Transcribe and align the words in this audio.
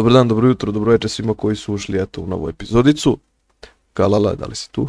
Dobar 0.00 0.12
dan, 0.12 0.28
dobro 0.28 0.48
jutro, 0.48 0.72
dobro 0.72 0.92
večer 0.92 1.10
svima 1.10 1.34
koji 1.34 1.56
su 1.56 1.74
ušli 1.74 2.02
eto, 2.02 2.20
u 2.20 2.26
novu 2.26 2.48
epizodicu. 2.48 3.18
Kalala, 3.92 4.34
da 4.34 4.46
li 4.46 4.54
si 4.54 4.72
tu? 4.72 4.86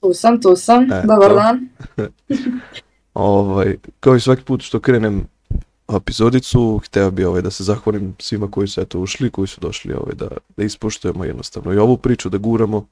Tu 0.00 0.14
sam, 0.14 0.40
tu 0.42 0.56
sam. 0.56 0.92
E, 0.92 1.02
Dobar 1.06 1.28
to. 1.28 1.34
dan. 1.34 1.68
Ovaj, 3.14 3.76
kao 4.00 4.16
i 4.16 4.20
svaki 4.20 4.42
put 4.42 4.62
što 4.62 4.80
krenem 4.80 5.26
epizodicu, 5.96 6.80
hteo 6.84 7.10
bi 7.10 7.24
ovaj, 7.24 7.42
da 7.42 7.50
se 7.50 7.64
zahvalim 7.64 8.14
svima 8.18 8.50
koji 8.50 8.68
su 8.68 8.80
eto, 8.80 9.00
ušli, 9.00 9.30
koji 9.30 9.48
su 9.48 9.60
došli 9.60 9.94
ovaj, 9.94 10.14
da, 10.14 10.28
da 10.56 10.64
ispoštujemo 10.64 11.24
jednostavno 11.24 11.72
i 11.72 11.78
ovu 11.78 11.96
priču, 11.96 12.28
da 12.28 12.38
guramo, 12.38 12.86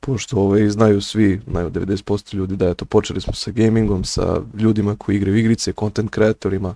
pošto 0.00 0.36
ovaj, 0.36 0.68
znaju 0.68 1.00
svi, 1.00 1.40
znaju 1.50 1.70
90% 1.70 2.34
ljudi 2.34 2.56
da 2.56 2.68
eto, 2.68 2.84
počeli 2.84 3.20
smo 3.20 3.32
sa 3.32 3.50
gamingom, 3.50 4.04
sa 4.04 4.40
ljudima 4.54 4.96
koji 4.96 5.16
igraju 5.16 5.36
igrice, 5.36 5.72
content 5.72 6.10
kreatorima, 6.10 6.74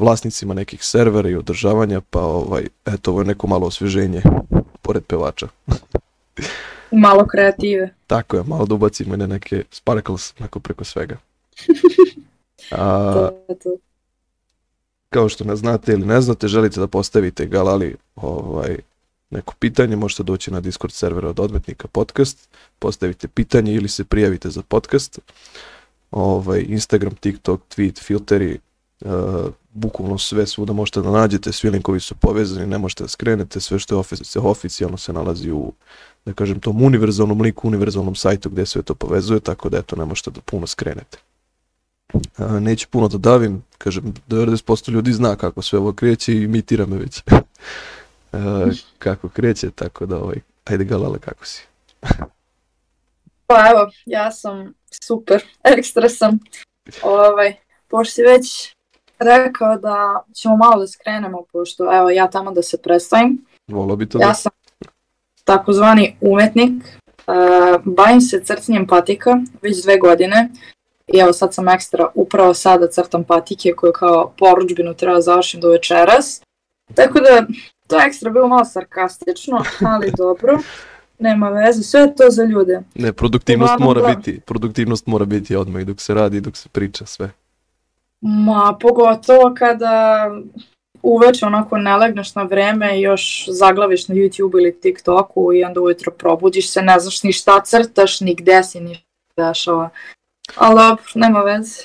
vlasnicima 0.00 0.54
nekih 0.54 0.84
servera 0.84 1.28
i 1.28 1.36
održavanja, 1.36 2.00
pa 2.00 2.20
ovaj, 2.20 2.66
eto, 2.86 3.10
ovo 3.10 3.20
je 3.20 3.26
neko 3.26 3.46
malo 3.46 3.66
osvježenje, 3.66 4.22
pored 4.82 5.04
pevača. 5.04 5.48
Malo 6.90 7.26
kreative. 7.26 7.94
Tako 8.06 8.36
je, 8.36 8.42
malo 8.46 8.66
da 8.66 8.74
ubacimo 8.74 9.16
na 9.16 9.26
neke 9.26 9.64
sparkles, 9.70 10.34
onako 10.40 10.60
preko 10.60 10.84
svega. 10.84 11.16
A, 12.70 13.30
To 13.62 13.76
kao 15.10 15.28
što 15.28 15.44
ne 15.44 15.56
znate 15.56 15.92
ili 15.92 16.06
ne 16.06 16.20
znate, 16.20 16.48
želite 16.48 16.80
da 16.80 16.86
postavite 16.86 17.46
Galali 17.46 17.96
ovaj, 18.16 18.76
neko 19.30 19.54
pitanje, 19.58 19.96
možete 19.96 20.22
doći 20.22 20.50
na 20.50 20.60
Discord 20.60 20.92
server 20.92 21.26
od 21.26 21.40
Odmetnika 21.40 21.88
podcast, 21.88 22.48
postavite 22.78 23.28
pitanje 23.28 23.74
ili 23.74 23.88
se 23.88 24.04
prijavite 24.04 24.50
za 24.50 24.62
podcast. 24.62 25.18
Ovaj, 26.10 26.64
Instagram, 26.68 27.14
TikTok, 27.14 27.60
tweet, 27.76 28.02
filteri, 28.04 28.58
uh, 29.00 29.10
bukvalno 29.72 30.18
sve 30.18 30.46
svuda 30.46 30.72
možete 30.72 31.00
da 31.00 31.10
nađete, 31.10 31.52
svi 31.52 31.70
linkovi 31.70 32.00
su 32.00 32.14
povezani, 32.14 32.66
ne 32.66 32.78
možete 32.78 33.04
da 33.04 33.08
skrenete, 33.08 33.60
sve 33.60 33.78
što 33.78 33.94
je 33.94 33.98
ofici- 33.98 34.38
oficijalno 34.38 34.96
se 34.96 35.12
nalazi 35.12 35.50
u 35.50 35.72
da 36.24 36.32
kažem 36.32 36.60
tom 36.60 36.82
univerzalnom 36.82 37.40
liku, 37.40 37.68
univerzalnom 37.68 38.14
sajtu 38.14 38.50
gde 38.50 38.66
sve 38.66 38.82
to 38.82 38.94
povezuje, 38.94 39.40
tako 39.40 39.68
da 39.68 39.78
eto 39.78 39.96
ne 39.96 40.04
možete 40.04 40.30
da 40.30 40.40
puno 40.40 40.66
skrenete. 40.66 41.18
A, 42.36 42.60
neću 42.60 42.88
puno 42.90 43.08
da 43.08 43.18
davim, 43.18 43.62
kažem, 43.78 44.14
90% 44.28 44.90
ljudi 44.90 45.12
zna 45.12 45.36
kako 45.36 45.62
sve 45.62 45.78
ovo 45.78 45.92
kreće 45.92 46.32
i 46.32 46.42
imitira 46.42 46.86
me 46.86 46.96
već 46.96 47.22
a, 48.32 48.70
kako 48.98 49.28
kreće, 49.28 49.70
tako 49.70 50.06
da 50.06 50.16
ovaj, 50.16 50.36
ajde 50.64 50.84
Galala 50.84 51.18
kako 51.18 51.46
si. 51.46 51.62
Pa 53.46 53.70
evo, 53.70 53.90
ja 54.06 54.32
sam 54.32 54.74
super, 55.06 55.44
ekstra 55.78 56.08
sam. 56.08 56.38
Ovaj, 57.02 57.56
pošto 57.88 58.12
si 58.12 58.22
već 58.22 58.74
rekao 59.20 59.76
da 59.76 60.22
ćemo 60.34 60.56
malo 60.56 60.80
da 60.80 60.86
skrenemo, 60.86 61.42
pošto 61.52 61.96
evo 61.96 62.10
ja 62.10 62.30
tamo 62.30 62.52
da 62.52 62.62
se 62.62 62.78
predstavim. 62.82 63.44
Volao 63.68 63.96
bi 63.96 64.08
to 64.08 64.18
Ja 64.18 64.28
da... 64.28 64.34
sam 64.34 64.52
takozvani 65.44 66.16
umetnik, 66.20 66.82
uh, 67.26 67.82
bavim 67.84 68.20
se 68.20 68.44
crtanjem 68.44 68.86
patika 68.86 69.36
već 69.62 69.82
dve 69.82 69.98
godine 69.98 70.48
i 71.06 71.18
evo 71.18 71.32
sad 71.32 71.54
sam 71.54 71.68
ekstra 71.68 72.08
upravo 72.14 72.54
sada 72.54 72.88
crtam 72.88 73.24
patike 73.24 73.72
koje 73.72 73.92
kao 73.92 74.32
poručbinu 74.38 74.94
treba 74.94 75.14
da 75.14 75.20
završim 75.20 75.60
do 75.60 75.68
večeras. 75.68 76.42
Tako 76.94 77.20
da 77.20 77.46
to 77.86 77.98
je 77.98 78.06
ekstra 78.06 78.30
bilo 78.30 78.48
malo 78.48 78.64
sarkastično, 78.64 79.64
ali 79.86 80.12
dobro. 80.18 80.58
Nema 81.18 81.48
veze, 81.48 81.82
sve 81.82 82.00
je 82.00 82.14
to 82.14 82.30
za 82.30 82.44
ljude. 82.44 82.82
Ne, 82.94 83.12
produktivnost 83.12 83.74
Uglavnom, 83.74 83.88
mora 83.88 84.08
da. 84.08 84.16
biti, 84.16 84.40
produktivnost 84.40 85.06
mora 85.06 85.24
biti 85.24 85.56
odmah 85.56 85.82
i 85.82 85.84
dok 85.84 86.00
se 86.00 86.14
radi 86.14 86.40
dok 86.40 86.56
se 86.56 86.68
priča 86.68 87.06
sve. 87.06 87.30
Ma, 88.20 88.76
pogotovo 88.80 89.54
kada 89.58 90.26
uveče 91.02 91.46
onako 91.46 91.78
ne 91.78 91.96
legneš 91.96 92.34
na 92.34 92.42
vreme 92.42 92.98
i 92.98 93.02
još 93.02 93.44
zaglaviš 93.48 94.08
na 94.08 94.14
YouTube 94.14 94.60
ili 94.60 94.80
TikToku 94.80 95.52
i 95.52 95.64
onda 95.64 95.80
ujutro 95.80 96.12
probudiš 96.12 96.72
se, 96.72 96.82
ne 96.82 97.00
znaš 97.00 97.22
ni 97.22 97.32
šta 97.32 97.60
crtaš, 97.64 98.20
ni 98.20 98.34
gde 98.34 98.62
si, 98.62 98.80
ni 98.80 98.94
šta 98.94 99.48
dešava. 99.48 99.90
Ali 100.56 100.74
dobro, 100.76 101.04
nema 101.14 101.40
veze. 101.40 101.82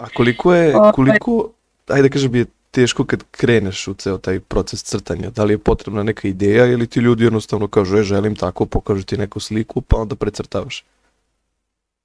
A 0.00 0.08
koliko 0.14 0.54
je, 0.54 0.76
Ovaj. 0.76 0.92
koliko, 0.92 1.50
ajde 1.88 2.08
da 2.08 2.12
kažem, 2.12 2.34
je 2.34 2.46
teško 2.70 3.04
kad 3.04 3.24
kreneš 3.30 3.88
u 3.88 3.94
ceo 3.94 4.18
taj 4.18 4.40
proces 4.40 4.82
crtanja? 4.82 5.30
Da 5.30 5.44
li 5.44 5.54
je 5.54 5.58
potrebna 5.58 6.02
neka 6.02 6.28
ideja 6.28 6.66
ili 6.66 6.86
ti 6.86 7.00
ljudi 7.00 7.24
jednostavno 7.24 7.68
kažu, 7.68 7.98
e, 7.98 8.02
želim 8.02 8.36
tako, 8.36 8.66
pokažu 8.66 9.04
ti 9.04 9.16
neku 9.16 9.40
sliku, 9.40 9.80
pa 9.80 9.96
onda 9.96 10.16
precrtavaš? 10.16 10.84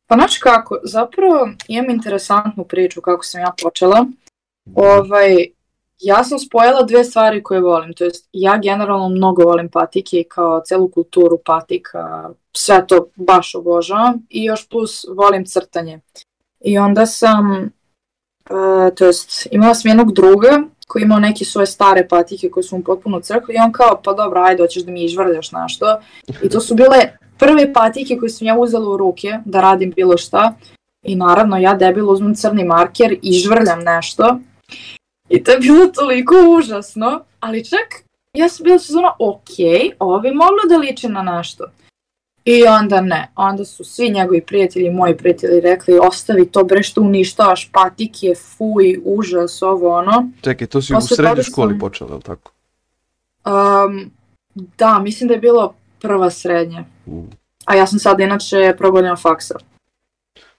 Pa 0.08 0.16
znaš 0.16 0.38
kako, 0.38 0.80
zapravo 0.84 1.50
imam 1.68 1.90
interesantnu 1.90 2.64
priču 2.64 3.02
kako 3.02 3.24
sam 3.24 3.42
ja 3.42 3.52
počela. 3.64 4.06
Ovaj, 4.76 5.48
ja 6.00 6.24
sam 6.24 6.40
spojila 6.40 6.84
dve 6.84 7.04
stvari 7.04 7.44
koje 7.44 7.62
volim, 7.62 7.94
to 7.94 8.04
jest 8.04 8.30
ja 8.34 8.58
generalno 8.58 9.10
mnogo 9.10 9.44
volim 9.44 9.70
patike 9.70 10.20
i 10.20 10.24
kao 10.24 10.62
celu 10.66 10.90
kulturu 10.90 11.38
patika, 11.46 12.30
sve 12.54 12.88
to 12.88 13.08
baš 13.16 13.56
obožavam 13.56 14.26
i 14.30 14.44
još 14.44 14.70
plus 14.70 15.06
volim 15.16 15.46
crtanje. 15.46 16.00
I 16.60 16.78
onda 16.78 17.06
sam, 17.06 17.72
uh, 18.50 18.96
to 18.96 19.06
jest 19.06 19.48
imala 19.52 19.76
sam 19.76 19.90
jednog 19.90 20.14
druga 20.14 20.64
koji 20.88 21.04
imao 21.04 21.20
neke 21.20 21.46
svoje 21.46 21.68
stare 21.68 22.08
patike 22.08 22.50
koje 22.50 22.64
su 22.64 22.78
mu 22.78 22.84
potpuno 22.84 23.20
crkle 23.20 23.56
i 23.56 23.58
on 23.66 23.72
kao 23.72 24.02
pa 24.04 24.14
dobro 24.14 24.42
ajde 24.42 24.64
hoćeš 24.64 24.84
da 24.84 24.92
mi 24.92 25.04
izvrljaš 25.04 25.52
nešto. 25.52 26.00
I 26.44 26.50
to 26.50 26.60
su 26.60 26.76
bile 26.76 27.18
prve 27.40 27.74
patike 27.74 28.18
koje 28.18 28.30
sam 28.30 28.48
ja 28.48 28.58
uzela 28.58 28.90
u 28.90 28.98
ruke 28.98 29.40
da 29.46 29.62
radim 29.62 29.92
bilo 29.96 30.18
šta. 30.18 30.54
I 31.04 31.16
naravno 31.16 31.58
ja 31.58 31.74
debilo 31.76 32.14
uzmem 32.14 32.36
crni 32.36 32.64
marker 32.64 33.16
i 33.22 33.34
žvrljam 33.34 33.80
nešto. 33.84 34.40
I 35.30 35.44
to 35.44 35.52
je 35.52 35.60
bilo 35.60 35.88
toliko 35.88 36.36
užasno, 36.58 37.22
ali 37.40 37.66
čak 37.66 38.04
ja 38.34 38.50
sam 38.50 38.64
bila 38.64 38.80
sezona 38.80 39.12
ok, 39.20 39.50
ovo 40.00 40.20
bi 40.20 40.32
moglo 40.32 40.58
da 40.70 40.78
liči 40.78 41.08
na 41.08 41.22
nešto. 41.22 41.66
I 42.46 42.64
onda 42.64 43.02
ne, 43.02 43.32
onda 43.36 43.66
su 43.66 43.84
svi 43.84 44.10
njegovi 44.10 44.42
prijatelji, 44.42 44.90
moji 44.90 45.18
prijatelji 45.18 45.60
rekli 45.60 46.00
ostavi 46.00 46.52
to 46.52 46.64
bre 46.64 46.84
što 46.84 47.02
uništavaš 47.02 47.70
patike, 47.72 48.36
fuj, 48.36 49.00
užas, 49.06 49.62
ovo 49.62 49.98
ono. 49.98 50.30
Čekaj, 50.42 50.68
to 50.68 50.82
si 50.82 50.94
u 50.94 50.96
Posle 50.96 51.16
srednjoj 51.16 51.36
toga 51.36 51.44
školi 51.44 51.74
sam- 51.74 51.80
počela, 51.80 52.10
je 52.10 52.16
li 52.16 52.22
tako? 52.22 52.52
Um, 53.46 54.12
da, 54.56 55.00
mislim 55.00 55.28
da 55.28 55.34
je 55.34 55.40
bilo 55.40 55.74
prva 56.02 56.30
srednja. 56.30 56.84
A 57.66 57.76
ja 57.76 57.88
sam 57.88 58.00
sad 58.00 58.20
inače 58.20 58.76
progonila 58.78 59.16
faksa. 59.16 59.56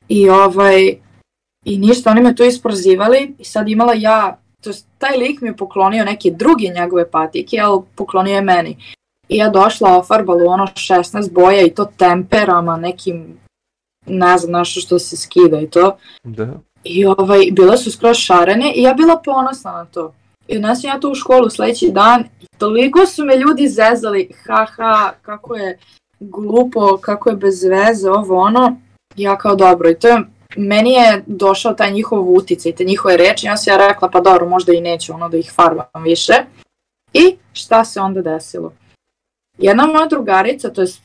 I 0.08 0.30
ovaj, 0.30 0.98
i 1.64 1.78
ništa, 1.78 2.10
oni 2.10 2.20
me 2.20 2.34
tu 2.34 2.44
isprozivali 2.44 3.34
i 3.38 3.44
sad 3.44 3.68
imala 3.68 3.92
ja, 3.96 4.38
to 4.60 4.70
taj 4.98 5.16
lik 5.16 5.40
mi 5.40 5.48
je 5.48 5.56
poklonio 5.56 6.04
neke 6.04 6.30
druge 6.30 6.68
njegove 6.68 7.10
patike, 7.10 7.60
ali 7.60 7.82
poklonio 7.94 8.34
je 8.34 8.42
meni. 8.42 8.76
I 9.28 9.36
ja 9.36 9.48
došla 9.48 9.98
ofarbala 9.98 10.44
u 10.44 10.48
ono 10.48 10.66
16 10.66 11.32
boja 11.32 11.62
i 11.62 11.74
to 11.74 11.84
temperama, 11.96 12.76
nekim, 12.76 13.38
ne 14.06 14.38
znam, 14.38 14.60
nešto 14.60 14.80
što 14.80 14.98
se 14.98 15.16
skida 15.16 15.60
i 15.60 15.70
to. 15.70 15.96
Da. 16.24 16.48
I 16.84 17.06
ovaj, 17.06 17.48
bile 17.52 17.76
su 17.78 17.92
skroz 17.92 18.16
šarene 18.16 18.72
i 18.74 18.82
ja 18.82 18.94
bila 18.94 19.20
ponosna 19.24 19.72
na 19.72 19.84
to. 19.84 20.14
I 20.48 20.56
odnesem 20.56 20.90
ja 20.90 21.00
to 21.00 21.10
u 21.10 21.14
školu 21.14 21.50
sledeći 21.50 21.90
dan 21.90 22.24
i 22.40 22.46
toliko 22.58 23.06
su 23.06 23.24
me 23.24 23.36
ljudi 23.36 23.68
zezali, 23.68 24.30
haha, 24.46 25.12
kako 25.22 25.56
je 25.56 25.78
glupo, 26.20 26.98
kako 27.00 27.30
je 27.30 27.36
bez 27.36 27.64
veze, 27.64 28.10
ovo 28.10 28.40
ono. 28.40 28.76
Ja 29.16 29.38
kao 29.38 29.54
dobro, 29.54 29.90
i 29.90 29.98
to 29.98 30.08
je, 30.08 30.22
meni 30.56 30.92
je 30.92 31.22
došao 31.26 31.74
taj 31.74 31.92
njihov 31.92 32.32
uticaj, 32.32 32.72
te 32.72 32.84
njihove 32.84 33.16
reči, 33.16 33.48
onda 33.48 33.56
sam 33.56 33.72
ja 33.72 33.88
rekla, 33.88 34.08
pa 34.08 34.20
dobro, 34.20 34.48
možda 34.48 34.72
i 34.72 34.80
neću 34.80 35.12
ono 35.14 35.28
da 35.28 35.36
ih 35.36 35.52
farbam 35.54 36.02
više. 36.04 36.32
I 37.12 37.36
šta 37.52 37.84
se 37.84 38.00
onda 38.00 38.22
desilo? 38.22 38.72
Jedna 39.58 39.86
moja 39.86 40.06
drugarica, 40.06 40.70
to 40.70 40.80
jest 40.80 41.00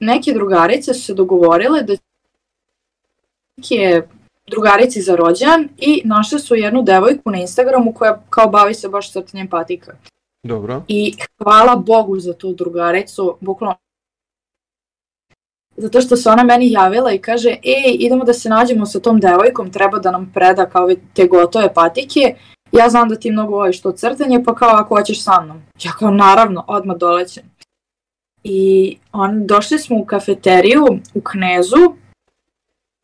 neke 0.00 0.32
drugarice 0.32 0.94
su 0.94 1.04
se 1.04 1.14
dogovorile 1.14 1.82
da 1.82 1.96
neke 3.56 4.02
drugarici 4.46 5.02
za 5.02 5.16
rođan 5.16 5.68
i 5.78 6.02
našle 6.04 6.38
su 6.38 6.54
jednu 6.54 6.82
devojku 6.82 7.30
na 7.30 7.38
Instagramu 7.38 7.92
koja 7.92 8.22
kao 8.30 8.48
bavi 8.48 8.74
se 8.74 8.88
baš 8.88 9.12
crtanjem 9.12 9.48
patika. 9.48 9.92
Dobro. 10.42 10.82
I 10.88 11.14
hvala 11.38 11.76
Bogu 11.76 12.20
za 12.20 12.34
tu 12.34 12.54
drugaricu, 12.54 13.36
bukvalno 13.40 13.76
zato 15.76 16.00
što 16.00 16.16
se 16.16 16.30
ona 16.30 16.42
meni 16.42 16.72
javila 16.72 17.12
i 17.12 17.18
kaže 17.18 17.48
ej, 17.48 17.96
idemo 17.98 18.24
da 18.24 18.32
se 18.32 18.48
nađemo 18.48 18.86
sa 18.86 19.00
tom 19.00 19.20
devojkom, 19.20 19.70
treba 19.70 19.98
da 19.98 20.10
nam 20.10 20.30
preda 20.34 20.66
kao 20.66 20.82
ove 20.82 20.96
te 21.14 21.26
gotove 21.26 21.74
patike, 21.74 22.34
ja 22.72 22.88
znam 22.88 23.08
da 23.08 23.16
ti 23.16 23.30
mnogo 23.30 23.56
voliš 23.56 23.80
to 23.80 23.92
crtanje, 23.92 24.42
pa 24.44 24.54
kao 24.54 24.70
ako 24.70 24.96
hoćeš 24.96 25.24
sa 25.24 25.40
mnom. 25.40 25.62
Ja 25.84 25.92
kao 25.98 26.10
naravno, 26.10 26.64
odmah 26.68 26.96
dolećem. 26.96 27.44
I 28.44 28.96
on, 29.12 29.46
došli 29.46 29.78
smo 29.78 29.98
u 29.98 30.04
kafeteriju 30.04 30.86
u 31.14 31.20
Knezu 31.20 31.94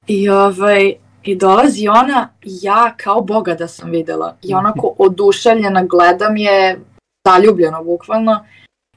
i, 0.06 0.28
ovaj, 0.28 0.94
i 1.22 1.36
dolazi 1.36 1.88
ona 1.88 2.28
ja 2.44 2.94
kao 2.96 3.20
boga 3.20 3.54
da 3.54 3.68
sam 3.68 3.90
videla. 3.90 4.36
I 4.42 4.54
onako 4.54 4.94
oduševljena 4.98 5.84
gledam 5.84 6.36
je, 6.36 6.80
zaljubljeno 7.26 7.84
bukvalno. 7.84 8.44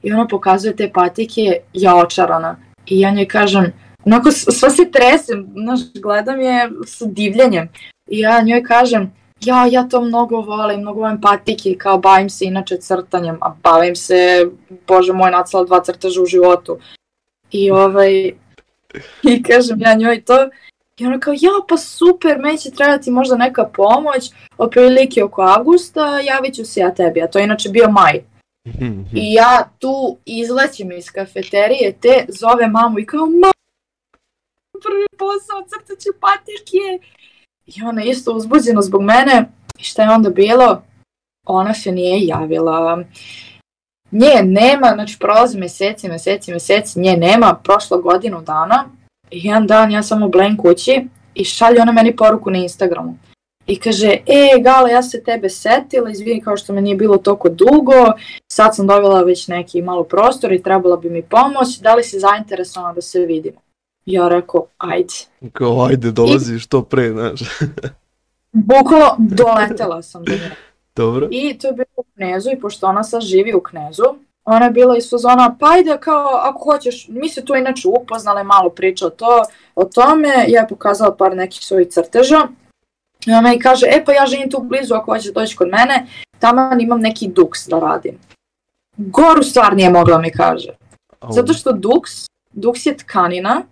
I 0.02 0.12
ona 0.12 0.26
pokazuje 0.26 0.76
te 0.76 0.90
patike, 0.94 1.56
ja 1.72 1.96
očarana. 1.96 2.56
I 2.86 3.00
ja 3.00 3.10
njoj 3.10 3.28
kažem, 3.28 3.72
onako 4.04 4.30
sva 4.30 4.70
se 4.70 4.90
tresem, 4.90 5.48
znaš, 5.56 5.80
gledam 6.02 6.40
je 6.40 6.70
sa 6.86 7.04
divljenjem. 7.06 7.68
I 8.06 8.18
ja 8.18 8.40
njoj 8.42 8.62
kažem, 8.62 9.12
ja, 9.40 9.66
ja 9.66 9.88
to 9.88 10.00
mnogo 10.00 10.40
volim, 10.40 10.80
mnogo 10.80 11.00
volim 11.00 11.20
patike, 11.20 11.74
kao 11.78 11.98
bavim 11.98 12.30
se 12.30 12.44
inače 12.44 12.76
crtanjem, 12.76 13.38
a 13.40 13.54
bavim 13.62 13.96
se, 13.96 14.46
bože 14.86 15.12
moj, 15.12 15.30
nacela 15.30 15.64
dva 15.64 15.80
crteža 15.84 16.22
u 16.22 16.26
životu. 16.26 16.78
I 17.50 17.70
ovaj, 17.70 18.32
i 19.32 19.42
kažem 19.42 19.80
ja 19.80 19.94
njoj 19.94 20.22
to, 20.24 20.48
i 20.98 21.06
ona 21.06 21.18
kao, 21.18 21.34
ja, 21.34 21.50
pa 21.68 21.76
super, 21.76 22.38
meni 22.38 22.58
će 22.58 22.70
trebati 22.70 23.10
možda 23.10 23.36
neka 23.36 23.64
pomoć, 23.64 24.30
otprilike 24.58 25.24
oko 25.24 25.42
avgusta, 25.42 26.20
javit 26.20 26.54
ću 26.54 26.64
se 26.64 26.80
ja 26.80 26.94
tebi, 26.94 27.22
a 27.22 27.26
to 27.26 27.38
je 27.38 27.44
inače 27.44 27.68
bio 27.68 27.90
maj. 27.90 28.31
I 29.12 29.32
ja 29.32 29.70
tu 29.78 30.18
izlećem 30.24 30.92
iz 30.92 31.10
kafeterije, 31.10 31.96
te 32.00 32.26
zove 32.28 32.68
mamu 32.68 32.98
i 32.98 33.06
kao, 33.06 33.26
ma, 33.26 33.50
prvi 34.82 35.06
posao, 35.18 35.68
crtaću 35.68 36.10
patike. 36.20 37.06
I 37.66 37.82
ona 37.82 38.04
isto 38.04 38.32
uzbuđena 38.32 38.82
zbog 38.82 39.02
mene. 39.02 39.48
I 39.78 39.82
šta 39.82 40.02
je 40.02 40.10
onda 40.10 40.30
bilo? 40.30 40.82
Ona 41.46 41.74
se 41.74 41.92
nije 41.92 42.26
javila. 42.26 43.04
Nje 44.10 44.42
nema, 44.42 44.90
znači 44.94 45.18
prolazi 45.18 45.58
meseci, 45.58 46.08
meseci, 46.08 46.52
meseci, 46.52 47.00
nje 47.00 47.16
nema, 47.16 47.60
prošlo 47.64 47.98
godinu 47.98 48.42
dana. 48.42 48.88
I 49.30 49.46
jedan 49.46 49.66
dan 49.66 49.90
ja 49.90 50.02
sam 50.02 50.22
u 50.22 50.28
Blen 50.28 50.56
kući 50.56 51.04
i 51.34 51.44
šalje 51.44 51.82
ona 51.82 51.92
meni 51.92 52.16
poruku 52.16 52.50
na 52.50 52.58
Instagramu. 52.58 53.18
I 53.66 53.76
kaže, 53.80 54.06
e, 54.08 54.60
Gala, 54.60 54.88
ja 54.88 55.02
se 55.02 55.22
tebe 55.22 55.48
setila, 55.48 56.10
izvini 56.10 56.40
kao 56.40 56.56
što 56.56 56.72
me 56.72 56.80
nije 56.80 56.96
bilo 56.96 57.16
toliko 57.16 57.48
dugo, 57.48 58.12
sad 58.48 58.76
sam 58.76 58.86
dobila 58.86 59.22
već 59.22 59.48
neki 59.48 59.82
malo 59.82 60.04
prostor 60.04 60.52
i 60.52 60.62
trebala 60.62 60.96
bi 60.96 61.10
mi 61.10 61.22
pomoć, 61.22 61.78
da 61.80 61.94
li 61.94 62.02
si 62.02 62.20
zainteresovana 62.20 62.92
da 62.92 63.00
se 63.00 63.20
vidimo? 63.20 63.60
Ja 64.06 64.28
rekao, 64.28 64.66
ajde. 64.78 65.14
Kao, 65.52 65.84
ajde, 65.84 66.10
dolazi 66.10 66.54
I... 66.54 66.58
što 66.58 66.82
pre, 66.82 67.10
znaš. 67.10 67.40
Bukvalo, 68.52 69.16
doletela 69.18 70.02
sam 70.02 70.24
do 70.24 70.32
nje. 70.32 70.50
Dobro. 70.96 71.28
I 71.30 71.58
to 71.58 71.66
je 71.66 71.72
bilo 71.72 71.86
u 71.96 72.04
Knezu 72.14 72.50
i 72.50 72.60
pošto 72.60 72.86
ona 72.86 73.04
sad 73.04 73.22
živi 73.22 73.54
u 73.54 73.60
Knezu, 73.60 74.04
ona 74.44 74.64
je 74.64 74.70
bila 74.70 74.96
iz 74.96 75.10
fazona, 75.10 75.56
pa 75.60 75.66
ajde 75.70 75.98
kao, 76.00 76.28
ako 76.42 76.72
hoćeš, 76.72 77.08
mi 77.08 77.28
se 77.28 77.44
tu 77.44 77.54
inače 77.54 77.88
upoznale, 77.88 78.44
malo 78.44 78.70
priča 78.70 79.06
o, 79.06 79.10
to, 79.10 79.42
o 79.74 79.84
tome, 79.84 80.28
ja 80.48 80.60
je 80.60 80.68
pokazala 80.68 81.16
par 81.16 81.36
nekih 81.36 81.64
svojih 81.64 81.88
crteža, 81.88 82.48
i 83.26 83.32
ona 83.32 83.50
mi 83.50 83.58
kaže, 83.58 83.86
e 83.86 84.04
pa 84.04 84.12
ja 84.12 84.26
živim 84.26 84.50
tu 84.50 84.60
blizu, 84.62 84.94
ako 84.94 85.12
hoćeš 85.12 85.32
doći 85.32 85.56
kod 85.56 85.68
mene, 85.68 86.06
tamo 86.38 86.70
imam 86.80 87.00
neki 87.00 87.28
duks 87.28 87.68
da 87.68 87.78
radim. 87.78 88.18
Goru 88.96 89.42
stvar 89.42 89.76
nije 89.76 89.90
mogla 89.90 90.18
mi 90.18 90.32
kaže. 90.32 90.76
Zato 91.30 91.52
što 91.52 91.72
duks, 91.72 92.10
duks 92.52 92.86
je 92.86 92.96
tkanina 92.96 93.62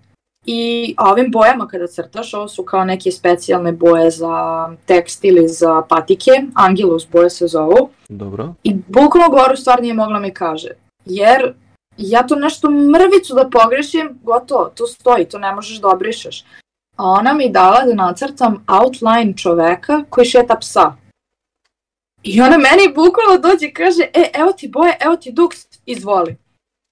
i 0.46 0.94
ovim 0.98 1.30
bojama 1.30 1.68
kada 1.68 1.86
crtaš, 1.86 2.34
ovo 2.34 2.48
su 2.48 2.64
kao 2.64 2.84
neke 2.84 3.10
specijalne 3.10 3.72
boje 3.72 4.10
za 4.10 4.68
tekst 4.86 5.24
ili 5.24 5.48
za 5.48 5.82
patike, 5.88 6.30
Angelus 6.54 7.06
boje 7.12 7.30
se 7.30 7.46
zovu. 7.46 7.90
Dobro. 8.08 8.54
I 8.62 8.74
bukvalno 8.88 9.28
goru 9.30 9.56
stvar 9.56 9.82
nije 9.82 9.94
mogla 9.94 10.18
mi 10.18 10.34
kaže. 10.34 10.68
Jer 11.04 11.54
ja 11.96 12.26
to 12.26 12.36
nešto 12.36 12.70
mrvicu 12.70 13.34
da 13.34 13.50
pogrešim, 13.50 14.18
gotovo, 14.22 14.70
to 14.74 14.86
stoji, 14.86 15.24
to 15.24 15.38
ne 15.38 15.54
možeš 15.54 15.80
da 15.80 15.88
obrišeš. 15.88 16.44
A 17.00 17.04
ona 17.04 17.32
mi 17.32 17.48
dala 17.48 17.84
da 17.84 17.94
nacrtam 17.94 18.64
outline 18.66 19.36
čoveka 19.36 20.04
koji 20.10 20.26
šeta 20.26 20.56
psa. 20.60 20.92
I 22.22 22.40
ona 22.40 22.58
meni 22.58 22.94
bukvalno 22.94 23.38
dođe 23.42 23.66
i 23.66 23.74
kaže, 23.74 24.02
e, 24.14 24.30
evo 24.34 24.52
ti 24.52 24.68
boje, 24.68 24.96
evo 25.00 25.16
ti 25.16 25.32
duks, 25.32 25.58
izvoli. 25.86 26.36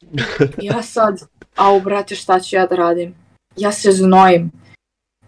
ja 0.69 0.83
sad, 0.83 1.21
au 1.57 1.81
brate, 1.81 2.15
šta 2.15 2.41
ću 2.41 2.57
ja 2.57 2.67
da 2.67 2.77
radim? 2.77 3.15
Ja 3.57 3.73
se 3.73 3.93
znojim. 3.93 4.51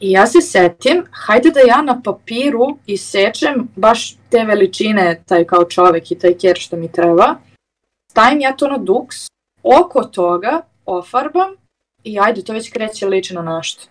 I 0.00 0.10
ja 0.10 0.26
se 0.26 0.40
setim, 0.40 1.04
hajde 1.10 1.50
da 1.50 1.60
ja 1.60 1.82
na 1.82 2.00
papiru 2.04 2.78
isečem 2.86 3.68
baš 3.76 4.16
te 4.30 4.44
veličine, 4.44 5.22
taj 5.26 5.44
kao 5.44 5.64
čovek 5.64 6.10
i 6.10 6.18
taj 6.18 6.38
kjer 6.38 6.56
što 6.58 6.76
mi 6.76 6.92
treba. 6.92 7.34
Stavim 8.10 8.40
ja 8.40 8.56
to 8.56 8.68
na 8.68 8.78
duks, 8.78 9.16
oko 9.62 10.04
toga 10.04 10.62
ofarbam 10.86 11.50
i 12.04 12.20
ajde, 12.20 12.42
to 12.42 12.52
već 12.52 12.70
kreće 12.70 13.06
liči 13.06 13.34
na 13.34 13.42
našto. 13.42 13.89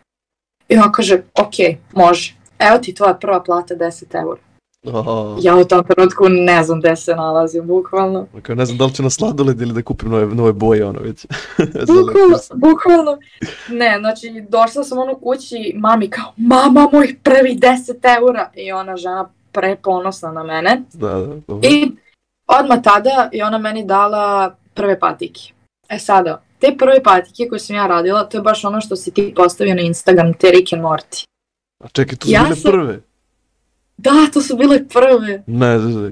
I 0.69 0.77
on 0.77 0.91
kaže, 0.91 1.21
ok, 1.35 1.77
može. 1.93 2.35
Evo 2.59 2.77
ti 2.77 2.93
tvoja 2.93 3.13
prva 3.13 3.43
plata 3.43 3.75
10 3.75 4.21
eura. 4.21 4.41
Oh. 4.83 5.37
Ja 5.41 5.55
u 5.55 5.65
tom 5.65 5.83
trenutku 5.83 6.29
ne 6.29 6.63
znam 6.63 6.79
gde 6.79 6.95
se 6.95 7.15
nalazim, 7.15 7.67
bukvalno. 7.67 8.27
Kao 8.41 8.55
ne 8.55 8.65
znam 8.65 8.77
da 8.77 8.85
li 8.85 8.93
ću 8.93 9.03
na 9.03 9.09
sladoled 9.09 9.61
ili 9.61 9.73
da 9.73 9.81
kupim 9.81 10.09
nove, 10.09 10.25
nove 10.25 10.53
boje, 10.53 10.85
ono 10.85 10.99
već. 10.99 11.25
bukvalno, 11.97 12.37
bukvalno. 12.55 13.17
Ne, 13.69 13.97
znači 13.99 14.45
došla 14.49 14.83
sam 14.83 14.97
ono 14.97 15.15
kući, 15.15 15.73
mami 15.75 16.09
kao, 16.09 16.33
mama 16.37 16.89
moj 16.93 17.15
prvi 17.23 17.55
10 17.55 18.17
eura. 18.19 18.51
I 18.55 18.71
ona 18.71 18.97
žena 18.97 19.29
preponosna 19.51 20.31
na 20.31 20.43
mene. 20.43 20.81
Da, 20.93 21.07
da, 21.07 21.35
dobro. 21.47 21.69
I 21.69 21.91
odmah 22.47 22.81
tada 22.83 23.29
je 23.31 23.45
ona 23.45 23.57
meni 23.57 23.85
dala 23.85 24.55
prve 24.73 24.99
patike. 24.99 25.41
E 25.89 25.99
sada, 25.99 26.41
te 26.59 26.75
prve 26.77 27.03
patike 27.03 27.47
koje 27.49 27.59
sam 27.59 27.75
ja 27.75 27.87
radila, 27.87 28.23
to 28.23 28.37
je 28.37 28.41
baš 28.41 28.65
ono 28.65 28.81
što 28.81 28.95
si 28.95 29.11
ti 29.11 29.33
postavio 29.35 29.75
na 29.75 29.81
Instagram, 29.81 30.33
te 30.33 30.51
Rick 30.51 30.73
and 30.73 30.83
Morty. 30.83 31.25
A 31.79 31.87
čekaj, 31.87 32.17
to 32.17 32.25
su 32.25 32.31
ja 32.31 32.43
bile 32.43 32.55
sam... 32.55 32.71
prve? 32.71 33.01
Da, 33.97 34.11
to 34.33 34.41
su 34.41 34.57
bile 34.57 34.87
prve. 34.87 35.43
Ne, 35.47 35.79
ne, 35.79 36.01
ne. 36.01 36.11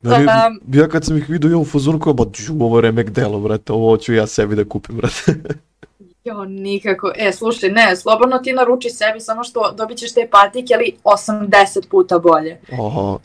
Meni, 0.00 0.24
um, 0.24 0.74
ja 0.74 0.88
kad 0.88 1.04
sam 1.04 1.16
ih 1.16 1.30
vidio, 1.30 1.58
u 1.58 1.64
fazonu 1.64 1.98
kao, 1.98 2.12
ba, 2.12 2.24
ću, 2.32 2.52
ovo 2.60 2.80
remek 2.80 3.10
delo, 3.10 3.40
brate, 3.40 3.72
ovo 3.72 3.96
ću 3.96 4.14
ja 4.14 4.26
sebi 4.26 4.56
da 4.56 4.64
kupim, 4.64 4.96
brate. 4.96 5.34
jo, 6.24 6.44
nikako. 6.44 7.12
E, 7.16 7.32
slušaj, 7.32 7.70
ne, 7.70 7.96
slobodno 7.96 8.38
ti 8.38 8.52
naruči 8.52 8.90
sebi, 8.90 9.20
samo 9.20 9.44
što 9.44 9.72
dobit 9.76 9.98
ćeš 9.98 10.14
te 10.14 10.28
patike, 10.30 10.74
ali 10.74 10.96
80 11.04 11.88
puta 11.90 12.18
bolje. 12.18 12.60
Oho, 12.78 13.18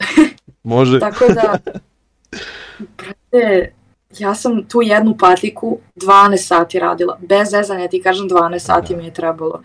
može. 0.63 0.99
Tako 1.09 1.25
da, 1.27 1.57
brate, 2.97 3.73
ja 4.19 4.35
sam 4.35 4.63
tu 4.63 4.81
jednu 4.81 5.17
patiku 5.17 5.79
12 5.95 6.37
sati 6.37 6.79
radila, 6.79 7.19
bez 7.27 7.49
zezanja 7.49 7.87
ti 7.87 8.01
kažem 8.01 8.29
12 8.29 8.59
sati 8.59 8.95
mi 8.95 9.05
je 9.05 9.13
trebalo, 9.13 9.61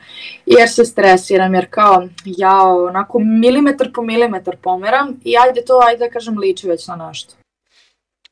jer 0.46 0.68
se 0.70 0.84
stresiram, 0.84 1.54
jer 1.54 1.66
kao 1.70 2.08
ja 2.24 2.62
onako 2.62 3.18
milimetar 3.18 3.92
po 3.94 4.02
milimetar 4.02 4.56
pomeram 4.56 5.20
i 5.24 5.34
ajde 5.46 5.64
to, 5.64 5.80
ajde 5.86 6.04
da 6.04 6.10
kažem 6.10 6.38
liči 6.38 6.68
već 6.68 6.86
na 6.86 6.96
nešto. 6.96 7.34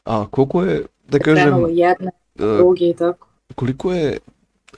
A 0.04 0.26
koliko 0.30 0.62
je, 0.62 0.86
da 1.08 1.18
kažem... 1.18 1.44
Krenulo 1.44 1.68
jedne, 1.68 2.10
uh, 2.38 2.56
drugi 2.56 2.90
i 2.90 2.94
tako. 2.94 3.28
Koliko 3.54 3.92
je, 3.92 4.18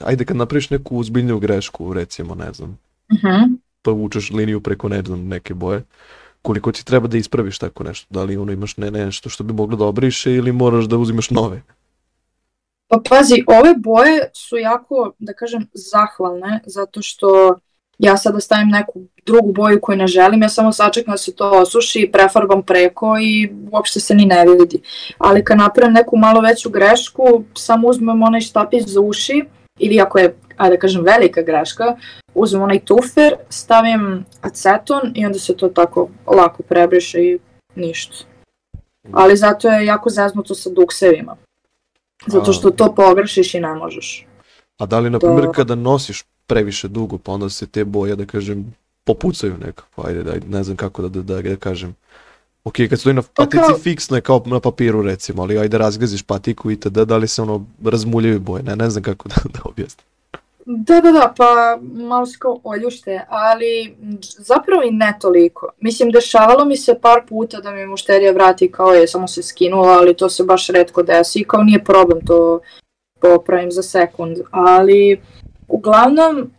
ajde 0.01 0.25
kad 0.25 0.37
napraviš 0.37 0.69
neku 0.69 0.97
uzbiljniju 0.97 1.39
grešku, 1.39 1.93
recimo, 1.93 2.35
ne 2.35 2.53
znam, 2.53 2.79
uh 3.11 3.17
-huh. 3.23 3.57
pa 3.81 3.91
vučeš 3.91 4.31
liniju 4.31 4.61
preko, 4.61 4.89
ne 4.89 5.01
znam, 5.01 5.27
neke 5.27 5.53
boje, 5.53 5.83
koliko 6.41 6.71
ti 6.71 6.85
treba 6.85 7.07
da 7.07 7.17
ispraviš 7.17 7.59
tako 7.59 7.83
nešto? 7.83 8.07
Da 8.09 8.23
li 8.23 8.37
ono 8.37 8.51
imaš 8.51 8.77
ne, 8.77 8.91
nešto 8.91 9.29
što 9.29 9.43
bi 9.43 9.53
moglo 9.53 9.77
da 9.77 9.85
obriše 9.85 10.33
ili 10.33 10.51
moraš 10.51 10.85
da 10.85 10.97
uzimaš 10.97 11.29
nove? 11.29 11.61
Pa 12.87 13.01
pazi, 13.09 13.43
ove 13.47 13.73
boje 13.77 14.29
su 14.33 14.57
jako, 14.57 15.13
da 15.19 15.33
kažem, 15.33 15.67
zahvalne, 15.73 16.59
zato 16.65 17.01
što 17.01 17.55
ja 17.99 18.17
sada 18.17 18.39
stavim 18.39 18.67
neku 18.67 19.01
drugu 19.25 19.51
boju 19.53 19.81
koju 19.81 19.97
ne 19.97 20.07
želim, 20.07 20.41
ja 20.41 20.49
samo 20.49 20.71
sačekam 20.71 21.11
da 21.11 21.17
se 21.17 21.35
to 21.35 21.51
osuši, 21.51 22.09
prefarbam 22.13 22.63
preko 22.63 23.17
i 23.21 23.49
uopšte 23.71 23.99
se 23.99 24.15
ni 24.15 24.25
ne 24.25 24.45
vidi. 24.45 24.81
Ali 25.17 25.43
kad 25.43 25.57
napravim 25.57 25.93
neku 25.93 26.17
malo 26.17 26.41
veću 26.41 26.69
grešku, 26.69 27.43
samo 27.53 27.87
uzmem 27.87 28.23
onaj 28.23 28.41
štapić 28.41 28.87
za 28.87 29.01
uši, 29.01 29.43
ili 29.79 29.99
ako 29.99 30.19
je, 30.19 30.35
ajde 30.59 30.75
da 30.75 30.79
kažem, 30.79 31.03
velika 31.03 31.41
greška, 31.41 31.95
uzmem 32.33 32.61
onaj 32.61 32.79
tufer, 32.79 33.35
stavim 33.49 34.25
aceton 34.41 35.11
i 35.15 35.25
onda 35.25 35.39
se 35.39 35.57
to 35.57 35.69
tako 35.69 36.09
lako 36.27 36.63
prebriše 36.63 37.19
i 37.19 37.39
ništa. 37.75 38.15
Ali 39.11 39.37
zato 39.37 39.69
je 39.69 39.85
jako 39.85 40.09
zeznuto 40.09 40.55
sa 40.55 40.69
duksevima. 40.69 41.35
Zato 42.27 42.53
što 42.53 42.71
to 42.71 42.95
pogrešiš 42.95 43.53
i 43.53 43.59
ne 43.59 43.73
možeš. 43.73 44.27
A 44.77 44.85
da 44.85 44.99
li, 44.99 45.09
na 45.09 45.19
primjer, 45.19 45.45
da... 45.45 45.51
kada 45.51 45.75
nosiš 45.75 46.23
previše 46.47 46.87
dugo, 46.87 47.17
pa 47.17 47.31
onda 47.31 47.49
se 47.49 47.67
te 47.67 47.85
boje, 47.85 48.15
da 48.15 48.25
kažem, 48.25 48.75
popucaju 49.03 49.57
nekako, 49.65 50.07
ajde, 50.07 50.23
da, 50.23 50.33
ne 50.47 50.63
znam 50.63 50.77
kako 50.77 51.01
da, 51.01 51.09
da, 51.09 51.21
da, 51.21 51.41
da 51.41 51.55
kažem. 51.55 51.95
Ok, 52.63 52.75
kad 52.89 52.99
stoji 52.99 53.13
na 53.13 53.21
pa 53.21 53.45
patici 53.45 53.63
kao... 53.67 53.77
fiksno 53.77 54.17
je 54.17 54.21
kao 54.21 54.43
na 54.45 54.59
papiru 54.59 55.01
recimo, 55.01 55.41
ali 55.41 55.57
ajde 55.57 55.77
razgaziš 55.77 56.23
patiku 56.23 56.71
i 56.71 56.79
tada, 56.79 57.05
da 57.05 57.17
li 57.17 57.27
se 57.27 57.41
ono 57.41 57.65
razmuljaju 57.83 58.39
boje, 58.39 58.63
ne, 58.63 58.75
ne 58.75 58.89
znam 58.89 59.03
kako 59.03 59.29
da, 59.29 59.35
da 59.53 59.59
objasnim. 59.63 60.05
Da, 60.71 61.01
da, 61.01 61.11
da, 61.11 61.33
pa 61.37 61.79
malo 61.81 62.25
se 62.25 62.37
kao 62.39 62.59
oljušte, 62.63 63.25
ali 63.29 63.95
zapravo 64.21 64.83
i 64.83 64.91
ne 64.91 65.17
toliko. 65.21 65.69
Mislim, 65.79 66.11
dešavalo 66.11 66.65
mi 66.65 66.77
se 66.77 66.99
par 67.01 67.21
puta 67.29 67.61
da 67.61 67.71
mi 67.71 67.85
mušterija 67.85 68.31
vrati 68.31 68.71
kao 68.71 68.93
je, 68.93 69.07
samo 69.07 69.27
se 69.27 69.43
skinula, 69.43 69.87
ali 69.87 70.13
to 70.13 70.29
se 70.29 70.43
baš 70.43 70.67
redko 70.67 71.03
desi 71.03 71.39
i 71.39 71.43
kao 71.43 71.63
nije 71.63 71.83
problem, 71.83 72.25
to 72.25 72.59
popravim 73.21 73.71
za 73.71 73.83
sekund. 73.83 74.37
Ali 74.51 75.21
uglavnom, 75.67 76.51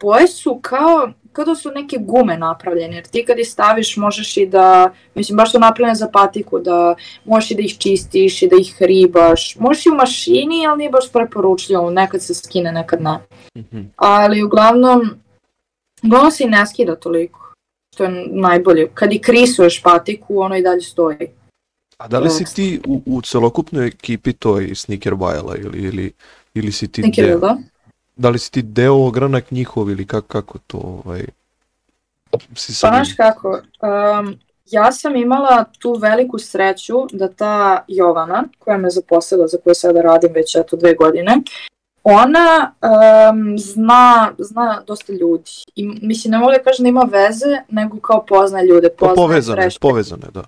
boje 0.00 0.28
su 0.28 0.58
kao 0.62 1.10
kao 1.38 1.44
da 1.44 1.54
su 1.54 1.70
neke 1.70 1.98
gume 2.00 2.36
napravljene, 2.36 2.94
jer 2.94 3.06
ti 3.06 3.24
kad 3.24 3.38
ih 3.38 3.48
staviš 3.48 3.96
možeš 3.96 4.36
i 4.36 4.46
da, 4.46 4.92
mislim 5.14 5.36
baš 5.36 5.52
su 5.52 5.58
napravljene 5.58 5.94
za 5.94 6.08
patiku, 6.12 6.58
da 6.58 6.94
možeš 7.24 7.50
i 7.50 7.54
da 7.54 7.62
ih 7.62 7.78
čistiš 7.78 8.42
i 8.42 8.48
da 8.48 8.56
ih 8.60 8.76
ribaš, 8.80 9.56
možeš 9.58 9.86
i 9.86 9.90
u 9.90 9.94
mašini, 9.94 10.66
ali 10.66 10.78
nije 10.78 10.90
baš 10.90 11.12
preporučljivo, 11.12 11.90
nekad 11.90 12.22
se 12.22 12.34
skine, 12.34 12.72
nekad 12.72 13.02
ne. 13.02 13.18
Mhm. 13.58 13.80
Ali 13.96 14.42
uglavnom, 14.42 15.10
uglavnom 16.02 16.30
se 16.30 16.44
i 16.44 16.46
ne 16.46 16.66
skida 16.66 16.96
toliko. 16.96 17.54
to 17.96 18.04
je 18.04 18.26
najbolje. 18.30 18.88
Kad 18.94 19.12
i 19.12 19.18
krisuješ 19.18 19.82
patiku, 19.82 20.40
ono 20.40 20.56
i 20.56 20.62
dalje 20.62 20.80
stoji. 20.80 21.28
A 21.98 22.08
da 22.08 22.18
li 22.18 22.30
si 22.30 22.44
ti 22.54 22.80
u, 22.86 23.02
u 23.06 23.22
celokupnoj 23.22 23.86
ekipi 23.86 24.32
toj 24.32 24.74
Sneaker 24.74 25.14
Bajala 25.14 25.56
ili, 25.56 25.82
ili, 25.82 26.12
ili 26.54 26.72
si 26.72 26.88
ti 26.88 27.02
Sneaker, 27.02 27.26
deo? 27.26 27.38
da? 27.38 27.56
Da 28.18 28.30
li 28.30 28.38
si 28.38 28.52
ti 28.52 28.62
deo 28.62 29.06
ogranak 29.06 29.50
njihov 29.50 29.90
ili 29.90 30.06
kako, 30.06 30.26
kako 30.28 30.58
to 30.66 30.78
ovaj, 30.78 31.24
si 32.54 32.74
sa 32.74 32.88
Pa 32.88 32.94
znaš 32.94 33.16
kako, 33.16 33.48
um, 33.48 34.38
ja 34.66 34.92
sam 34.92 35.16
imala 35.16 35.64
tu 35.78 35.94
veliku 35.94 36.38
sreću 36.38 37.06
da 37.12 37.28
ta 37.28 37.84
Jovana, 37.88 38.44
koja 38.58 38.78
me 38.78 38.90
zaposlila, 38.90 39.46
za 39.46 39.58
koju 39.64 39.74
sada 39.74 40.00
radim 40.00 40.32
već 40.34 40.54
eto 40.54 40.76
dve 40.76 40.94
godine, 40.94 41.42
ona 42.02 42.72
um, 42.82 43.58
zna, 43.58 44.32
zna 44.38 44.82
dosta 44.86 45.12
ljudi. 45.12 45.50
I, 45.74 45.86
mislim, 46.02 46.30
ne 46.30 46.38
mogu 46.38 46.52
da 46.52 46.62
kažem 46.62 46.82
da 46.82 46.88
ima 46.88 47.08
veze, 47.12 47.62
nego 47.68 48.00
kao 48.00 48.26
poznaje 48.26 48.66
ljude. 48.66 48.88
Pa 48.88 49.06
Poznaje 49.06 49.16
povezane, 49.16 49.62
Fresh 49.62 49.78
povezane, 49.80 50.26
da. 50.34 50.44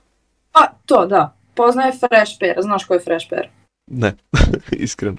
Pa, 0.53 0.73
to 0.87 1.07
da. 1.07 1.37
Poznaje 1.55 1.93
Fresh 1.93 2.33
Pair, 2.41 2.57
znaš 2.62 2.85
ko 2.85 2.95
je 2.95 3.00
Fresh 3.00 3.27
Pair? 3.31 3.49
Ne, 3.87 4.17
iskreno. 4.87 5.17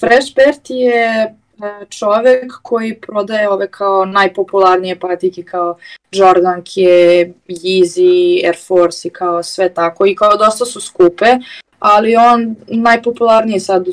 Fresh 0.00 0.32
ti 0.62 0.74
je 0.74 1.34
uh, 1.58 1.88
čovek 1.88 2.52
koji 2.62 3.00
prodaje 3.00 3.48
ove 3.48 3.70
kao 3.70 4.04
najpopularnije 4.04 4.98
patike 4.98 5.42
kao 5.42 5.76
Jordanke, 6.12 6.80
Yeezy, 7.48 8.46
Air 8.46 8.56
Force 8.66 9.08
i 9.08 9.10
kao 9.10 9.42
sve 9.42 9.74
tako 9.74 10.06
i 10.06 10.14
kao 10.14 10.36
dosta 10.36 10.64
su 10.64 10.80
skupe, 10.80 11.26
ali 11.78 12.16
on 12.16 12.56
najpopularniji 12.68 13.60
sad 13.60 13.88
u 13.88 13.92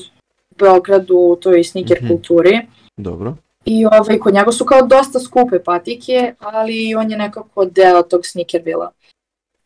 Beogradu 0.60 1.16
u 1.16 1.36
toj 1.36 1.64
sneaker 1.64 1.98
Mhm. 2.02 2.08
kulturi. 2.08 2.60
Dobro. 2.98 3.36
I 3.66 3.86
ovaj, 3.86 4.20
kod 4.20 4.34
njega 4.34 4.52
su 4.52 4.66
kao 4.66 4.82
dosta 4.82 5.20
skupe 5.20 5.64
patike, 5.64 6.34
ali 6.40 6.96
on 6.96 7.12
je 7.12 7.18
nekako 7.18 7.66
deo 7.66 8.02
tog 8.04 8.22
Sneakervilla. 8.26 8.92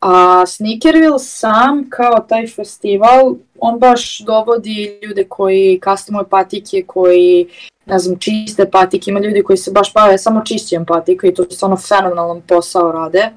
A 0.02 0.46
Sneakerville 0.46 1.18
sam, 1.18 1.84
kao 1.90 2.20
taj 2.28 2.46
festival, 2.46 3.34
on 3.58 3.78
baš 3.78 4.18
dovodi 4.18 4.98
ljude 5.02 5.24
koji 5.24 5.80
customuju 5.84 6.24
patike, 6.30 6.82
koji, 6.86 7.48
ne 7.86 7.98
znam, 7.98 8.18
čiste 8.18 8.70
patike, 8.70 9.10
ima 9.10 9.20
ljudi 9.20 9.42
koji 9.42 9.56
se 9.56 9.70
baš 9.70 9.92
bave 9.94 10.18
samo 10.18 10.42
čišćenjem 10.44 10.86
patika 10.86 11.26
i 11.26 11.34
to 11.34 11.44
stvarno 11.50 11.76
fenomenalan 11.76 12.40
posao 12.40 12.92
rade. 12.92 13.30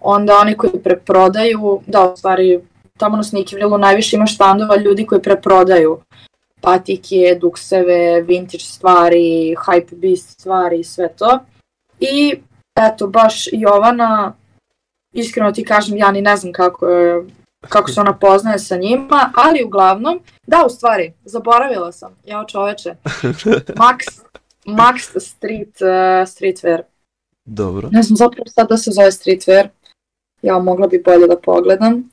Onda 0.00 0.38
oni 0.38 0.56
koji 0.56 0.82
preprodaju, 0.84 1.80
da, 1.86 2.12
u 2.12 2.16
stvari, 2.16 2.60
tamo 2.98 3.16
na 3.16 3.22
Sneakervillu 3.22 3.78
najviše 3.78 4.16
ima 4.16 4.26
štandova 4.26 4.76
ljudi 4.76 5.06
koji 5.06 5.22
preprodaju 5.22 6.00
patike, 6.60 7.38
dukseve, 7.40 8.22
vintage 8.22 8.64
stvari, 8.64 9.56
hype 9.66 9.94
beast 9.94 10.40
stvari 10.40 10.80
i 10.80 10.84
sve 10.84 11.08
to. 11.08 11.38
I 12.00 12.34
eto, 12.76 13.06
baš 13.06 13.48
Jovana, 13.52 14.32
iskreno 15.16 15.52
ti 15.52 15.64
kažem, 15.64 15.96
ja 15.96 16.10
ni 16.10 16.22
ne 16.22 16.36
znam 16.36 16.52
kako, 16.52 16.86
kako 17.68 17.90
se 17.90 18.00
ona 18.00 18.18
poznaje 18.18 18.58
sa 18.58 18.76
njima, 18.76 19.32
ali 19.34 19.64
uglavnom, 19.64 20.20
da 20.46 20.64
u 20.66 20.70
stvari, 20.70 21.12
zaboravila 21.24 21.92
sam, 21.92 22.16
jao 22.24 22.44
čoveče, 22.44 22.94
Max, 23.82 24.20
Max 24.64 25.20
Street, 25.20 25.80
uh, 25.80 26.26
Streetwear. 26.26 26.82
Dobro. 27.44 27.88
Ne 27.92 28.02
znam 28.02 28.16
zapravo 28.16 28.44
sad 28.46 28.68
da 28.68 28.76
se 28.76 28.90
zove 28.90 29.10
Streetwear, 29.10 29.68
ja 30.42 30.58
mogla 30.58 30.86
bi 30.86 31.02
bolje 31.04 31.26
da 31.26 31.36
pogledam. 31.36 32.10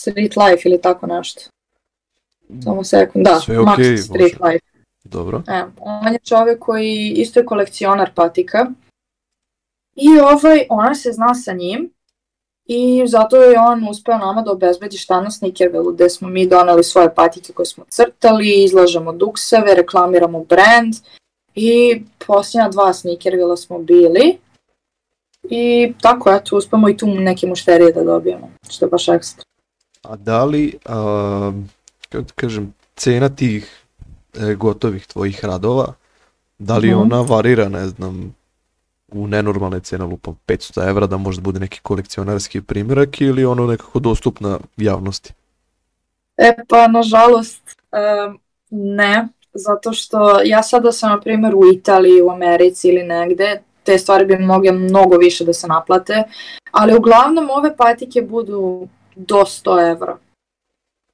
Street 0.00 0.36
Life 0.36 0.68
ili 0.68 0.80
tako 0.80 1.06
nešto. 1.06 1.42
Samo 2.64 2.84
sekund, 2.84 3.24
da, 3.24 3.40
Sve 3.40 3.56
Max 3.56 3.72
okej, 3.72 3.96
Street 3.96 4.40
može. 4.40 4.52
Life. 4.52 4.66
Dobro. 5.04 5.42
E, 5.48 5.64
on 5.78 6.12
je 6.12 6.18
čovek 6.18 6.58
koji 6.58 7.12
isto 7.16 7.40
je 7.40 7.46
kolekcionar 7.46 8.14
patika. 8.14 8.66
I 9.94 10.08
ovaj, 10.20 10.66
ona 10.68 10.94
se 10.94 11.12
zna 11.12 11.34
sa 11.34 11.52
njim 11.52 11.93
i 12.66 13.04
zato 13.06 13.36
je 13.36 13.58
on 13.60 13.88
uspeo 13.88 14.18
nama 14.18 14.42
da 14.42 14.52
obezbedi 14.52 14.96
štand 14.96 15.24
na 15.24 15.30
Sneakervillu 15.30 15.92
gde 15.92 16.10
smo 16.10 16.28
mi 16.28 16.48
doneli 16.48 16.84
svoje 16.84 17.14
patike 17.14 17.52
koje 17.52 17.66
smo 17.66 17.84
crtali, 17.88 18.64
izlažemo 18.64 19.12
dukseve, 19.12 19.74
reklamiramo 19.74 20.44
brand 20.44 20.94
i 21.54 22.02
posljednja 22.26 22.68
dva 22.68 22.92
Sneakervilla 22.92 23.56
smo 23.56 23.78
bili 23.78 24.38
i 25.50 25.92
tako 26.00 26.30
eto 26.32 26.56
uspemo 26.56 26.88
i 26.88 26.96
tu 26.96 27.06
neke 27.06 27.46
mušterije 27.46 27.92
da 27.92 28.04
dobijemo, 28.04 28.50
što 28.70 28.84
je 28.84 28.88
baš 28.90 29.08
ekstra. 29.08 29.44
A 30.02 30.16
da 30.16 30.44
li, 30.44 30.78
a, 30.84 31.52
kako 32.08 32.24
ti 32.24 32.32
kažem, 32.36 32.74
cena 32.96 33.28
tih 33.28 33.84
e, 34.34 34.54
gotovih 34.54 35.06
tvojih 35.06 35.44
radova, 35.44 35.92
da 36.58 36.76
li 36.78 36.88
Mhm. 36.88 37.00
ona 37.00 37.20
varira, 37.20 37.68
ne 37.68 37.86
znam, 37.86 38.34
u 39.14 39.26
nenormalne 39.26 39.80
cene, 39.80 40.04
lupam 40.04 40.38
500 40.46 40.88
evra, 40.88 41.06
da 41.06 41.16
možda 41.16 41.42
bude 41.42 41.60
neki 41.60 41.80
kolekcionarski 41.80 42.60
primjerak 42.60 43.20
ili 43.20 43.44
ono 43.44 43.66
nekako 43.66 43.98
dostupna 43.98 44.58
javnosti? 44.76 45.32
E 46.36 46.54
pa 46.68 46.88
nažalost 46.88 47.76
ne, 48.70 49.28
zato 49.54 49.92
što 49.92 50.40
ja 50.44 50.62
sada 50.62 50.92
sam 50.92 51.10
na 51.10 51.20
primjer 51.20 51.54
u 51.54 51.72
Italiji, 51.72 52.22
u 52.22 52.30
Americi 52.30 52.88
ili 52.88 53.02
negde, 53.02 53.62
te 53.82 53.98
stvari 53.98 54.26
bi 54.26 54.38
mogle 54.38 54.72
mnogo 54.72 55.16
više 55.16 55.44
da 55.44 55.52
se 55.52 55.66
naplate, 55.66 56.22
ali 56.70 56.96
uglavnom 56.96 57.50
ove 57.50 57.76
patike 57.76 58.22
budu 58.22 58.88
do 59.16 59.36
100 59.36 59.90
evra. 59.90 60.18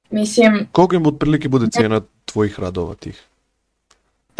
Mislim, 0.09 0.67
Koliko 0.71 0.95
im 0.95 1.07
otprilike 1.07 1.49
bude 1.49 1.67
cena 1.71 2.01
tvojih 2.25 2.59
radova 2.59 2.95
tih? 2.95 3.27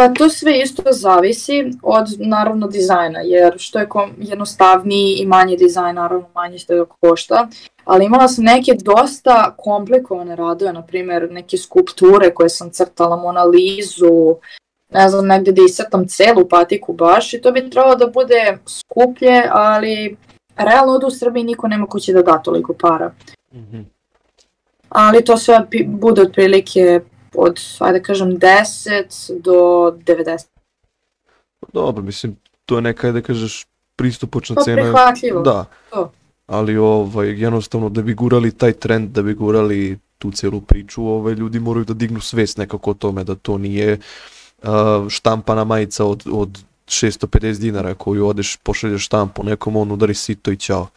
Pa 0.01 0.09
to 0.09 0.29
sve 0.29 0.59
isto 0.59 0.83
zavisi 0.91 1.71
od 1.83 2.05
naravno 2.19 2.67
dizajna, 2.67 3.19
jer 3.19 3.53
što 3.57 3.79
je 3.79 3.89
kom- 3.89 4.15
jednostavniji 4.17 5.15
i 5.15 5.25
manji 5.25 5.57
dizajn, 5.57 5.95
naravno 5.95 6.27
manje 6.35 6.57
što 6.57 6.75
ga 6.75 6.85
košta, 6.85 7.47
ali 7.85 8.05
imala 8.05 8.27
sam 8.27 8.43
neke 8.43 8.73
dosta 8.73 9.55
komplikovane 9.57 10.35
radove, 10.35 10.73
na 10.73 10.81
primjer 10.81 11.27
neke 11.31 11.57
skulpture 11.57 12.33
koje 12.33 12.49
sam 12.49 12.69
crtala, 12.69 13.15
Mona 13.15 13.43
Lizu, 13.43 14.35
ne 14.89 15.09
znam, 15.09 15.27
negde 15.27 15.51
da 15.51 15.61
iscrtam 15.65 16.07
celu 16.07 16.49
patiku 16.49 16.93
baš 16.93 17.33
i 17.33 17.41
to 17.41 17.51
bi 17.51 17.69
trebalo 17.69 17.95
da 17.95 18.07
bude 18.07 18.57
skuplje, 18.65 19.43
ali 19.51 20.17
realno 20.55 20.93
ovdje 20.93 21.07
u 21.07 21.11
Srbiji 21.11 21.43
niko 21.43 21.67
nema 21.67 21.85
ko 21.87 21.99
će 21.99 22.13
da 22.13 22.21
da 22.21 22.37
toliko 22.37 22.73
para. 22.73 23.11
Mhm. 23.53 23.81
Ali 24.89 25.25
to 25.25 25.37
sve 25.37 25.59
bude 25.85 26.21
otprilike 26.21 27.01
od, 27.35 27.59
ajde 27.79 27.99
da 27.99 28.03
kažem, 28.03 28.29
10 28.29 29.39
do 29.41 29.51
90. 30.05 30.45
Dobro, 31.73 32.03
mislim, 32.03 32.35
to 32.65 32.75
je 32.75 32.81
neka, 32.81 33.11
da 33.11 33.21
kažeš, 33.21 33.65
pristupočna 33.95 34.55
To 34.55 34.63
cena. 34.63 34.81
prihvatljivo. 34.81 35.41
Da. 35.41 35.65
To. 35.89 36.11
Ali 36.47 36.77
ovaj, 36.77 37.41
jednostavno 37.41 37.89
da 37.89 38.01
bi 38.01 38.13
gurali 38.13 38.51
taj 38.51 38.73
trend, 38.73 39.09
da 39.09 39.21
bi 39.21 39.33
gurali 39.33 39.99
tu 40.17 40.31
celu 40.31 40.61
priču, 40.61 41.05
ovaj, 41.07 41.33
ljudi 41.33 41.59
moraju 41.59 41.85
da 41.85 41.93
dignu 41.93 42.19
svest 42.19 42.57
nekako 42.57 42.91
o 42.91 42.93
tome 42.93 43.23
da 43.23 43.35
to 43.35 43.57
nije 43.57 43.99
uh, 44.63 44.69
štampana 45.09 45.63
majica 45.63 46.05
od, 46.05 46.23
od 46.31 46.59
650 46.85 47.59
dinara 47.59 47.93
koju 47.93 48.27
odeš, 48.27 48.57
pošalješ 48.57 49.05
štampu 49.05 49.43
nekom, 49.43 49.75
on 49.75 49.91
udari 49.91 50.13
sito 50.13 50.51
i 50.51 50.57
ćao. 50.57 50.87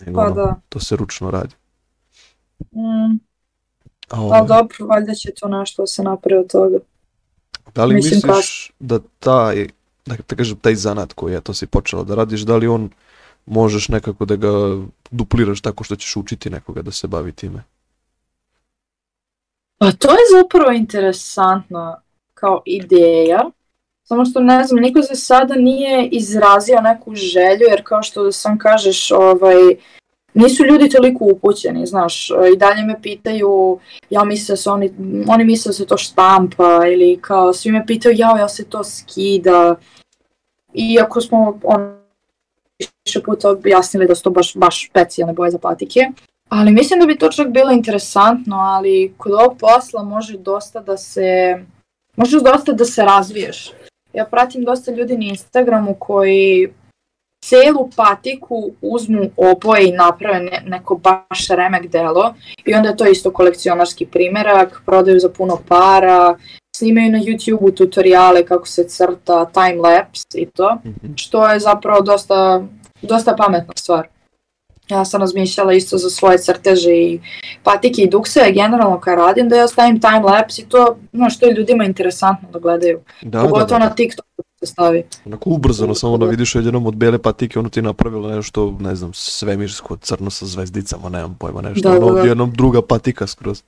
Nego, 0.00 0.20
Pa 0.20 0.26
ono, 0.26 0.34
da. 0.34 0.54
To 0.68 0.80
se 0.80 0.96
ručno 0.96 1.30
radi. 1.30 1.54
Ovaj, 4.10 4.38
ali 4.38 4.48
dobro, 4.48 4.86
valjda 4.86 5.14
će 5.14 5.30
to 5.40 5.48
nešto 5.48 5.82
da 5.82 5.86
se 5.86 6.02
napravi 6.02 6.40
od 6.40 6.50
toga. 6.50 6.78
da 7.74 7.84
li 7.84 7.94
mislim, 7.94 8.20
misliš 8.24 8.72
da 8.78 8.98
taj, 9.18 9.68
da, 10.06 10.16
da 10.28 10.36
kažem, 10.36 10.56
taj 10.56 10.74
zanat 10.74 11.12
koji 11.12 11.34
eto 11.34 11.54
si 11.54 11.66
počela 11.66 12.04
da 12.04 12.14
radiš, 12.14 12.40
da 12.40 12.56
li 12.56 12.66
on 12.66 12.90
možeš 13.46 13.88
nekako 13.88 14.24
da 14.24 14.36
ga 14.36 14.48
dupliraš 15.10 15.60
tako 15.60 15.84
što 15.84 15.96
ćeš 15.96 16.16
učiti 16.16 16.50
nekoga 16.50 16.82
da 16.82 16.90
se 16.90 17.06
bavi 17.06 17.32
time? 17.32 17.62
Pa 19.78 19.92
to 19.92 20.10
je 20.10 20.42
zapravo 20.42 20.72
interesantno 20.72 21.96
kao 22.34 22.62
ideja, 22.66 23.50
samo 24.02 24.24
što 24.24 24.40
ne 24.40 24.64
znam, 24.64 24.80
niko 24.82 25.00
za 25.00 25.14
sada 25.14 25.54
nije 25.54 26.08
izrazio 26.08 26.80
neku 26.80 27.14
želju, 27.14 27.66
jer 27.70 27.82
kao 27.84 28.02
što 28.02 28.32
sam 28.32 28.58
kažeš, 28.58 29.10
ovaj, 29.10 29.76
nisu 30.36 30.64
ljudi 30.64 30.88
toliko 30.88 31.24
upućeni, 31.24 31.86
znaš, 31.86 32.30
i 32.54 32.56
dalje 32.56 32.82
me 32.82 33.02
pitaju, 33.02 33.78
ja 34.10 34.24
mislim 34.24 34.52
da 34.52 34.56
se 34.56 34.70
oni, 34.70 34.92
oni 35.28 35.44
misle 35.44 35.68
da 35.68 35.72
se 35.72 35.86
to 35.86 35.96
štampa, 35.96 36.86
ili 36.86 37.18
kao 37.20 37.52
svi 37.52 37.72
me 37.72 37.86
pitaju, 37.86 38.14
jao, 38.18 38.36
ja 38.36 38.48
se 38.48 38.64
to 38.64 38.84
skida, 38.84 39.76
iako 40.74 41.20
smo 41.20 41.60
on, 41.64 41.96
više 43.06 43.22
puta 43.22 43.50
objasnili 43.50 44.06
da 44.06 44.14
su 44.14 44.22
to 44.22 44.30
baš, 44.30 44.54
baš 44.54 44.88
specijalne 44.88 45.34
boje 45.34 45.50
za 45.50 45.58
patike, 45.58 46.00
Ali 46.48 46.72
mislim 46.72 47.00
da 47.00 47.06
bi 47.06 47.18
to 47.18 47.28
čak 47.28 47.48
bilo 47.48 47.72
interesantno, 47.72 48.56
ali 48.56 49.14
kod 49.16 49.32
ovog 49.32 49.58
posla 49.58 50.02
može 50.02 50.38
dosta 50.38 50.80
da 50.80 50.96
se 50.96 51.58
možeš 52.16 52.42
dosta 52.42 52.72
da 52.72 52.84
se 52.84 53.04
razviješ. 53.04 53.72
Ja 54.12 54.24
pratim 54.24 54.64
dosta 54.64 54.92
ljudi 54.92 55.18
na 55.18 55.24
Instagramu 55.24 55.94
koji 55.98 56.68
celu 57.48 57.90
patiku 57.96 58.70
uzmu 58.80 59.30
oboje 59.36 59.88
i 59.88 59.92
naprave 59.92 60.40
ne, 60.40 60.62
neko 60.66 60.94
baš 60.96 61.48
remek 61.48 61.86
delo 61.86 62.34
i 62.64 62.74
onda 62.74 62.88
je 62.88 62.96
to 62.96 63.06
isto 63.06 63.30
kolekcionarski 63.30 64.06
primerak, 64.06 64.82
prodaju 64.86 65.20
za 65.20 65.28
puno 65.28 65.58
para, 65.68 66.36
snimaju 66.76 67.12
na 67.12 67.18
YouTube-u 67.18 67.70
tutoriale 67.70 68.44
kako 68.46 68.66
se 68.66 68.84
crta, 68.88 69.44
time 69.44 69.74
lapse 69.74 70.38
i 70.38 70.46
to, 70.46 70.78
Mhm. 70.84 71.12
što 71.16 71.48
je 71.48 71.60
zapravo 71.60 72.00
dosta, 72.00 72.62
dosta 73.02 73.34
pametna 73.36 73.74
stvar. 73.76 74.08
Ja 74.88 75.04
sam 75.04 75.20
razmišljala 75.20 75.72
isto 75.72 75.98
za 75.98 76.10
svoje 76.10 76.38
crteže 76.38 76.92
i 76.92 77.20
patike 77.62 78.02
i 78.02 78.10
dukse, 78.10 78.40
generalno 78.54 79.00
kad 79.00 79.18
radim 79.18 79.48
da 79.48 79.56
ja 79.56 79.68
stavim 79.68 80.00
time 80.00 80.20
lapse 80.20 80.62
i 80.62 80.64
to, 80.68 80.96
no, 81.12 81.30
što 81.30 81.46
je 81.46 81.54
ljudima 81.54 81.84
interesantno 81.84 82.48
da 82.52 82.58
gledaju. 82.58 83.00
Da, 83.22 83.38
da, 83.38 83.44
Pogotovo 83.48 83.78
da, 83.78 83.84
na 83.84 83.94
TikToku 83.94 84.42
se 84.66 84.72
stavi. 84.72 85.02
Onako 85.24 85.50
ubrzano, 85.50 85.94
samo 85.94 86.18
da 86.18 86.24
Da. 86.24 86.30
vidiš 86.30 86.54
jednom 86.54 86.86
od 86.86 86.96
bele 86.96 87.18
patike, 87.18 87.58
ono 87.58 87.68
ti 87.68 87.78
je 87.78 87.82
napravilo 87.82 88.36
nešto, 88.36 88.76
ne 88.80 88.94
znam, 88.94 89.10
svemirsko, 89.14 89.96
crno 89.96 90.30
sa 90.30 90.46
zvezdicama, 90.46 91.08
nemam 91.08 91.34
pojma, 91.34 91.60
nešto. 91.62 91.88
Da, 91.88 91.96
ono, 91.96 92.06
da, 92.06 92.12
da. 92.12 92.20
odjednom 92.20 92.52
druga 92.52 92.82
patika 92.82 93.26
skroz. 93.26 93.62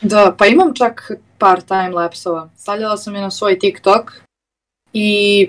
Da, 0.00 0.34
pa 0.38 0.46
imam 0.46 0.74
čak 0.74 1.10
par 1.38 1.62
time 1.62 1.88
lapsova. 1.90 2.48
Stavljala 2.56 2.96
sam 2.96 3.14
je 3.14 3.20
na 3.20 3.30
svoj 3.30 3.58
TikTok 3.58 4.12
i 4.92 5.06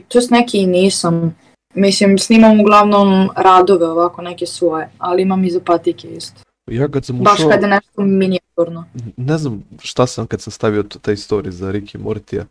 to 0.07 0.17
jest 0.17 0.31
neki 0.31 0.57
i 0.57 0.67
nisam. 0.67 1.35
Mislim, 1.73 2.17
snimam 2.17 2.59
uglavnom 2.59 3.29
radove 3.35 3.85
ovako, 3.87 4.21
neke 4.21 4.45
svoje, 4.45 4.89
ali 4.97 5.21
imam 5.21 5.43
i 5.43 5.49
za 5.51 5.59
patike 5.59 6.07
isto. 6.07 6.41
Ja 6.71 6.87
kad 6.87 7.05
sam 7.05 7.17
Baš 7.17 7.33
ušao, 7.33 7.49
kad 7.49 7.61
je 7.61 7.67
nešto 7.67 8.01
minijaturno. 8.01 8.85
ne 9.17 9.37
znam 9.37 9.63
šta 9.79 10.07
sam 10.07 10.27
kad 10.27 10.41
sam 10.41 10.51
stavio 10.51 10.83
taj 10.83 11.15
story 11.15 11.49
za 11.49 11.71
Ricky 11.71 11.97
Mortija. 11.97 12.45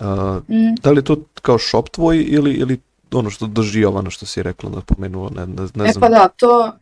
A, 0.00 0.40
Mm. 0.48 0.74
da 0.74 0.90
li 0.90 0.98
je 0.98 1.04
to 1.04 1.16
kao 1.42 1.58
shop 1.58 1.88
tvoj 1.88 2.24
ili, 2.28 2.52
ili 2.52 2.80
ono 3.12 3.30
što 3.30 3.46
drži 3.46 3.80
Jovana 3.80 4.10
što 4.10 4.26
si 4.26 4.42
rekla, 4.42 4.70
napomenuo, 4.70 5.30
ne, 5.30 5.46
ne, 5.46 5.54
ne 5.74 5.88
E 5.88 5.92
znam. 5.92 6.00
pa 6.00 6.08
da, 6.08 6.28
to, 6.28 6.72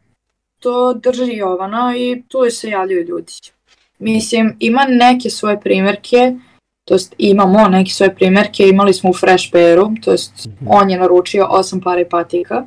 to 0.59 0.95
drži 0.95 1.33
Jovana 1.33 1.95
i 1.97 2.23
tu 2.29 2.39
se 2.51 2.69
javljaju 2.69 3.05
ljudi. 3.05 3.33
Mislim, 3.99 4.57
ima 4.59 4.87
neke 4.89 5.31
svoje 5.31 5.61
primjerke, 5.61 6.37
to 6.85 6.95
jest 6.95 7.15
imamo 7.19 7.69
neke 7.69 7.91
svoje 7.91 8.15
primjerke, 8.15 8.69
imali 8.69 8.95
smo 8.95 9.11
u 9.11 9.15
Fresh 9.15 9.51
Pairu, 9.53 9.91
to 10.03 10.11
jest 10.13 10.47
Mhm. 10.47 10.67
on 10.69 10.91
je 10.91 10.99
naručio 10.99 11.47
osam 11.47 11.81
para 11.81 12.01
i 12.01 12.09
patika. 12.09 12.65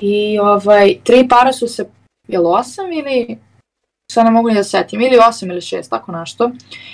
I 0.00 0.38
ovaj, 0.38 0.98
tri 1.04 1.28
para 1.28 1.52
su 1.52 1.68
se, 1.68 1.86
je 2.28 2.38
li 2.38 2.46
osam 2.48 2.92
ili, 2.92 3.38
sad 4.12 4.24
ne 4.24 4.30
mogu 4.30 4.48
ni 4.48 4.54
da 4.54 4.64
setim, 4.64 5.00
ili 5.00 5.18
osam 5.28 5.50
ili 5.50 5.60
šest, 5.60 5.90
tako 5.90 6.12
nešto. 6.12 6.50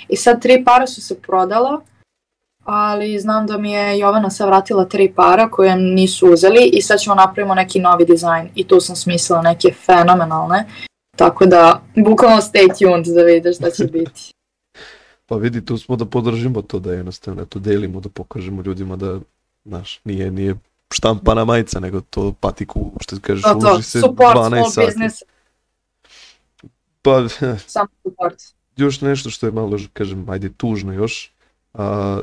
I 0.09 0.15
sad 0.15 0.41
tri 0.41 0.63
para 0.63 0.87
su 0.87 1.01
se 1.01 1.21
prodala, 1.21 1.81
ali 2.63 3.19
znam 3.19 3.47
da 3.47 3.57
mi 3.57 3.71
je 3.71 3.99
Jovana 3.99 4.29
sad 4.29 4.47
vratila 4.47 4.85
tri 4.85 5.13
para 5.13 5.49
koje 5.49 5.75
nisu 5.75 6.33
uzeli 6.33 6.69
i 6.73 6.81
sad 6.81 6.99
ćemo 6.99 7.15
napravimo 7.15 7.55
neki 7.55 7.79
novi 7.79 8.05
dizajn 8.05 8.49
i 8.55 8.67
tu 8.67 8.79
sam 8.79 8.95
smislila 8.95 9.41
neke 9.41 9.73
fenomenalne. 9.85 10.65
Tako 11.15 11.45
da, 11.45 11.81
bukvalno 11.95 12.37
stay 12.37 12.79
tuned 12.79 13.05
da 13.05 13.23
vidiš 13.23 13.55
šta 13.55 13.71
će 13.71 13.83
biti. 13.83 14.31
Pa 15.25 15.35
vidi, 15.35 15.65
tu 15.65 15.77
smo 15.77 15.95
da 15.95 16.05
podržimo 16.05 16.61
to, 16.61 16.79
da 16.79 16.93
jednostavno 16.93 17.45
to 17.45 17.59
delimo, 17.59 17.99
da 17.99 18.09
pokažemo 18.09 18.61
ljudima 18.61 18.95
da, 18.95 19.19
znaš, 19.65 19.99
nije, 20.03 20.31
nije 20.31 20.55
štampana 20.91 21.45
majica, 21.45 21.79
nego 21.79 22.01
to 22.01 22.33
patiku, 22.33 22.91
što 23.01 23.15
ti 23.15 23.21
kažeš, 23.21 23.43
To, 23.43 23.53
to, 23.53 23.67
uloži 23.67 23.83
se 23.83 23.99
support 23.99 24.37
12 24.37 24.47
small 24.47 24.69
sati. 24.69 24.87
business, 24.87 25.23
Pa, 27.01 27.29
samo 27.67 27.87
support. 28.03 28.35
još 28.77 29.01
nešto 29.01 29.29
što 29.29 29.45
je 29.45 29.51
malo, 29.51 29.77
kažem, 29.93 30.29
ajde, 30.29 30.49
tužno 30.57 30.93
još, 30.93 31.31
a, 31.73 32.19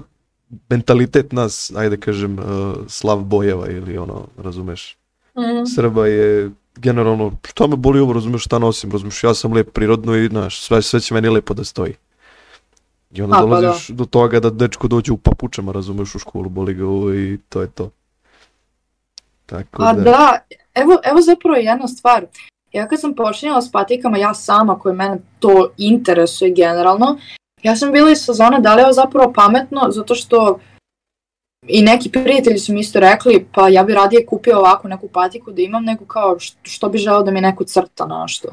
mentalitet 0.69 1.33
nas, 1.33 1.73
ajde 1.77 1.97
kažem, 1.97 2.39
a, 2.39 2.75
slav 2.89 3.19
bojeva 3.19 3.69
ili 3.69 3.99
ono, 3.99 4.27
razumeš, 4.37 4.97
Mm. 5.37 5.67
Srba 5.75 6.07
je 6.07 6.51
generalno, 6.77 7.33
šta 7.49 7.67
me 7.67 7.77
boli 7.77 8.01
ovo, 8.01 8.13
razumeš 8.13 8.45
šta 8.45 8.59
nosim, 8.59 8.93
razumeš, 8.93 9.25
ja 9.25 9.35
sam 9.35 9.53
lep 9.53 9.73
prirodno 9.73 10.17
i, 10.17 10.29
znaš, 10.29 10.61
sve, 10.61 10.83
sve 10.83 11.01
će 11.01 11.15
meni 11.15 11.29
lepo 11.29 11.55
da 11.55 11.65
stoji. 11.65 11.95
I 13.11 13.23
onda 13.23 13.37
A, 13.37 13.41
pa 13.41 13.47
dolaziš 13.47 13.89
do 13.89 14.05
toga 14.05 14.41
da 14.41 14.51
dečko 14.51 14.89
dođe 14.89 15.13
u 15.13 15.17
papučama, 15.17 15.73
razumeš, 15.73 16.15
u 16.15 16.19
školu, 16.19 16.49
boli 16.49 16.75
ga 16.75 16.87
ovo 16.87 17.15
i 17.15 17.39
to 17.49 17.61
je 17.61 17.71
to. 17.71 17.91
Tako 19.47 19.83
A 19.83 19.93
da, 19.93 20.03
da, 20.03 20.39
evo, 20.75 20.99
evo 21.05 21.21
zapravo 21.21 21.57
jedna 21.57 21.89
stvar. 21.89 22.27
Ja 22.73 22.89
kad 22.89 23.01
sam 23.01 23.15
počinjala 23.15 23.63
s 23.63 23.73
patikama, 23.73 24.19
ja 24.19 24.35
sama 24.35 24.79
koje 24.79 24.95
mene 24.95 25.19
to 25.39 25.71
interesuje 25.77 26.51
generalno, 26.51 27.19
ja 27.67 27.77
sam 27.77 27.93
bila 27.93 28.11
iz 28.11 28.19
sezone 28.19 28.61
da 28.61 28.75
li 28.75 28.83
je 28.83 28.93
zapravo 28.93 29.33
pametno, 29.33 29.91
zato 29.91 30.15
što 30.15 30.59
i 31.69 31.83
neki 31.83 32.11
prijatelji 32.13 32.59
su 32.59 32.73
mi 32.73 32.81
isto 32.81 33.01
rekli, 33.01 33.47
pa 33.55 33.69
ja 33.69 33.85
bi 33.85 33.95
radije 33.95 34.27
kupio 34.27 34.59
ovako 34.59 34.89
neku 34.89 35.09
patiku 35.09 35.53
da 35.53 35.63
imam, 35.63 35.85
nego 35.85 36.05
kao 36.05 36.39
što, 36.39 36.59
što 36.63 36.89
bi 36.89 36.99
želeo 36.99 37.23
da 37.23 37.31
mi 37.31 37.41
neko 37.41 37.65
crta 37.65 38.07
nešto. 38.07 38.49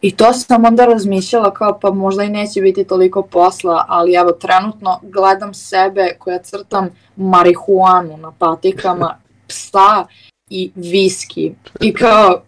I 0.00 0.16
to 0.16 0.32
sam 0.32 0.64
onda 0.64 0.86
razmišljala 0.86 1.54
kao 1.54 1.78
pa 1.80 1.90
možda 1.90 2.24
i 2.24 2.28
neće 2.28 2.60
biti 2.60 2.84
toliko 2.84 3.22
posla, 3.22 3.84
ali 3.88 4.14
evo 4.14 4.32
trenutno 4.32 5.00
gledam 5.02 5.54
sebe 5.54 6.16
koja 6.18 6.38
crtam 6.38 6.90
marihuanu 7.16 8.16
na 8.16 8.32
patikama, 8.38 9.18
psa 9.48 10.06
i 10.50 10.70
viski. 10.74 11.52
I 11.80 11.92
kao, 11.94 12.42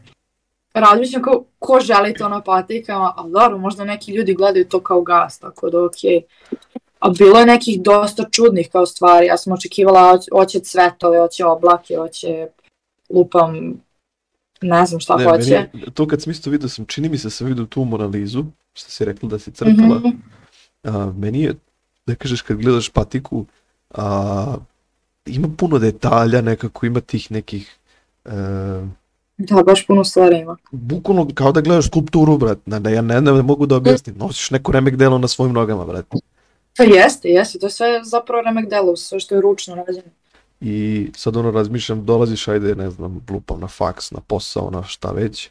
razmišljam 0.81 1.23
kao 1.23 1.45
ko 1.59 1.81
želi 1.81 2.15
to 2.15 2.29
na 2.29 2.41
patikama, 2.41 3.15
a 3.17 3.23
dobro, 3.25 3.59
možda 3.59 3.85
neki 3.85 4.13
ljudi 4.13 4.35
gledaju 4.35 4.65
to 4.65 4.81
kao 4.81 5.03
gas, 5.03 5.39
tako 5.39 5.71
da 5.71 5.85
okej. 5.85 6.21
A 6.99 7.09
bilo 7.11 7.39
je 7.39 7.47
nekih 7.47 7.83
dosta 7.83 8.25
čudnih 8.31 8.69
kao 8.71 8.87
stvari, 8.87 9.27
ja 9.27 9.37
sam 9.37 9.53
očekivala 9.53 10.01
hoće- 10.33 10.61
cvetove, 10.61 11.19
hoće 11.19 11.45
oblake, 11.45 11.97
hoće 11.97 12.47
lupam, 13.11 13.81
ne 14.61 14.87
znam 14.87 15.01
šta 15.01 15.17
ne, 15.17 15.25
hoće. 15.25 15.69
meni, 15.73 15.91
to 15.91 16.07
kad 16.07 16.23
sam 16.23 16.31
isto 16.31 16.51
vidio 16.51 16.69
sam, 16.69 16.85
čini 16.85 17.09
mi 17.09 17.19
se 17.19 17.31
sam 17.31 17.47
vidio 17.47 17.65
tu 17.65 17.85
moralizu, 17.85 18.45
što 18.73 18.91
si 18.91 19.05
rekla 19.05 19.29
da 19.29 19.39
si 19.39 19.51
crtala, 19.53 19.99
Mhm. 19.99 20.09
a, 20.85 21.13
meni 21.17 21.43
je, 21.43 21.55
da 22.07 22.15
kažeš 22.15 22.43
kad 22.43 22.57
gledaš 22.57 22.89
patiku, 22.89 23.45
a, 23.91 24.55
ima 25.27 25.49
puno 25.57 25.79
detalja 25.79 26.41
nekako, 26.41 26.87
ima 26.87 27.01
tih 27.01 27.31
nekih, 27.33 27.77
e, 28.25 28.31
Da, 29.39 29.63
baš 29.63 29.87
puno 29.87 30.05
stvari 30.05 30.39
ima. 30.39 30.57
bukvalno 30.71 31.29
kao 31.35 31.53
da 31.53 31.61
gledaš 31.61 31.87
skulpturu, 31.87 32.39
brat, 32.39 32.59
da, 32.67 32.91
ja 32.91 33.03
ne, 33.03 33.21
ne 33.21 33.43
mogu 33.43 33.67
da 33.67 33.77
objasnim, 33.77 34.17
nosiš 34.19 34.51
neko 34.51 34.73
remek 34.73 34.97
delo 34.97 35.19
na 35.19 35.29
svojim 35.29 35.55
nogama, 35.55 35.85
brat. 35.85 36.07
To 36.77 36.83
jeste, 36.83 37.29
jeste, 37.29 37.59
to 37.59 37.67
je 37.67 37.71
sve 37.71 38.01
zapravo 38.05 38.43
remek 38.43 38.71
delo, 38.71 38.97
sve 38.97 39.21
što 39.21 39.35
je 39.35 39.41
ručno 39.41 39.75
rađeno. 39.75 40.09
I 40.61 41.11
sad 41.17 41.37
ono 41.37 41.51
razmišljam, 41.51 42.05
dolaziš, 42.05 42.49
ajde, 42.49 42.75
ne 42.75 42.91
znam, 42.91 43.21
lupam 43.31 43.61
na 43.61 43.69
faks, 43.69 44.11
na 44.11 44.21
posao, 44.21 44.71
na 44.71 44.83
šta 44.83 45.11
već. 45.11 45.51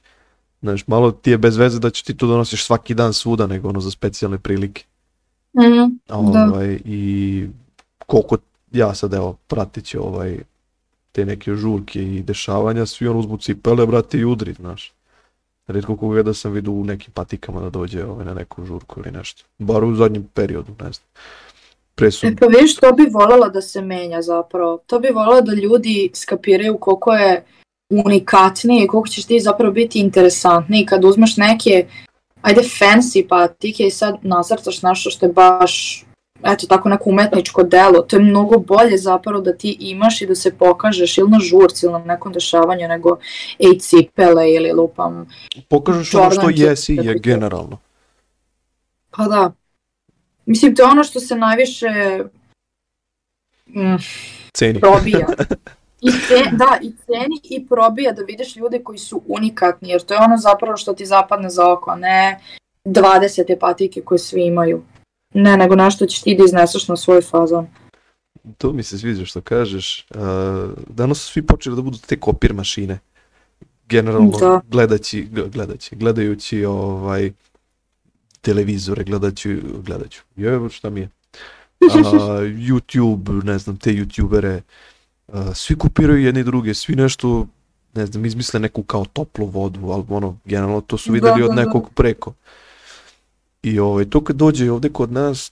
Znaš, 0.61 0.87
malo 0.87 1.11
ti 1.11 1.31
je 1.31 1.37
bez 1.37 1.57
veze 1.57 1.79
da 1.79 1.89
će 1.89 2.03
ti 2.03 2.17
to 2.17 2.27
donosiš 2.27 2.65
svaki 2.65 2.93
dan 2.93 3.13
svuda, 3.13 3.47
nego 3.47 3.69
ono 3.69 3.79
za 3.79 3.91
specijalne 3.91 4.37
prilike. 4.37 4.83
Mhm. 5.59 5.95
Da. 6.07 6.43
Ovaj, 6.43 6.79
I 6.85 7.47
koliko 8.05 8.37
ja 8.71 8.95
sad, 8.95 9.13
evo, 9.13 9.37
pratit 9.47 9.85
ću 9.85 10.07
ovaj, 10.07 10.39
te 11.17 11.25
neke 11.25 11.55
žurke 11.55 12.01
i 12.03 12.21
dešavanja, 12.23 12.85
svi 12.85 13.07
on 13.07 13.17
uzmu 13.17 13.37
cipele, 13.41 13.85
brate, 13.85 14.19
i 14.19 14.25
udri, 14.25 14.53
znaš. 14.53 14.91
Rijetko 15.67 15.95
koga 15.97 16.23
da 16.23 16.33
sam 16.33 16.51
vidio 16.53 16.73
u 16.73 16.83
nekim 16.83 17.13
patikama 17.13 17.61
da 17.61 17.69
dođe 17.69 18.03
ovaj, 18.05 18.25
na 18.25 18.33
neku 18.33 18.65
žurku 18.65 18.99
ili 18.99 19.11
nešto. 19.11 19.43
Bar 19.57 19.83
u 19.83 19.95
zadnjem 19.95 20.27
periodu, 20.33 20.71
ne 20.79 20.91
znam. 20.91 21.07
Pre 21.95 22.11
su 22.11 22.27
E 22.27 22.35
pa 22.39 22.45
vidiš, 22.45 22.75
to 22.75 22.91
bi 22.91 23.09
voljela 23.13 23.49
da 23.49 23.61
se 23.61 23.81
menja 23.81 24.21
zapravo. 24.21 24.77
To 24.85 24.99
bi 24.99 25.07
voljela 25.07 25.41
da 25.41 25.53
ljudi 25.53 26.09
skapiraju 26.13 26.77
koliko 26.77 27.13
je 27.13 27.43
unikatniji 27.89 28.83
i 28.83 28.87
koliko 28.87 29.07
ćeš 29.07 29.25
ti 29.25 29.39
zapravo 29.39 29.73
biti 29.73 29.99
interesantniji 29.99 30.85
kad 30.85 31.05
uzmeš 31.05 31.37
neke, 31.37 31.87
ajde 32.41 32.61
fancy 32.61 33.27
patike 33.27 33.87
i 33.87 33.91
sad 33.91 34.17
nacrtaš 34.21 34.81
nešto 34.81 35.09
što 35.09 35.25
je 35.25 35.33
baš 35.33 36.05
eto 36.43 36.67
tako 36.67 36.89
neko 36.89 37.09
umetničko 37.09 37.63
delo, 37.63 38.01
to 38.01 38.15
je 38.15 38.23
mnogo 38.23 38.59
bolje 38.59 38.97
zapravo 38.97 39.41
da 39.41 39.53
ti 39.53 39.77
imaš 39.79 40.21
i 40.21 40.25
da 40.25 40.35
se 40.35 40.57
pokažeš 40.57 41.17
ili 41.17 41.29
na 41.29 41.39
žurci 41.39 41.85
ili 41.85 41.93
na 41.93 42.05
nekom 42.05 42.33
dešavanju 42.33 42.87
nego 42.87 43.17
ej 43.59 43.79
cipele 43.79 44.53
ili 44.53 44.71
lupam. 44.71 45.29
pokažeš 45.69 46.13
ono 46.13 46.31
što 46.31 46.49
jesi 46.49 46.95
je 46.95 47.19
generalno. 47.19 47.77
Pa 49.11 49.27
da. 49.27 49.51
Mislim, 50.45 50.75
to 50.75 50.83
je 50.83 50.89
ono 50.89 51.03
što 51.03 51.19
se 51.19 51.35
najviše 51.35 51.87
mm, 53.67 53.95
Ceni. 54.53 54.79
probija. 54.79 55.27
I 56.01 56.11
ce, 56.11 56.43
da, 56.51 56.77
i 56.81 56.91
ceni 57.05 57.39
i 57.43 57.67
probija 57.67 58.11
da 58.11 58.21
vidiš 58.21 58.55
ljude 58.55 58.83
koji 58.83 58.97
su 58.97 59.21
unikatni, 59.27 59.89
jer 59.89 60.01
to 60.01 60.13
je 60.13 60.19
ono 60.19 60.37
zapravo 60.37 60.77
što 60.77 60.93
ti 60.93 61.05
zapadne 61.05 61.49
za 61.49 61.71
oko, 61.71 61.91
a 61.91 61.95
ne 61.95 62.39
20 62.85 63.59
patike 63.59 64.01
koje 64.01 64.19
svi 64.19 64.45
imaju. 64.45 64.83
Ne, 65.33 65.57
nego 65.57 65.75
nešto 65.75 66.05
ćeš 66.05 66.21
ti 66.21 66.35
da 66.35 66.43
izneseš 66.43 66.87
na 66.87 66.95
svoj 66.97 67.21
fazon. 67.21 67.67
To 68.57 68.73
mi 68.73 68.83
se 68.83 68.97
sviđa 68.97 69.25
što 69.25 69.41
kažeš. 69.41 70.05
Uh, 70.09 70.17
danas 70.87 71.17
su 71.17 71.31
svi 71.31 71.41
počeli 71.41 71.75
da 71.75 71.81
budu 71.81 71.97
te 71.97 72.19
kopir 72.19 72.53
mašine. 72.53 72.99
Generalno 73.89 74.37
Da. 74.39 74.61
gledaći, 74.67 75.27
gle- 75.31 75.49
gledaći, 75.49 75.95
gledajući 75.95 76.65
ovaj 76.65 77.31
televizore, 78.41 79.03
gledaću, 79.03 79.49
gledaću. 79.85 80.21
Je, 80.35 80.69
šta 80.69 80.89
mi 80.89 80.99
je? 80.99 81.09
A, 81.81 81.97
YouTube, 82.69 83.43
ne 83.43 83.57
znam, 83.57 83.77
te 83.77 83.91
youtubere, 83.91 84.61
svi 85.53 85.75
kopiraju 85.77 86.23
jedni 86.23 86.43
druge, 86.43 86.73
svi 86.73 86.95
nešto, 86.95 87.47
ne 87.93 88.05
znam, 88.05 88.25
izmisle 88.25 88.59
neku 88.59 88.83
kao 88.83 89.05
toplu 89.05 89.45
vodu, 89.45 89.79
ali 89.89 90.03
ono, 90.09 90.37
generalno 90.45 90.81
to 90.81 90.97
su 90.97 91.09
Da, 91.09 91.13
videli 91.13 91.39
da, 91.41 91.45
od 91.49 91.55
da. 91.55 91.63
nekog 91.65 91.89
preko. 91.95 92.33
I 93.67 93.79
ovaj, 93.79 94.05
to 94.05 94.23
kad 94.23 94.35
dođe 94.35 94.71
ovde 94.71 94.89
kod 94.89 95.11
nas, 95.11 95.51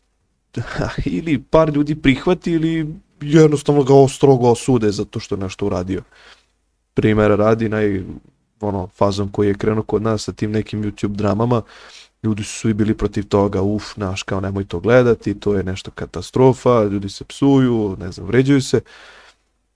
ili 1.06 1.40
par 1.40 1.70
ljudi 1.70 1.96
prihvati 1.96 2.52
ili 2.52 2.96
jednostavno 3.22 3.84
ga 3.84 3.94
strogo 4.10 4.50
osude 4.50 4.92
zato 4.92 5.20
što 5.20 5.36
je 5.36 5.40
nešto 5.40 5.66
uradio. 5.66 6.02
Primera 6.94 7.36
radi 7.36 7.70
naj 7.70 8.04
ono 8.60 8.88
fazom 8.88 9.32
koji 9.32 9.48
je 9.48 9.54
krenuo 9.54 9.84
kod 9.84 10.02
nas 10.02 10.24
sa 10.24 10.32
tim 10.32 10.52
nekim 10.52 10.84
YouTube 10.84 11.16
dramama, 11.16 11.62
ljudi 12.24 12.44
su 12.44 12.60
svi 12.60 12.74
bili 12.74 12.98
protiv 12.98 13.28
toga, 13.28 13.62
uf, 13.62 13.98
naš, 13.98 14.24
kao 14.24 14.42
nemoj 14.42 14.66
to 14.66 14.80
gledati, 14.80 15.40
to 15.40 15.56
je 15.56 15.64
nešto 15.64 15.92
katastrofa, 15.92 16.84
ljudi 16.84 17.10
se 17.10 17.24
psuju, 17.24 17.98
ne 18.00 18.12
znam, 18.12 18.28
vređuju 18.28 18.62
se. 18.62 18.82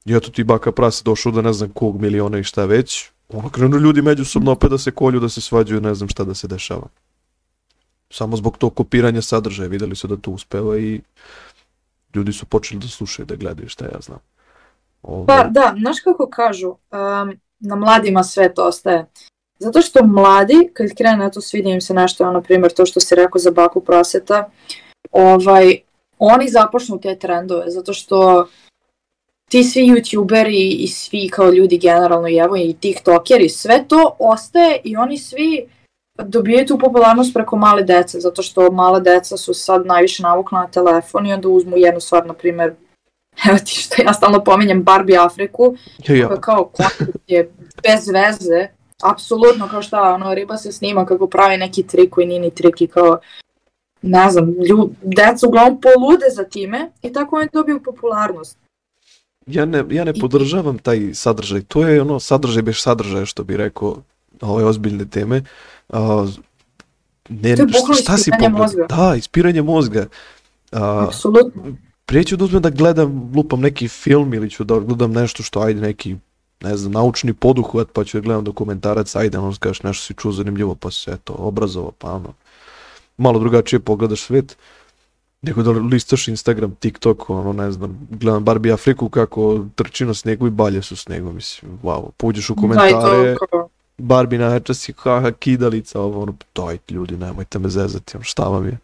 I 0.06 0.14
eto 0.14 0.30
ti 0.30 0.44
baka 0.44 0.72
prase 0.72 1.04
došao 1.06 1.32
da 1.32 1.42
ne 1.42 1.54
znam 1.54 1.70
kog 1.70 2.02
miliona 2.02 2.38
i 2.38 2.44
šta 2.44 2.66
već, 2.66 3.10
ono 3.30 3.50
krenu 3.50 3.78
ljudi 3.78 4.02
međusobno 4.02 4.52
opet 4.52 4.70
da 4.70 4.78
se 4.78 4.92
kolju, 4.92 5.20
da 5.20 5.30
se 5.30 5.42
svađaju, 5.42 5.82
ne 5.82 5.96
znam 5.96 6.10
šta 6.10 6.24
da 6.24 6.34
se 6.34 6.48
dešava. 6.48 6.88
Samo 8.14 8.38
zbog 8.38 8.58
tog 8.58 8.76
kopiranja 8.76 9.22
sadržaja 9.22 9.70
videli 9.70 9.96
su 9.96 10.08
da 10.08 10.18
to 10.18 10.32
uspeva 10.32 10.78
i 10.78 11.02
ljudi 12.16 12.34
su 12.34 12.46
počeli 12.46 12.80
da 12.80 12.88
slušaju, 12.88 13.26
da 13.26 13.36
gledaju 13.36 13.70
šta 13.70 13.86
ja 13.86 14.02
znam. 14.02 14.20
Ove... 15.02 15.28
Pa 15.28 15.44
da, 15.44 15.76
znaš 15.80 16.00
kako 16.00 16.30
kažu, 16.30 16.70
um, 16.70 17.40
na 17.60 17.76
mladima 17.76 18.24
sve 18.24 18.54
to 18.54 18.68
ostaje. 18.68 19.06
Zato 19.60 19.82
što 19.82 20.06
mladi, 20.06 20.70
kad 20.74 20.88
krene 20.98 21.32
to 21.32 21.42
svidim 21.42 21.72
im 21.72 21.82
se 21.82 21.94
nešto, 21.94 22.28
ono, 22.28 22.42
primjer, 22.42 22.74
to 22.74 22.86
što 22.86 23.00
si 23.00 23.16
rekao 23.16 23.40
za 23.40 23.52
baku 23.52 23.82
praseta, 23.82 24.50
ovaj, 25.12 25.78
oni 26.18 26.50
započnu 26.50 27.00
te 27.00 27.20
trendove, 27.20 27.72
zato 27.72 27.94
što 27.94 28.48
ti 29.50 29.64
svi 29.64 29.82
youtuberi 29.82 30.76
i 30.80 30.88
svi 30.88 31.30
kao 31.30 31.52
ljudi 31.52 31.78
generalno 31.78 32.28
i 32.28 32.36
evo 32.36 32.58
i 32.58 32.76
tiktokeri, 32.80 33.50
sve 33.50 33.86
to 33.88 34.16
ostaje 34.20 34.82
i 34.84 34.98
oni 34.98 35.18
svi 35.18 35.68
dobijaju 36.24 36.68
tu 36.68 36.78
popularnost 36.78 37.34
preko 37.34 37.58
male 37.58 37.84
dece, 37.84 38.20
zato 38.20 38.42
što 38.42 38.72
male 38.72 39.02
deca 39.02 39.38
su 39.38 39.54
sad 39.54 39.86
najviše 39.86 40.24
navukla 40.24 40.60
na 40.60 40.68
telefon 40.68 41.28
i 41.28 41.34
onda 41.34 41.48
uzmu 41.48 41.78
jednu 41.78 42.00
stvar, 42.00 42.26
na 42.26 42.34
primjer, 42.34 42.74
evo 43.50 43.58
ti 43.58 43.72
što 43.72 44.02
ja 44.02 44.14
stalno 44.14 44.44
pominjem 44.44 44.84
Barbie 44.84 45.18
Afriku, 45.18 45.76
ja. 46.08 46.28
koja 46.28 46.42
kao 46.42 46.72
je 47.28 47.52
bez 47.84 48.08
veze, 48.08 48.68
apsolutno 49.04 49.68
kao 49.68 49.82
šta, 49.82 50.02
ono, 50.02 50.34
riba 50.34 50.58
se 50.58 50.72
snima 50.72 51.06
kako 51.06 51.28
pravi 51.28 51.58
neki 51.58 51.88
trik 51.88 52.10
koji 52.10 52.28
nije 52.28 52.40
ni 52.40 52.52
trik 52.56 52.82
i 52.82 52.88
kao, 52.88 53.20
ne 54.02 54.30
znam, 54.30 54.56
ljud, 54.70 54.90
deca 55.02 55.48
uglavnom 55.48 55.82
polude 55.82 56.26
za 56.36 56.44
time 56.44 56.92
i 57.02 57.14
tako 57.14 57.36
oni 57.36 57.48
dobiju 57.54 57.84
popularnost. 57.84 58.58
Ja 59.46 59.66
ne, 59.66 59.84
ja 59.90 60.04
ne 60.04 60.14
podržavam 60.14 60.78
taj 60.78 61.14
sadržaj, 61.14 61.62
to 61.62 61.88
je 61.88 62.02
ono 62.02 62.20
sadržaj 62.20 62.64
bez 62.64 62.76
sadržaja 62.78 63.26
što 63.26 63.44
bi 63.44 63.58
rekao 63.58 63.98
ove 64.42 64.66
ozbiljne 64.66 65.06
teme. 65.06 65.38
Uh, 65.38 65.44
ne, 67.30 67.56
to 67.56 67.62
je 67.62 67.70
šta, 67.70 67.94
šta 67.94 68.18
si 68.18 68.32
pogled? 68.32 68.52
mozga. 68.52 68.86
Da, 68.90 69.16
ispiranje 69.16 69.62
mozga. 69.62 70.06
Uh, 70.72 70.80
Apsolutno. 70.82 71.64
Prije 72.06 72.24
ću 72.24 72.38
da 72.38 72.46
uzmem 72.46 72.62
da 72.62 72.70
gledam, 72.70 73.32
lupam 73.36 73.60
neki 73.60 73.88
film 73.88 74.34
ili 74.34 74.50
ću 74.50 74.64
da 74.64 74.80
gledam 74.80 75.12
nešto 75.12 75.44
što 75.44 75.60
ajde 75.60 75.82
neki 75.82 76.16
ne 76.62 76.78
znam, 76.78 76.92
naučni 76.92 77.34
poduhvat, 77.34 77.88
pa 77.94 78.04
ću 78.04 78.18
da 78.18 78.22
gledam 78.22 78.44
dokumentarac, 78.44 79.16
ajde, 79.16 79.38
ono 79.38 79.56
kažeš 79.60 79.84
nešto 79.84 80.04
si 80.04 80.14
čuo 80.14 80.32
zanimljivo, 80.32 80.76
pa 80.76 80.92
se 80.92 81.12
eto, 81.12 81.36
obrazovo, 81.38 81.92
pa 81.98 82.12
ono, 82.12 82.34
malo 83.18 83.40
drugačije 83.40 83.80
pogledaš 83.80 84.22
svet, 84.22 84.58
nego 85.42 85.64
da 85.64 85.72
listaš 85.72 86.28
Instagram, 86.28 86.76
TikTok, 86.76 87.30
ono, 87.30 87.54
ne 87.54 87.72
znam, 87.72 88.08
gledam 88.10 88.44
Barbie 88.44 88.74
Afriku 88.74 89.10
kako 89.10 89.66
trči 89.76 90.06
na 90.06 90.14
snegu 90.14 90.48
i 90.48 90.50
balje 90.50 90.82
su 90.82 90.96
snegu, 90.96 91.32
mislim, 91.32 91.80
wow, 91.84 92.12
puđeš 92.18 92.50
u 92.50 92.56
da, 92.56 92.62
komentare, 92.62 93.36
Barbie 94.00 94.40
najjača 94.40 94.74
si, 94.74 94.94
haha, 94.98 95.32
kidalica, 95.32 96.02
ovo, 96.02 96.22
ono, 96.22 96.34
daj, 96.56 96.78
ljudi, 96.90 97.18
nemojte 97.18 97.60
me 97.60 97.70
zezati, 97.70 98.18
ono, 98.18 98.24
šta 98.24 98.44
vam 98.44 98.66
je? 98.66 98.78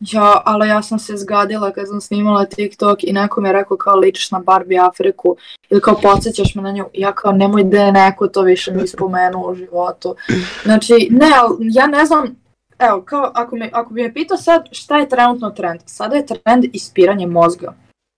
Ja, 0.00 0.42
ali 0.44 0.68
ja 0.68 0.82
sam 0.82 0.98
se 0.98 1.16
zgadila 1.16 1.70
kad 1.70 1.88
sam 1.88 2.00
snimala 2.00 2.44
TikTok 2.44 3.04
i 3.04 3.12
neko 3.12 3.40
mi 3.40 3.48
je 3.48 3.52
rekao 3.52 3.76
kao 3.76 3.96
ličiš 3.96 4.30
na 4.30 4.38
Barbie 4.38 4.78
Afriku 4.78 5.36
ili 5.70 5.80
kao 5.80 5.94
podsjećaš 6.02 6.54
me 6.54 6.62
na 6.62 6.72
nju. 6.72 6.84
Ja 6.92 7.12
kao 7.12 7.32
nemoj 7.32 7.64
da 7.64 7.82
je 7.82 7.92
neko 7.92 8.28
to 8.28 8.42
više 8.42 8.72
mi 8.72 8.86
spomenuo 8.86 9.50
u 9.50 9.54
životu. 9.54 10.16
Znači, 10.64 11.08
ne, 11.10 11.26
ja 11.60 11.86
ne 11.86 12.04
znam, 12.04 12.36
evo, 12.78 13.02
kao 13.02 13.30
ako, 13.34 13.56
me, 13.56 13.70
ako 13.72 13.94
bi 13.94 14.02
me 14.02 14.14
pitao 14.14 14.36
sad 14.36 14.68
šta 14.72 14.98
je 14.98 15.08
trenutno 15.08 15.50
trend, 15.50 15.80
sada 15.86 16.16
je 16.16 16.26
trend 16.26 16.64
ispiranje 16.72 17.26
mozga. 17.26 17.74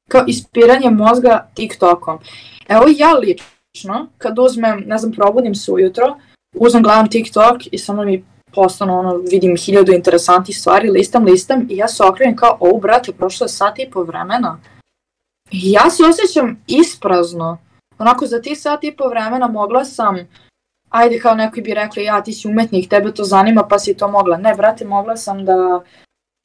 Kao 0.08 0.24
ispiranje 0.26 0.90
mozga 0.90 1.48
TikTokom. 1.54 2.18
Evo 2.68 2.84
ja 2.96 3.12
lično, 3.12 3.46
kad 4.18 4.38
uzmem, 4.38 4.82
ne 4.86 4.98
znam, 4.98 5.12
probudim 5.12 5.54
se 5.54 5.72
ujutro, 5.72 6.16
uzmem, 6.54 6.82
gledam 6.82 7.10
TikTok 7.10 7.62
i 7.72 7.78
samo 7.78 8.04
mi 8.04 8.24
postano 8.54 8.98
ono, 8.98 9.16
vidim 9.16 9.56
hiljadu 9.56 9.92
interesantnih 9.92 10.58
stvari, 10.58 10.90
listam, 10.90 11.24
listam 11.24 11.66
i 11.70 11.76
ja 11.76 11.88
se 11.88 12.02
okrenem 12.04 12.36
kao, 12.36 12.56
o 12.60 12.78
brate, 12.78 13.12
prošlo 13.12 13.44
je 13.44 13.48
sat 13.48 13.78
i 13.78 13.90
po 13.90 14.02
vremena. 14.02 14.58
I 15.50 15.72
ja 15.72 15.90
se 15.90 16.02
osjećam 16.04 16.62
isprazno. 16.66 17.58
Onako, 17.98 18.26
za 18.26 18.40
ti 18.42 18.54
sat 18.54 18.84
i 18.84 18.96
po 18.96 19.08
vremena 19.08 19.48
mogla 19.48 19.84
sam, 19.84 20.16
ajde 20.90 21.18
kao 21.18 21.34
neki 21.34 21.60
bi 21.60 21.74
rekli, 21.74 22.04
ja 22.04 22.22
ti 22.22 22.32
si 22.32 22.48
umetnik, 22.48 22.90
tebe 22.90 23.12
to 23.12 23.24
zanima 23.24 23.66
pa 23.68 23.78
si 23.78 23.96
to 23.96 24.08
mogla. 24.08 24.36
Ne, 24.36 24.54
brate, 24.54 24.84
mogla 24.84 25.16
sam 25.16 25.44
da, 25.44 25.80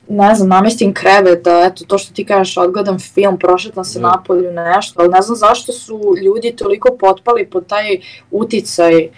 ne 0.08 0.36
znam, 0.36 0.50
namestim 0.50 0.94
krevet, 0.94 1.44
da 1.44 1.70
eto, 1.72 1.86
to 1.86 1.98
što 1.98 2.14
ti 2.14 2.26
kažeš, 2.26 2.58
odgledam 2.58 3.00
film, 3.00 3.40
prošetam 3.40 3.86
se 3.86 4.00
da. 4.00 4.08
napolju, 4.08 4.52
nešto, 4.52 5.02
ali 5.02 5.10
ne 5.10 5.22
znam 5.22 5.38
zašto 5.38 5.74
su 5.74 6.02
ljudi 6.24 6.56
toliko 6.56 6.98
potpali 7.00 7.50
pod 7.50 7.68
taj 7.68 8.00
uticaj 8.32 9.10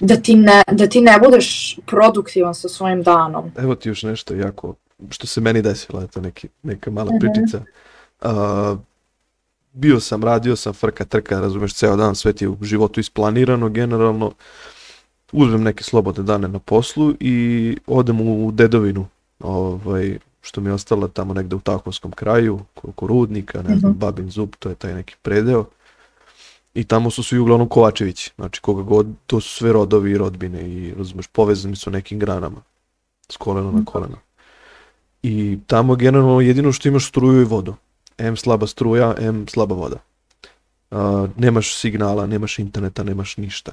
da 0.00 0.16
ti 0.16 0.36
ne, 0.36 0.62
da 0.72 0.86
ti 0.86 1.00
ne 1.00 1.18
budeš 1.18 1.78
produktivan 1.86 2.54
sa 2.54 2.68
svojim 2.68 3.02
danom. 3.02 3.50
Evo 3.56 3.74
ti 3.74 3.88
još 3.88 4.02
nešto 4.02 4.34
jako, 4.34 4.74
što 5.10 5.26
se 5.26 5.40
meni 5.40 5.62
desilo, 5.62 6.02
eto 6.02 6.20
neki, 6.20 6.48
neka 6.62 6.90
mala 6.90 7.10
mm 7.10 7.14
-hmm. 7.14 7.20
pričica. 7.20 7.62
Uh, 8.20 8.78
bio 9.72 10.00
sam, 10.00 10.24
radio 10.24 10.56
sam 10.56 10.72
frka 10.72 11.04
trka, 11.04 11.40
razumeš, 11.40 11.74
ceo 11.74 11.96
dan, 11.96 12.14
sve 12.14 12.32
ti 12.32 12.44
je 12.44 12.48
u 12.48 12.56
životu 12.62 13.00
isplanirano 13.00 13.68
generalno. 13.68 14.32
Uzmem 15.32 15.62
neke 15.62 15.84
slobodne 15.84 16.22
dane 16.22 16.48
na 16.48 16.58
poslu 16.58 17.14
i 17.20 17.76
odem 17.86 18.20
u 18.20 18.50
dedovinu, 18.52 19.06
ovaj, 19.42 20.18
što 20.40 20.60
mi 20.60 20.68
je 20.68 20.74
ostala 20.74 21.08
tamo 21.08 21.34
negde 21.34 21.56
u 21.56 21.60
Takovskom 21.60 22.10
kraju, 22.10 22.60
oko 22.82 23.06
Rudnika, 23.06 23.62
ne 23.62 23.76
znam, 23.76 23.92
mm 23.92 23.94
-hmm. 23.94 23.98
Babin 23.98 24.30
Zub, 24.30 24.50
to 24.58 24.68
je 24.68 24.74
taj 24.74 24.94
neki 24.94 25.14
predeo. 25.22 25.64
I 26.74 26.84
tamo 26.84 27.10
su 27.10 27.22
svi 27.22 27.38
uglavnom 27.38 27.68
Kovačevići, 27.68 28.32
znači 28.36 28.60
koga 28.60 28.82
god, 28.82 29.06
to 29.26 29.40
su 29.40 29.48
sve 29.48 29.72
rodovi 29.72 30.10
i 30.10 30.18
rodbine 30.18 30.62
i 30.70 30.94
razumeš, 30.98 31.26
povezani 31.26 31.76
su 31.76 31.90
nekim 31.90 32.18
granama, 32.18 32.62
s 33.28 33.36
kolena 33.36 33.70
na 33.70 33.84
kolena. 33.84 34.16
I 35.22 35.58
tamo 35.66 35.94
generalno 35.94 36.40
jedino 36.40 36.72
što 36.72 36.88
imaš 36.88 37.08
struju 37.08 37.40
i 37.40 37.44
vodu. 37.44 37.74
M 38.18 38.36
slaba 38.36 38.66
struja, 38.66 39.14
M 39.18 39.46
slaba 39.48 39.74
voda. 39.74 39.96
Uh, 40.90 40.98
nemaš 41.36 41.76
signala, 41.76 42.26
nemaš 42.26 42.58
interneta, 42.58 43.02
nemaš 43.02 43.36
ništa. 43.36 43.72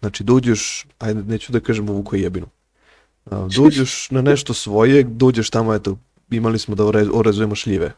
Znači 0.00 0.24
dođeš, 0.24 0.86
ajde 0.98 1.22
neću 1.22 1.52
da 1.52 1.60
kažem 1.60 1.88
ovu 1.88 2.04
koju 2.04 2.22
dođeš 3.56 4.10
na 4.10 4.22
nešto 4.22 4.54
svoje, 4.54 5.02
dođeš 5.02 5.50
tamo, 5.50 5.74
eto, 5.74 5.96
imali 6.30 6.58
smo 6.58 6.74
da 6.74 6.84
orezujemo 7.12 7.54
šljive 7.54 7.92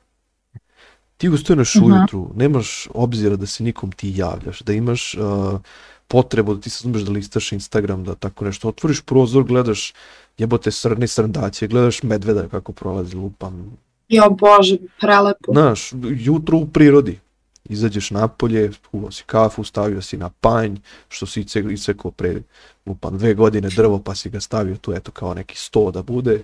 ti 1.22 1.28
ustaneš 1.28 1.76
uh 1.76 1.82
-huh. 1.82 1.86
ujutru, 1.86 2.30
nemaš 2.36 2.88
obzira 2.94 3.36
da 3.36 3.46
se 3.46 3.64
nikom 3.64 3.92
ti 3.92 4.12
javljaš, 4.16 4.60
da 4.60 4.72
imaš 4.72 5.14
uh, 5.14 5.60
potrebu 6.08 6.54
da 6.54 6.60
ti 6.60 6.70
se 6.70 6.88
da 6.88 7.10
listaš 7.10 7.52
Instagram, 7.52 8.04
da 8.04 8.14
tako 8.14 8.44
nešto, 8.44 8.68
otvoriš 8.68 9.00
prozor, 9.00 9.44
gledaš 9.44 9.92
jebote 10.38 10.70
srne 10.70 11.06
srndaće, 11.06 11.68
gledaš 11.68 12.02
medveda 12.02 12.48
kako 12.48 12.72
prolazi 12.72 13.16
lupam. 13.16 13.76
Jo 14.08 14.30
bože, 14.30 14.76
prelepo. 15.00 15.52
Znaš, 15.52 15.92
jutro 16.02 16.58
u 16.58 16.66
prirodi, 16.66 17.18
izađeš 17.64 18.10
napolje, 18.10 18.70
uvao 18.92 19.10
si 19.10 19.22
kafu, 19.26 19.64
stavio 19.64 20.02
si 20.02 20.16
na 20.16 20.30
panj, 20.40 20.76
što 21.08 21.26
si 21.26 21.46
isekao 21.70 22.10
pre 22.10 22.42
lupam 22.86 23.18
dve 23.18 23.34
godine 23.34 23.68
drvo 23.76 23.98
pa 23.98 24.14
si 24.14 24.30
ga 24.30 24.40
stavio 24.40 24.76
tu 24.76 24.92
eto 24.92 25.12
kao 25.12 25.34
neki 25.34 25.58
sto 25.58 25.90
da 25.90 26.02
bude, 26.02 26.42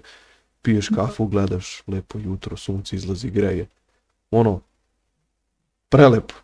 piješ 0.63 0.89
kafu, 0.89 1.27
gledaš 1.27 1.83
lepo 1.87 2.19
jutro, 2.19 2.57
sunce 2.57 2.97
izlazi, 2.97 3.31
greje. 3.31 3.67
Ono, 4.31 4.61
prelepo. 5.89 6.35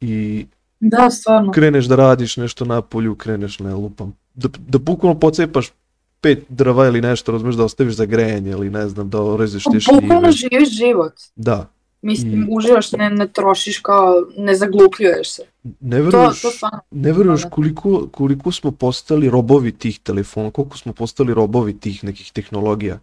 I 0.00 0.46
da, 0.80 1.10
stvarno. 1.10 1.52
kreneš 1.52 1.84
da 1.84 1.96
radiš 1.96 2.36
nešto 2.36 2.64
na 2.64 2.82
polju, 2.82 3.14
kreneš 3.14 3.58
ne 3.58 3.74
lupam. 3.74 4.16
Da, 4.34 4.48
da 4.58 4.78
bukvalno 4.78 5.20
pocepaš 5.20 5.72
pet 6.20 6.44
drva 6.48 6.86
ili 6.86 7.00
nešto, 7.00 7.32
razumeš 7.32 7.54
da 7.54 7.64
ostaviš 7.64 7.94
za 7.94 8.04
grejanje 8.04 8.50
ili 8.50 8.70
ne 8.70 8.88
znam, 8.88 9.10
da 9.10 9.22
oreziš 9.22 9.64
te 9.64 9.80
šljive. 9.80 10.00
Bukvalno 10.00 10.30
živiš 10.30 10.68
život. 10.68 11.12
Da. 11.36 11.68
Mislim, 12.02 12.42
I... 12.42 12.46
uživaš, 12.50 12.92
ne, 12.92 13.10
ne 13.10 13.28
trošiš 13.28 13.78
kao, 13.78 14.14
ne 14.36 14.54
zaglupljuješ 14.56 15.30
se. 15.30 15.42
Ne 15.80 16.02
veruješ, 16.02 16.42
to, 16.42 16.50
to 16.60 16.70
ne 16.90 17.12
veruješ 17.12 17.42
koliko, 17.50 18.08
koliko 18.12 18.52
smo 18.52 18.70
postali 18.70 19.30
robovi 19.30 19.72
tih 19.72 19.98
telefona, 20.00 20.50
koliko 20.50 20.78
smo 20.78 20.92
postali 20.92 21.34
robovi 21.34 21.78
tih 21.80 22.04
nekih 22.04 22.32
tehnologija 22.32 22.98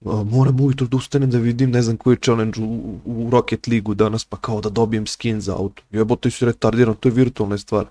moram 0.00 0.60
ujutro 0.60 0.86
da 0.86 0.96
ustanem 0.96 1.30
da 1.30 1.38
vidim 1.38 1.70
ne 1.70 1.82
znam 1.82 1.96
koji 1.96 2.14
je 2.14 2.18
challenge 2.24 2.60
u, 2.60 2.98
u 3.04 3.30
Rocket 3.30 3.66
League 3.66 3.94
danas 3.94 4.24
pa 4.24 4.36
kao 4.36 4.60
da 4.60 4.68
dobijem 4.68 5.06
skin 5.06 5.40
za 5.40 5.56
auto. 5.56 5.82
Jebote 5.90 6.30
si 6.30 6.44
retardiran, 6.44 6.94
to 6.94 7.08
je 7.08 7.12
virtualna 7.12 7.58
stvar. 7.58 7.86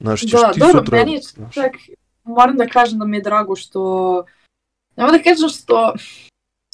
Znaš, 0.00 0.20
ćeš 0.20 0.30
da, 0.30 0.52
ti 0.52 0.60
dobro, 0.60 0.78
sutra... 0.78 0.98
meni 0.98 1.12
je 1.12 1.20
čak, 1.50 1.72
moram 2.24 2.56
da 2.56 2.66
kažem 2.66 2.98
da 2.98 3.04
mi 3.04 3.16
je 3.16 3.22
drago 3.22 3.56
što, 3.56 4.24
nema 4.96 5.10
da 5.10 5.22
kažem 5.22 5.48
što 5.48 5.94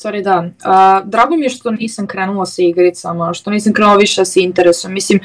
Stvari 0.01 0.23
da. 0.23 0.39
Uh, 0.39 1.09
drago 1.09 1.37
mi 1.37 1.43
je 1.43 1.49
što 1.49 1.71
nisam 1.71 2.07
krenula 2.07 2.47
sa 2.47 2.63
igricama, 2.63 3.35
što 3.35 3.51
nisam 3.51 3.73
krenula 3.73 3.97
više 3.97 4.25
sa 4.25 4.41
interesom. 4.41 4.93
Mislim, 4.93 5.21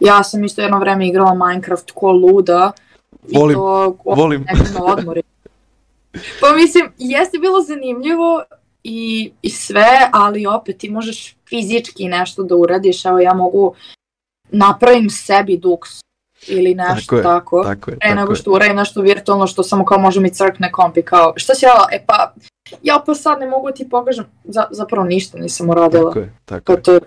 ja 0.00 0.22
sam 0.22 0.44
isto 0.44 0.62
jedno 0.62 0.78
vreme 0.78 1.08
igrala 1.08 1.46
Minecraft 1.46 1.90
ko 1.90 2.12
luda. 2.12 2.72
Volim, 3.34 3.50
i 3.50 3.54
to, 3.54 3.96
volim. 4.04 4.46
Odmori. 4.92 5.22
Pa 6.12 6.52
mislim, 6.56 6.92
jeste 6.98 7.38
bilo 7.38 7.60
zanimljivo 7.60 8.42
i, 8.84 9.30
i 9.42 9.50
sve, 9.50 10.10
ali 10.12 10.46
opet 10.46 10.78
ti 10.78 10.90
možeš 10.90 11.36
fizički 11.48 12.08
nešto 12.08 12.42
da 12.42 12.56
uradiš. 12.56 13.04
Evo 13.04 13.18
ja 13.18 13.34
mogu 13.34 13.74
napravim 14.50 15.10
sebi 15.10 15.56
duks 15.56 15.90
ili 16.46 16.74
nešto 16.74 17.00
Tako 17.06 17.16
je, 17.16 17.22
tako. 17.22 17.62
tako 17.64 17.90
je, 17.90 17.98
Pre 17.98 18.14
nego 18.14 18.32
je. 18.32 18.36
što 18.36 18.52
uradim 18.52 18.76
nešto 18.76 19.00
virtualno 19.00 19.46
što 19.46 19.62
samo 19.62 19.84
kao 19.84 19.98
može 19.98 20.20
mi 20.20 20.30
crkne 20.30 20.72
komp 20.72 20.96
i 20.96 21.02
kao 21.02 21.32
šta 21.36 21.54
si 21.54 21.66
radila? 21.66 21.88
E 21.92 22.04
pa 22.06 22.32
ja 22.82 23.02
pa 23.06 23.14
sad 23.14 23.40
ne 23.40 23.46
mogu 23.46 23.66
da 23.66 23.74
ti 23.74 23.88
pokažem, 23.90 24.24
za, 24.44 24.66
zapravo 24.70 25.06
ništa 25.06 25.38
nisam 25.38 25.70
uradila. 25.70 26.10
Tako 26.10 26.18
je, 26.18 26.32
tako 26.44 26.64
Pa 26.64 26.72
je. 26.72 26.82
to, 26.82 26.98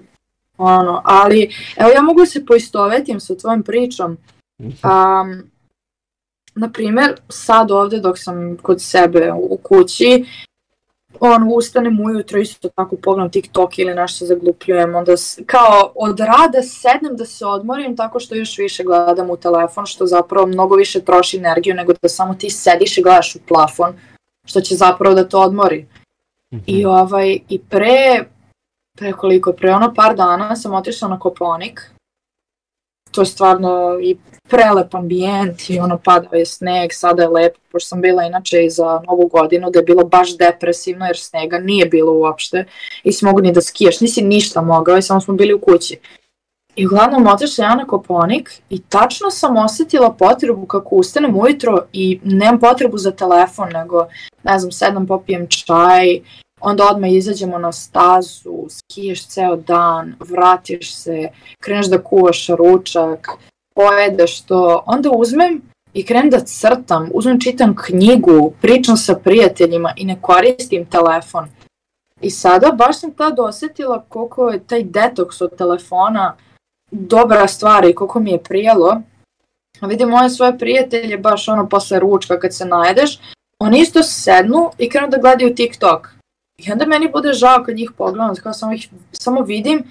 ono, 0.57 1.01
ali 1.05 1.49
evo 1.75 1.89
ja 1.89 2.01
mogu 2.01 2.19
da 2.19 2.25
se 2.25 2.45
poistovetim 2.45 3.19
sa 3.19 3.35
tvojom 3.35 3.63
pričom. 3.63 4.17
Um, 4.59 5.51
na 6.55 6.69
primer, 6.69 7.15
sad 7.29 7.71
ovde 7.71 7.99
dok 7.99 8.19
sam 8.19 8.57
kod 8.57 8.81
sebe 8.81 9.31
u 9.33 9.57
kući, 9.57 10.25
on 11.19 11.51
ustanem 11.53 11.99
ujutro 11.99 12.39
isto 12.39 12.69
tako 12.69 12.95
pogledam 12.95 13.31
TikTok 13.31 13.79
ili 13.79 13.95
nešto 13.95 14.25
zaglupljujem, 14.25 14.95
onda 14.95 15.13
kao 15.45 15.91
od 15.95 16.19
rada 16.19 16.61
sednem 16.63 17.15
da 17.15 17.25
se 17.25 17.45
odmorim 17.45 17.97
tako 17.97 18.19
što 18.19 18.35
još 18.35 18.57
više 18.57 18.83
gledam 18.83 19.29
u 19.29 19.37
telefon, 19.37 19.85
što 19.85 20.05
zapravo 20.05 20.47
mnogo 20.47 20.75
više 20.75 21.01
troši 21.01 21.37
energiju 21.37 21.75
nego 21.75 21.93
da 22.01 22.09
samo 22.09 22.33
ti 22.33 22.49
sediš 22.49 22.97
i 22.97 23.01
gledaš 23.01 23.35
u 23.35 23.39
plafon, 23.47 23.93
što 24.45 24.61
će 24.61 24.75
zapravo 24.75 25.15
da 25.15 25.29
te 25.29 25.37
odmori. 25.37 25.87
I 26.65 26.85
ovaj, 26.85 27.39
i 27.49 27.59
pre, 27.59 28.25
pre 28.97 29.11
koliko, 29.11 29.53
pre 29.53 29.71
ono 29.71 29.93
par 29.93 30.15
dana 30.15 30.55
sam 30.55 30.73
otišla 30.73 31.07
na 31.07 31.19
Koponik. 31.19 31.91
To 33.11 33.21
je 33.21 33.25
stvarno 33.25 33.99
i 34.01 34.17
prelep 34.49 34.95
ambijent 34.95 35.69
i 35.69 35.79
ono 35.79 35.97
padao 35.97 36.33
je 36.33 36.45
sneg, 36.45 36.89
sada 36.93 37.23
je 37.23 37.29
lepo, 37.29 37.59
pošto 37.71 37.87
sam 37.87 38.01
bila 38.01 38.23
inače 38.23 38.63
i 38.65 38.69
za 38.69 39.01
novu 39.07 39.27
godinu 39.27 39.69
da 39.69 39.79
je 39.79 39.85
bilo 39.85 40.03
baš 40.03 40.37
depresivno 40.37 41.05
jer 41.05 41.17
snega 41.17 41.59
nije 41.59 41.85
bilo 41.85 42.13
uopšte 42.13 42.65
i 43.03 43.11
si 43.11 43.25
mogu 43.25 43.41
ni 43.41 43.51
da 43.51 43.61
skijaš, 43.61 43.99
nisi 43.99 44.21
ništa 44.21 44.61
mogao 44.61 44.97
i 44.97 45.01
samo 45.01 45.21
smo 45.21 45.33
bili 45.33 45.53
u 45.53 45.59
kući. 45.59 45.99
I 46.75 46.87
uglavnom 46.87 47.27
otišla 47.27 47.65
ja 47.65 47.75
na 47.75 47.87
Koponik 47.87 48.61
i 48.69 48.81
tačno 48.81 49.29
sam 49.29 49.57
osetila 49.57 50.13
potrebu 50.13 50.65
kako 50.65 50.95
ustanem 50.95 51.39
ujutro 51.39 51.85
i 51.93 52.19
nemam 52.23 52.59
potrebu 52.59 52.97
za 52.97 53.11
telefon, 53.11 53.69
nego 53.73 54.07
ne 54.43 54.59
znam, 54.59 54.71
sedam 54.71 55.07
popijem 55.07 55.47
čaj, 55.47 56.21
onda 56.61 56.89
odmah 56.91 57.11
izađemo 57.11 57.57
na 57.57 57.71
stazu, 57.71 58.65
skiješ 58.69 59.27
ceo 59.27 59.55
dan, 59.55 60.15
vratiš 60.19 60.95
se, 60.95 61.29
kreneš 61.59 61.87
da 61.87 62.03
kuvaš 62.03 62.47
ručak, 62.47 63.27
pojedeš 63.75 64.41
to, 64.41 64.83
onda 64.85 65.09
uzmem 65.11 65.61
i 65.93 66.05
krenem 66.05 66.29
da 66.29 66.39
crtam, 66.39 67.09
uzmem 67.13 67.39
čitam 67.39 67.75
knjigu, 67.75 68.53
pričam 68.61 68.97
sa 68.97 69.15
prijateljima 69.15 69.93
i 69.97 70.05
ne 70.05 70.17
koristim 70.21 70.85
telefon. 70.85 71.47
I 72.21 72.29
sada 72.29 72.71
baš 72.71 72.99
sam 72.99 73.11
tad 73.11 73.39
osetila 73.39 74.05
koliko 74.09 74.49
je 74.49 74.59
taj 74.59 74.83
detoks 74.83 75.41
od 75.41 75.57
telefona 75.57 76.35
dobra 76.91 77.47
stvar 77.47 77.85
i 77.85 77.95
koliko 77.95 78.19
mi 78.19 78.31
je 78.31 78.43
prijelo. 78.43 79.01
Vidim 79.81 80.09
moje 80.09 80.29
svoje 80.29 80.57
prijatelje 80.57 81.17
baš 81.17 81.47
ono 81.47 81.69
posle 81.69 81.99
ručka 81.99 82.39
kad 82.39 82.55
se 82.55 82.65
najedeš, 82.65 83.19
oni 83.59 83.79
isto 83.79 84.03
sednu 84.03 84.69
i 84.77 84.89
krenu 84.89 85.07
da 85.07 85.17
gledaju 85.17 85.55
TikTok. 85.55 86.20
I 86.67 86.71
onda 86.71 86.85
meni 86.85 87.11
bude 87.11 87.33
žao 87.33 87.63
kad 87.63 87.75
njih 87.75 87.91
pogledam, 87.97 88.35
kao 88.35 88.53
samo, 88.53 88.73
ih, 88.73 88.89
samo 89.11 89.41
vidim 89.41 89.83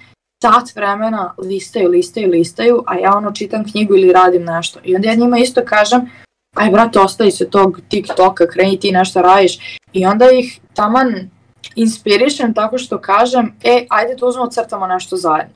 sat 0.43 0.75
vremena 0.75 1.33
listaju, 1.37 1.89
listaju, 1.89 2.29
listaju, 2.29 2.83
a 2.87 2.97
ja 2.97 3.17
ono 3.17 3.31
čitam 3.31 3.71
knjigu 3.71 3.95
ili 3.95 4.13
radim 4.13 4.43
nešto. 4.43 4.79
I 4.83 4.95
onda 4.95 5.07
ja 5.07 5.15
njima 5.15 5.37
isto 5.37 5.61
kažem, 5.65 6.09
aj 6.55 6.69
brate, 6.69 6.99
ostavi 6.99 7.31
se 7.31 7.49
tog 7.49 7.79
TikToka, 7.89 8.47
kreni 8.47 8.79
ti 8.79 8.91
nešto 8.91 9.21
radiš. 9.21 9.77
I 9.93 10.05
onda 10.05 10.31
ih 10.31 10.59
taman 10.73 11.29
inspirišem 11.75 12.53
tako 12.53 12.77
što 12.77 13.01
kažem, 13.01 13.53
e, 13.63 13.85
ajde 13.89 14.15
da 14.15 14.25
uzmemo 14.25 14.47
crtamo 14.47 14.87
nešto 14.87 15.15
zajedno. 15.15 15.53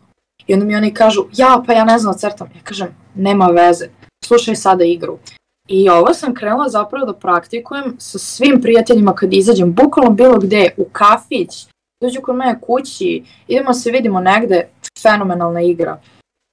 I 0.47 0.53
onda 0.53 0.65
mi 0.65 0.75
oni 0.75 0.93
kažu, 0.93 1.25
ja, 1.37 1.63
pa 1.67 1.73
ja 1.73 1.85
ne 1.85 1.99
znam 1.99 2.13
da 2.13 2.19
crtam. 2.19 2.49
Ja 2.55 2.61
kažem, 2.63 2.87
nema 3.15 3.47
veze, 3.47 3.89
slušaj 4.25 4.55
sada 4.55 4.83
igru. 4.83 5.19
I 5.67 5.89
ovo 5.89 6.13
sam 6.13 6.33
krenula 6.33 6.69
zapravo 6.69 7.05
da 7.05 7.13
praktikujem 7.13 7.95
sa 7.99 8.17
svim 8.17 8.61
prijateljima 8.61 9.15
kad 9.15 9.33
izađem, 9.33 9.73
bukvalno 9.73 10.11
bilo 10.11 10.39
gde, 10.39 10.69
u 10.77 10.85
kafić, 10.91 11.67
dođu 12.01 12.21
kod 12.21 12.35
mene 12.35 12.59
kući, 12.61 13.23
idemo 13.47 13.73
se 13.73 13.91
vidimo 13.91 14.19
negde, 14.19 14.67
fenomenalna 15.01 15.61
igra. 15.61 16.01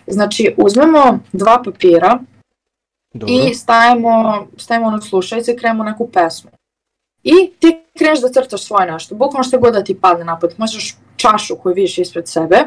Znači, 0.07 0.55
uzmemo 0.57 1.19
dva 1.33 1.63
papira 1.65 2.19
Dobro. 3.15 3.35
i 3.35 3.55
stavimo, 3.55 4.47
stavimo 4.57 4.91
na 4.91 5.01
slušalice 5.01 5.53
i 5.53 5.57
krenemo 5.57 5.85
neku 5.85 6.09
pesmu. 6.09 6.51
I 7.23 7.53
ti 7.59 7.81
kreneš 7.99 8.21
da 8.21 8.29
crtaš 8.29 8.65
svoje 8.65 8.93
nešto, 8.93 9.15
bukvalno 9.15 9.45
što 9.45 9.59
god 9.59 9.73
da 9.73 9.85
ti 9.85 10.01
padne 10.01 10.25
na 10.25 10.39
pamet, 10.39 10.59
možeš 10.59 10.97
čašu 11.17 11.57
koju 11.57 11.75
vidiš 11.75 11.99
ispred 11.99 12.29
sebe 12.29 12.59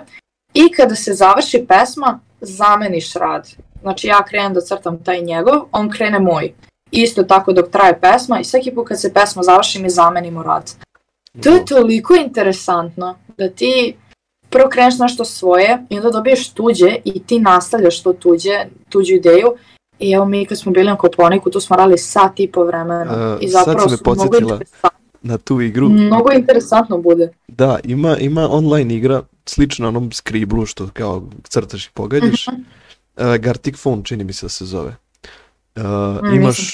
i 0.54 0.72
kada 0.72 0.96
se 0.96 1.14
završi 1.14 1.66
pesma, 1.68 2.20
zameniš 2.42 3.14
rad. 3.14 3.50
Znači 3.86 4.08
ja 4.08 4.24
krenem 4.24 4.54
da 4.54 4.62
crtam 4.62 5.04
taj 5.04 5.21
njegov, 5.21 5.54
on 5.71 5.89
krene 5.89 6.19
moj. 6.19 6.54
Isto 6.91 7.24
tako 7.24 7.54
dok 7.54 7.69
traje 7.69 8.00
pesma 8.02 8.39
i 8.39 8.43
svaki 8.43 8.71
put 8.71 8.88
kad 8.88 9.02
se 9.02 9.13
pesma 9.13 9.43
završi 9.43 9.82
mi 9.82 9.89
zamenimo 9.89 10.43
rad. 10.43 10.71
To 11.43 11.50
je 11.50 11.65
toliko 11.65 12.15
interesantno 12.15 13.15
da 13.38 13.50
ti 13.50 13.95
prvo 14.50 14.69
kreneš 14.69 15.00
nešto 15.00 15.26
svoje 15.26 15.86
i 15.89 15.98
onda 15.98 16.10
dobiješ 16.10 16.50
tuđe 16.50 16.95
i 17.06 17.24
ti 17.24 17.39
nastavljaš 17.39 18.04
to 18.04 18.13
tuđe, 18.13 18.65
tuđu 18.89 19.13
ideju. 19.13 19.54
I 20.00 20.12
evo 20.12 20.26
mi 20.26 20.45
kad 20.45 20.60
smo 20.60 20.71
bili 20.71 20.86
na 20.86 20.95
Koponiku, 20.95 21.50
tu 21.50 21.60
smo 21.60 21.76
radili 21.76 21.98
sat 21.98 22.39
i 22.39 22.52
po 22.52 22.63
vremena. 22.63 23.06
A, 23.10 23.38
I 23.41 23.48
zapravo 23.48 23.89
me 23.89 23.98
su 23.98 24.04
mnogo 24.06 24.15
podsjetila. 24.15 24.54
interesantno, 24.54 25.00
Na 25.21 25.38
tu 25.38 25.62
igru. 25.62 25.89
mnogo 25.89 26.32
interesantno 26.32 26.98
bude. 26.98 27.30
Da, 27.48 27.80
ima, 27.84 28.17
ima 28.17 28.48
online 28.52 28.95
igra 28.95 29.24
slična 29.45 29.88
onom 29.88 30.12
skriblu 30.12 30.65
što 30.65 30.89
kao 30.93 31.24
crtaš 31.43 31.86
i 31.86 31.91
pogađaš. 31.93 32.48
Mhm. 32.48 32.62
Uh, 33.17 33.36
Gartic 33.36 33.82
Phone 33.82 34.04
čini 34.04 34.23
mi 34.23 34.34
se 34.34 34.45
da 34.45 34.49
se 34.49 34.65
zove. 34.65 34.95
Uh, 35.75 35.84
Mm, 36.23 36.36
imaš 36.36 36.71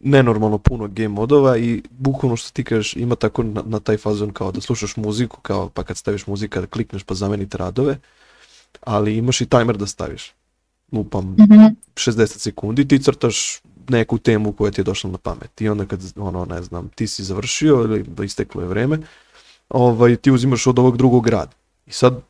nenormalno 0.00 0.58
puno 0.58 0.88
game 0.88 1.08
modova 1.08 1.56
i 1.58 1.82
bukvalno 1.90 2.36
što 2.36 2.50
ti 2.50 2.64
kažeš 2.64 2.96
ima 2.96 3.16
tako 3.16 3.42
na, 3.42 3.62
na 3.66 3.80
taj 3.80 3.96
fazon 3.96 4.32
kao 4.32 4.52
da 4.52 4.60
slušaš 4.60 4.96
muziku 4.96 5.40
kao 5.40 5.68
pa 5.68 5.82
kad 5.82 5.96
staviš 5.96 6.26
muzika 6.26 6.60
da 6.60 6.66
klikneš 6.66 7.02
pa 7.02 7.14
zamenite 7.14 7.58
radove 7.58 7.98
ali 8.80 9.16
imaš 9.16 9.40
i 9.40 9.46
timer 9.46 9.76
da 9.76 9.86
staviš 9.86 10.32
lupam 10.92 11.36
Mhm. 11.38 11.64
60 11.94 12.26
sekundi 12.26 12.88
ti 12.88 12.98
crtaš 12.98 13.60
neku 13.88 14.18
temu 14.18 14.52
koja 14.52 14.70
ti 14.70 14.80
je 14.80 14.84
došla 14.84 15.10
na 15.10 15.18
pamet 15.18 15.60
i 15.60 15.68
onda 15.68 15.86
kad 15.86 16.00
ono 16.16 16.44
ne 16.44 16.62
znam 16.62 16.88
ti 16.88 17.06
si 17.06 17.24
završio 17.24 17.74
ili 17.74 18.26
isteklo 18.26 18.62
je 18.62 18.68
vreme 18.68 18.98
ovaj 19.68 20.16
ti 20.16 20.30
uzimaš 20.30 20.66
od 20.66 20.78
ovog 20.78 20.96
drugog 20.96 21.28
rada 21.28 21.52
i 21.86 21.92
sad. 21.92 22.20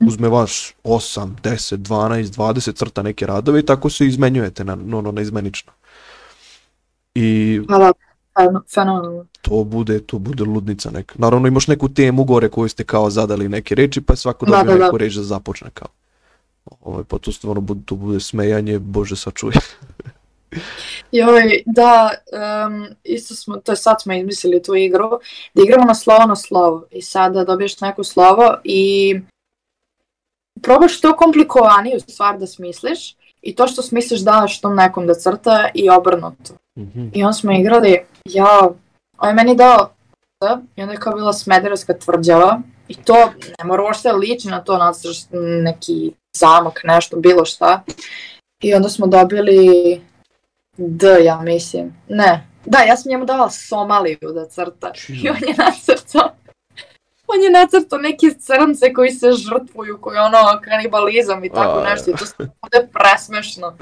Uzme 0.00 0.28
vas 0.28 0.74
8, 0.84 1.28
10, 1.42 1.76
12, 1.76 2.24
20 2.24 2.74
crta 2.74 3.02
neke 3.02 3.26
radove 3.26 3.60
i 3.60 3.66
tako 3.66 3.90
se 3.90 4.06
izmenjujete 4.06 4.64
na, 4.64 4.74
no, 4.74 5.00
no, 5.00 5.12
na 5.12 5.20
izmenično. 5.20 5.72
I 7.14 7.60
Hvala, 7.68 7.92
feno- 8.34 8.62
fenomenalno. 8.74 9.26
to 9.42 9.64
bude, 9.64 10.00
to 10.00 10.18
bude 10.18 10.44
ludnica 10.44 10.90
neka. 10.90 11.14
Naravno 11.18 11.48
imaš 11.48 11.66
neku 11.66 11.88
temu 11.88 12.24
gore 12.24 12.48
koju 12.48 12.68
ste 12.68 12.84
kao 12.84 13.10
zadali 13.10 13.48
neke 13.48 13.74
reči 13.74 14.00
pa 14.00 14.12
je 14.12 14.16
svako 14.16 14.46
Da, 14.46 14.52
dobio 14.52 14.72
da, 14.72 14.78
da. 14.78 14.84
neku 14.84 14.98
reč 14.98 15.14
da 15.14 15.22
započne 15.22 15.70
kao. 15.74 15.88
Ovaj, 16.80 17.04
pa 17.04 17.18
to 17.18 17.32
stvarno 17.32 17.60
bude, 17.60 17.80
to 17.84 17.94
bude 17.94 18.20
smejanje, 18.20 18.78
bože 18.78 19.16
sačuvaj. 19.16 19.56
Joj, 21.12 21.62
da, 21.66 22.10
um, 22.66 22.86
isto 23.04 23.34
smo, 23.34 23.56
to 23.56 23.72
je 23.72 23.76
sad 23.76 24.02
smo 24.02 24.14
izmislili 24.14 24.62
tu 24.62 24.74
igru, 24.74 25.10
da 25.54 25.62
igramo 25.62 25.84
na 25.84 25.94
slovo 25.94 26.26
na 26.26 26.36
slovo 26.36 26.84
i 26.90 27.02
sada 27.02 27.44
dobiješ 27.44 27.80
neko 27.80 28.04
slovo 28.04 28.56
i 28.64 29.14
probaš 30.62 31.00
to 31.00 31.16
komplikovaniju 31.16 32.00
stvar 32.00 32.38
da 32.38 32.46
smisliš 32.46 33.16
i 33.42 33.54
to 33.54 33.66
što 33.66 33.82
smisliš 33.82 34.20
daš 34.20 34.60
tom 34.60 34.74
nekom 34.76 35.06
da 35.06 35.14
crta 35.14 35.68
i 35.74 35.90
obrnuto. 35.90 36.54
Mhm. 36.78 37.08
I 37.12 37.24
on 37.24 37.34
smo 37.34 37.52
igrali, 37.52 38.00
ja, 38.24 38.68
on 39.18 39.28
je 39.28 39.34
meni 39.34 39.56
dao 39.56 39.90
da, 40.40 40.60
i 40.76 40.82
onda 40.82 40.92
je 40.92 41.00
kao 41.00 41.14
bila 41.14 41.32
smederevska 41.32 41.98
tvrđava 41.98 42.60
i 42.88 42.94
to 42.94 43.32
ne 43.58 43.64
mora 43.64 43.82
uopšte 43.82 44.12
liči 44.12 44.48
na 44.48 44.60
to, 44.60 44.78
nacrtaš 44.78 45.18
neki 45.62 46.12
zamak, 46.36 46.80
nešto, 46.84 47.16
bilo 47.16 47.44
šta. 47.44 47.82
I 48.62 48.74
onda 48.74 48.88
smo 48.88 49.06
dobili 49.06 50.00
D, 50.76 51.24
ja 51.24 51.40
mislim. 51.40 51.94
Ne. 52.08 52.46
Da, 52.64 52.78
ja 52.78 52.96
sam 52.96 53.10
njemu 53.10 53.24
dala 53.24 53.50
Somaliju 53.50 54.18
da 54.34 54.46
crta. 54.46 54.92
I 55.22 55.28
on 55.28 55.36
je 55.36 55.54
nacrtao 55.58 56.30
on 57.34 57.42
je 57.42 57.50
nacrtao 57.50 57.98
neke 57.98 58.26
crnce 58.38 58.92
koji 58.92 59.10
se 59.10 59.32
žrtvuju, 59.32 59.98
koji 60.00 60.18
ono 60.18 60.60
kanibalizam 60.64 61.44
i 61.44 61.48
tako 61.48 61.78
A. 61.78 61.84
nešto 61.84 62.10
i 62.10 62.14
to 62.14 62.26
se 62.26 62.34
bude 62.38 62.88
presmešno. 62.92 63.76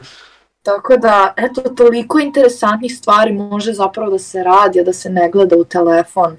Tako 0.63 0.97
da, 0.97 1.35
eto, 1.37 1.61
toliko 1.61 2.19
interesantnih 2.19 2.97
stvari 2.97 3.33
može 3.33 3.73
zapravo 3.73 4.11
da 4.11 4.19
se 4.19 4.43
radi, 4.43 4.81
a 4.81 4.85
da 4.85 4.93
se 4.93 5.11
ne 5.11 5.31
gleda 5.31 5.57
u 5.57 5.65
telefon. 5.65 6.37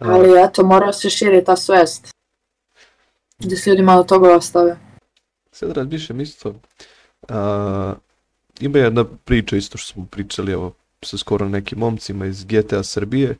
Ali 0.00 0.44
eto, 0.44 0.64
mora 0.64 0.92
se 0.92 1.10
širi 1.10 1.44
ta 1.44 1.56
svest. 1.56 2.08
Da 3.38 3.56
se 3.56 3.70
ljudi 3.70 3.82
malo 3.82 4.04
toga 4.04 4.36
ostave. 4.36 4.78
Sad 5.52 5.76
razmišljam 5.76 6.20
isto. 6.20 6.54
A, 7.28 7.94
ima 8.60 8.78
jedna 8.78 9.04
priča 9.24 9.56
isto 9.56 9.78
što 9.78 9.92
smo 9.92 10.06
pričali 10.10 10.52
evo, 10.52 10.72
sa 11.04 11.18
skoro 11.18 11.48
nekim 11.48 11.78
momcima 11.78 12.26
iz 12.26 12.44
GTA 12.44 12.82
Srbije. 12.82 13.30
A, 13.30 13.36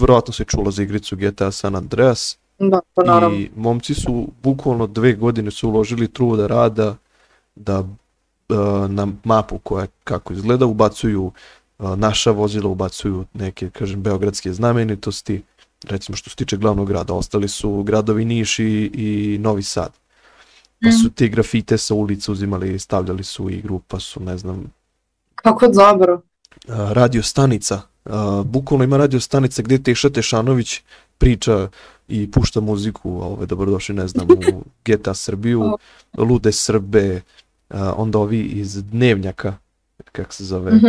verovatno 0.00 0.32
se 0.32 0.44
čula 0.44 0.70
za 0.70 0.82
igricu 0.82 1.16
GTA 1.16 1.50
San 1.50 1.76
Andreas. 1.76 2.38
Da, 2.58 2.80
pa 2.94 3.02
naravno. 3.04 3.38
I 3.38 3.50
momci 3.56 3.94
su 3.94 4.28
bukvalno 4.42 4.86
dve 4.86 5.12
godine 5.12 5.50
su 5.50 5.68
uložili 5.68 6.08
truda 6.08 6.46
rada 6.46 6.96
da 7.54 7.84
na 8.88 9.08
mapu 9.24 9.58
koja 9.58 9.86
kako 10.04 10.32
izgleda 10.32 10.66
ubacuju 10.66 11.32
naša 11.78 12.30
vozila, 12.30 12.68
ubacuju 12.68 13.24
neke, 13.34 13.70
kažem, 13.70 14.02
beogradske 14.02 14.52
znamenitosti, 14.52 15.42
recimo 15.84 16.16
što 16.16 16.30
se 16.30 16.36
tiče 16.36 16.56
glavnog 16.56 16.88
grada, 16.88 17.14
ostali 17.14 17.48
su 17.48 17.82
gradovi 17.82 18.24
Niš 18.24 18.58
i, 18.58 18.90
i 18.94 19.38
Novi 19.40 19.62
Sad. 19.62 19.92
Pa 20.84 20.92
su 20.92 21.10
te 21.10 21.28
grafite 21.28 21.78
sa 21.78 21.94
ulice 21.94 22.32
uzimali 22.32 22.74
i 22.74 22.78
stavljali 22.78 23.24
su 23.24 23.44
u 23.44 23.50
igru, 23.50 23.80
pa 23.88 24.00
su, 24.00 24.20
ne 24.20 24.38
znam, 24.38 24.72
Kako 25.34 25.68
dobro. 25.68 26.20
radio 26.68 27.22
stanica. 27.22 27.91
Bukvalno 28.44 28.84
ima 28.84 28.96
radio 28.96 29.20
stanica 29.20 29.62
gde 29.62 29.78
Teša 29.78 30.10
Tešanović 30.10 30.80
priča 31.18 31.68
i 32.08 32.30
pušta 32.30 32.60
muziku, 32.60 33.22
ove, 33.22 33.46
dobrodošli, 33.46 33.94
ne 33.94 34.08
znam, 34.08 34.26
u 34.30 34.62
GTA 34.86 35.14
Srbiju, 35.14 35.78
Lude 36.18 36.52
Srbe, 36.52 37.20
onda 37.96 38.18
ovi 38.18 38.40
iz 38.40 38.82
Dnevnjaka, 38.84 39.56
kako 40.12 40.32
se 40.34 40.44
zove, 40.44 40.72
Mhm. 40.72 40.86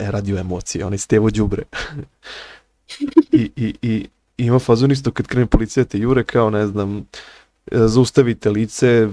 e, 0.00 0.10
radio 0.10 0.38
emocije, 0.38 0.86
oni 0.86 0.98
Stevo 0.98 1.30
Đubre. 1.30 1.62
I, 3.32 3.50
i, 3.56 3.74
i, 3.82 4.06
i 4.38 4.44
ima 4.46 4.58
fazon 4.58 4.90
isto 4.90 5.10
kad 5.10 5.26
krene 5.26 5.46
policija 5.46 5.84
te 5.84 5.98
jure 5.98 6.24
kao, 6.24 6.50
ne 6.50 6.66
znam, 6.66 6.96
e, 6.98 7.02
zaustavite 7.86 8.50
lice, 8.50 9.08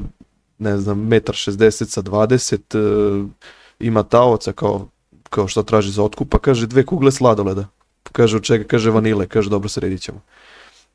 ne 0.57 0.77
znam, 0.77 0.99
metar 0.99 1.35
60 1.35 1.85
sa 1.85 2.01
20, 2.01 2.77
e, 2.77 3.27
ima 3.79 4.03
taoca 4.03 4.51
kao, 4.53 4.87
kao 5.29 5.47
što 5.47 5.63
traži 5.63 5.91
za 5.91 6.03
otkup, 6.03 6.29
pa 6.29 6.39
kaže 6.39 6.67
dve 6.67 6.85
kugle 6.85 7.11
sladoleda. 7.11 7.67
Kaže 8.11 8.37
od 8.37 8.43
čega, 8.43 8.63
kaže 8.63 8.91
vanile, 8.91 9.27
kaže 9.27 9.49
dobro 9.49 9.69
sredit 9.69 10.01
ćemo. 10.01 10.21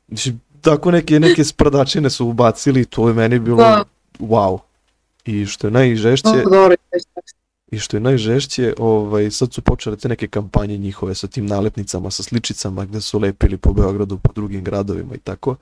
Znači, 0.07 0.33
tako 0.61 0.91
neke, 0.91 1.19
neke 1.19 1.43
sprdačine 1.43 2.09
su 2.09 2.27
ubacili, 2.27 2.85
to 2.85 3.07
je 3.07 3.13
meni 3.13 3.39
bilo 3.39 3.57
Da. 3.57 3.83
wow. 4.19 4.59
I 5.25 5.45
što 5.45 5.67
je 5.67 5.71
najžešće, 5.71 6.43
i 7.71 7.79
što 7.79 7.97
je 7.97 8.01
najžešće, 8.01 8.73
ovaj, 8.77 9.31
sad 9.31 9.53
su 9.53 9.61
počele 9.61 9.97
te 9.97 10.09
neke 10.09 10.27
kampanje 10.27 10.77
njihove 10.77 11.15
sa 11.15 11.27
tim 11.27 11.45
nalepnicama, 11.45 12.11
sa 12.11 12.23
sličicama 12.23 12.85
gde 12.85 13.01
su 13.01 13.19
lepili 13.19 13.57
po 13.57 13.73
Beogradu, 13.73 14.17
po 14.17 14.33
drugim 14.33 14.63
gradovima 14.63 15.15
i 15.15 15.17
tako. 15.17 15.55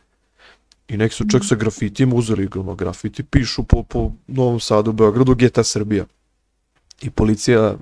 I 0.87 0.97
neki 0.97 1.15
su 1.15 1.25
čak 1.31 1.41
sa 1.45 1.55
grafitima 1.55 2.15
uzeli 2.15 2.49
ono, 2.55 2.75
grafiti, 2.75 3.23
pišu 3.23 3.63
po, 3.63 3.83
po 3.83 4.11
Novom 4.27 4.59
Sadu, 4.59 4.91
Beogradu, 4.91 5.35
GTA 5.35 5.63
Srbija. 5.63 6.05
I 7.01 7.09
policija 7.09 7.75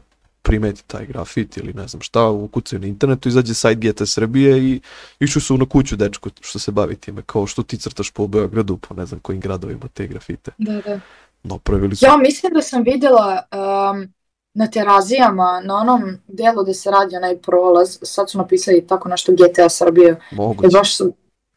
primeti 0.50 0.84
taj 0.88 1.06
grafit 1.06 1.58
ili 1.58 1.74
ne 1.74 1.88
znam 1.88 2.02
šta, 2.02 2.30
ukucaju 2.30 2.80
na 2.80 2.88
internetu, 2.88 3.30
izađe 3.30 3.54
sajt 3.54 3.80
GTA 3.80 4.06
Srbije 4.06 4.58
i 4.60 4.82
išli 5.20 5.42
su 5.42 5.58
na 5.58 5.66
kuću 5.66 5.96
dečku 5.96 6.30
što 6.42 6.60
se 6.60 6.72
bavi 6.72 6.96
time, 6.96 7.22
kao 7.26 7.48
što 7.48 7.64
ti 7.64 7.78
crtaš 7.78 8.12
po 8.12 8.28
Beogradu, 8.28 8.78
po 8.78 8.94
ne 8.94 9.06
znam 9.06 9.20
kojim 9.20 9.42
gradovima 9.42 9.88
te 9.94 10.08
grafite. 10.08 10.52
Da, 10.58 10.82
da. 10.82 11.00
No, 11.44 11.58
pravili 11.58 11.96
su 11.96 12.06
Ja 12.06 12.18
mislim 12.18 12.54
da 12.54 12.62
sam 12.62 12.84
vidjela 12.84 13.44
um, 13.52 14.14
na 14.54 14.68
terazijama, 14.68 15.62
na 15.66 15.76
onom 15.76 16.18
delu 16.28 16.64
gde 16.64 16.74
se 16.74 16.92
radi 16.92 17.16
onaj 17.16 17.38
prolaz, 17.38 17.98
sad 18.02 18.30
su 18.30 18.38
napisali 18.38 18.88
tako 18.88 19.10
nešto 19.10 19.32
GTA 19.32 19.70
Srbije. 19.70 20.20
moguće. 20.32 20.68
I 20.68 20.74
baš, 20.74 20.98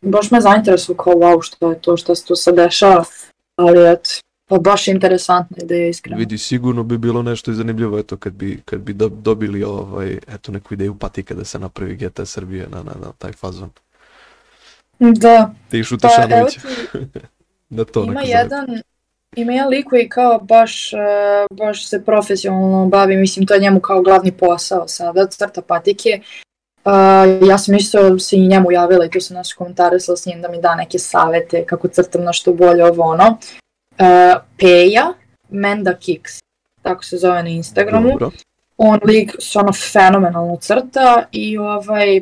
baš 0.01 0.31
me 0.31 0.41
zainteresuo 0.41 0.97
kao 0.97 1.13
wow 1.13 1.43
što 1.43 1.71
je 1.71 1.81
to, 1.81 1.97
što 1.97 2.15
se 2.15 2.25
tu 2.25 2.37
sad 2.37 2.55
dešava. 2.55 3.05
Ali 3.57 3.93
eto, 3.93 4.11
pa 4.53 4.59
baš 4.59 4.88
interesantna 4.88 5.57
ideja 5.62 5.88
iskreno. 5.88 6.19
Vidi, 6.19 6.38
sigurno 6.38 6.83
bi 6.83 6.99
bilo 6.99 7.23
nešto 7.23 7.51
i 7.51 7.55
zanimljivo, 7.55 7.99
eto, 7.99 8.17
kad 8.17 8.33
bi, 8.33 8.61
kad 8.65 8.81
bi 8.81 8.93
do- 8.93 9.09
dobili 9.09 9.65
ovaj, 9.65 10.19
eto, 10.35 10.53
neku 10.53 10.75
ideju 10.75 10.95
patika 10.95 11.35
da 11.35 11.45
se 11.45 11.59
napravi 11.59 11.97
GTA 11.97 12.27
Srbije 12.27 12.67
na, 12.71 12.83
na, 12.83 12.93
na 13.01 13.12
taj 13.19 13.33
fazon. 13.33 13.71
Da, 14.99 15.55
išu 15.73 15.99
pa 15.99 16.09
evo 16.09 16.27
Tešanović 16.27 16.55
ti 16.55 16.61
na 17.69 17.85
to 17.93 18.05
ima 18.05 18.23
jedan, 18.23 18.67
ima 19.37 19.53
jedan 19.53 19.69
lik 19.69 19.87
koji 19.88 20.09
kao 20.09 20.38
baš, 20.38 20.93
e, 20.93 20.97
baš 21.51 21.88
se 21.88 22.05
profesionalno 22.05 22.87
bavi, 22.87 23.17
mislim 23.17 23.47
to 23.47 23.55
je 23.55 23.61
njemu 23.61 23.81
kao 23.81 24.03
glavni 24.03 24.33
posao 24.33 24.88
sada, 24.88 25.27
crta 25.27 25.62
patike. 25.62 26.21
Uh, 26.85 27.49
ja 27.49 27.59
sam 27.59 27.75
isto 27.75 28.19
se 28.19 28.37
i 28.37 28.49
njemu 28.49 28.73
javila 28.73 29.05
i 29.05 29.11
tu 29.11 29.21
sam 29.21 29.37
naš 29.37 29.53
komentarisala 29.53 30.17
s 30.17 30.27
njim 30.27 30.43
da 30.43 30.49
mi 30.49 30.61
da 30.61 30.75
neke 30.75 30.99
savete 30.99 31.65
kako 31.67 31.88
crtam 31.88 32.25
nešto 32.25 32.53
bolje 32.53 32.85
ovo 32.85 33.03
ono. 33.03 33.38
Uh, 34.03 34.07
Peja, 34.59 35.12
Menda 35.51 35.95
Kicks, 35.95 36.38
tako 36.83 37.05
se 37.05 37.17
zove 37.19 37.43
na 37.43 37.49
Instagramu. 37.51 38.09
Dobro. 38.11 38.31
on 38.79 39.01
lik 39.05 39.33
se 39.38 39.59
ono 39.59 39.73
fenomenalno 39.73 40.57
crta 40.57 41.25
i 41.33 41.59
ovaj 41.59 42.17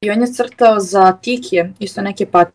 i 0.00 0.10
on 0.10 0.20
je 0.20 0.26
crtao 0.28 0.80
za 0.80 1.12
Tikije, 1.12 1.72
isto 1.78 2.02
neke 2.02 2.26
pat 2.26 2.48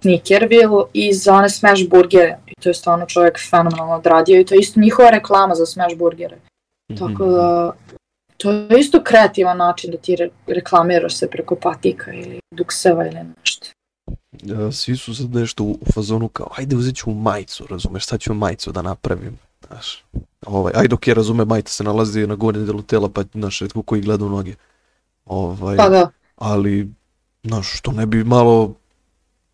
Snickerville 0.00 0.84
i 0.92 1.12
za 1.12 1.34
one 1.34 1.48
smash 1.50 1.88
burgere 1.88 2.38
i 2.46 2.54
to 2.54 2.68
je 2.68 2.74
stvarno 2.74 3.06
čovjek 3.06 3.38
fenomenalno 3.50 3.94
odradio 3.94 4.40
i 4.40 4.44
to 4.44 4.54
je 4.54 4.60
isto 4.60 4.80
njihova 4.80 5.10
reklama 5.10 5.54
za 5.54 5.66
smash 5.66 5.96
burgere. 5.96 6.36
Tako 6.90 7.10
Mhm. 7.24 7.32
da 7.32 7.72
to 8.36 8.50
je 8.50 8.80
isto 8.80 9.02
kreativan 9.02 9.56
način 9.56 9.90
da 9.90 9.96
ti 9.96 10.16
re- 10.16 10.28
reklamiraš 10.46 11.16
se 11.16 11.30
preko 11.30 11.54
patika 11.56 12.12
ili 12.12 12.40
dukseva 12.50 13.06
ili 13.06 13.20
nešto. 13.36 13.57
Ja, 14.42 14.72
svi 14.72 14.96
su 14.96 15.14
sad 15.14 15.34
nešto 15.34 15.64
u, 15.64 15.78
fazonu 15.94 16.28
kao, 16.28 16.46
ajde 16.56 16.76
uzet 16.76 16.96
ću 16.96 17.10
majicu, 17.10 17.66
razumeš, 17.70 18.06
sad 18.06 18.20
ću 18.20 18.34
majicu 18.34 18.72
da 18.72 18.82
napravim, 18.82 19.38
znaš. 19.68 20.04
Ovaj, 20.46 20.72
ajde 20.76 20.94
ok, 20.94 21.06
razume, 21.08 21.44
majica 21.44 21.72
se 21.72 21.84
nalazi 21.84 22.26
na 22.26 22.34
gornjem 22.34 22.66
delu 22.66 22.82
tela, 22.82 23.08
pa, 23.08 23.24
znaš, 23.34 23.60
redko 23.60 23.82
koji 23.82 24.00
gleda 24.02 24.24
u 24.24 24.28
noge. 24.28 24.54
Ovaj, 25.26 25.76
Pa 25.76 25.88
da, 25.88 26.10
ali, 26.36 26.88
znaš, 27.44 27.78
što 27.78 27.92
ne 27.92 28.06
bi 28.06 28.24
malo 28.24 28.74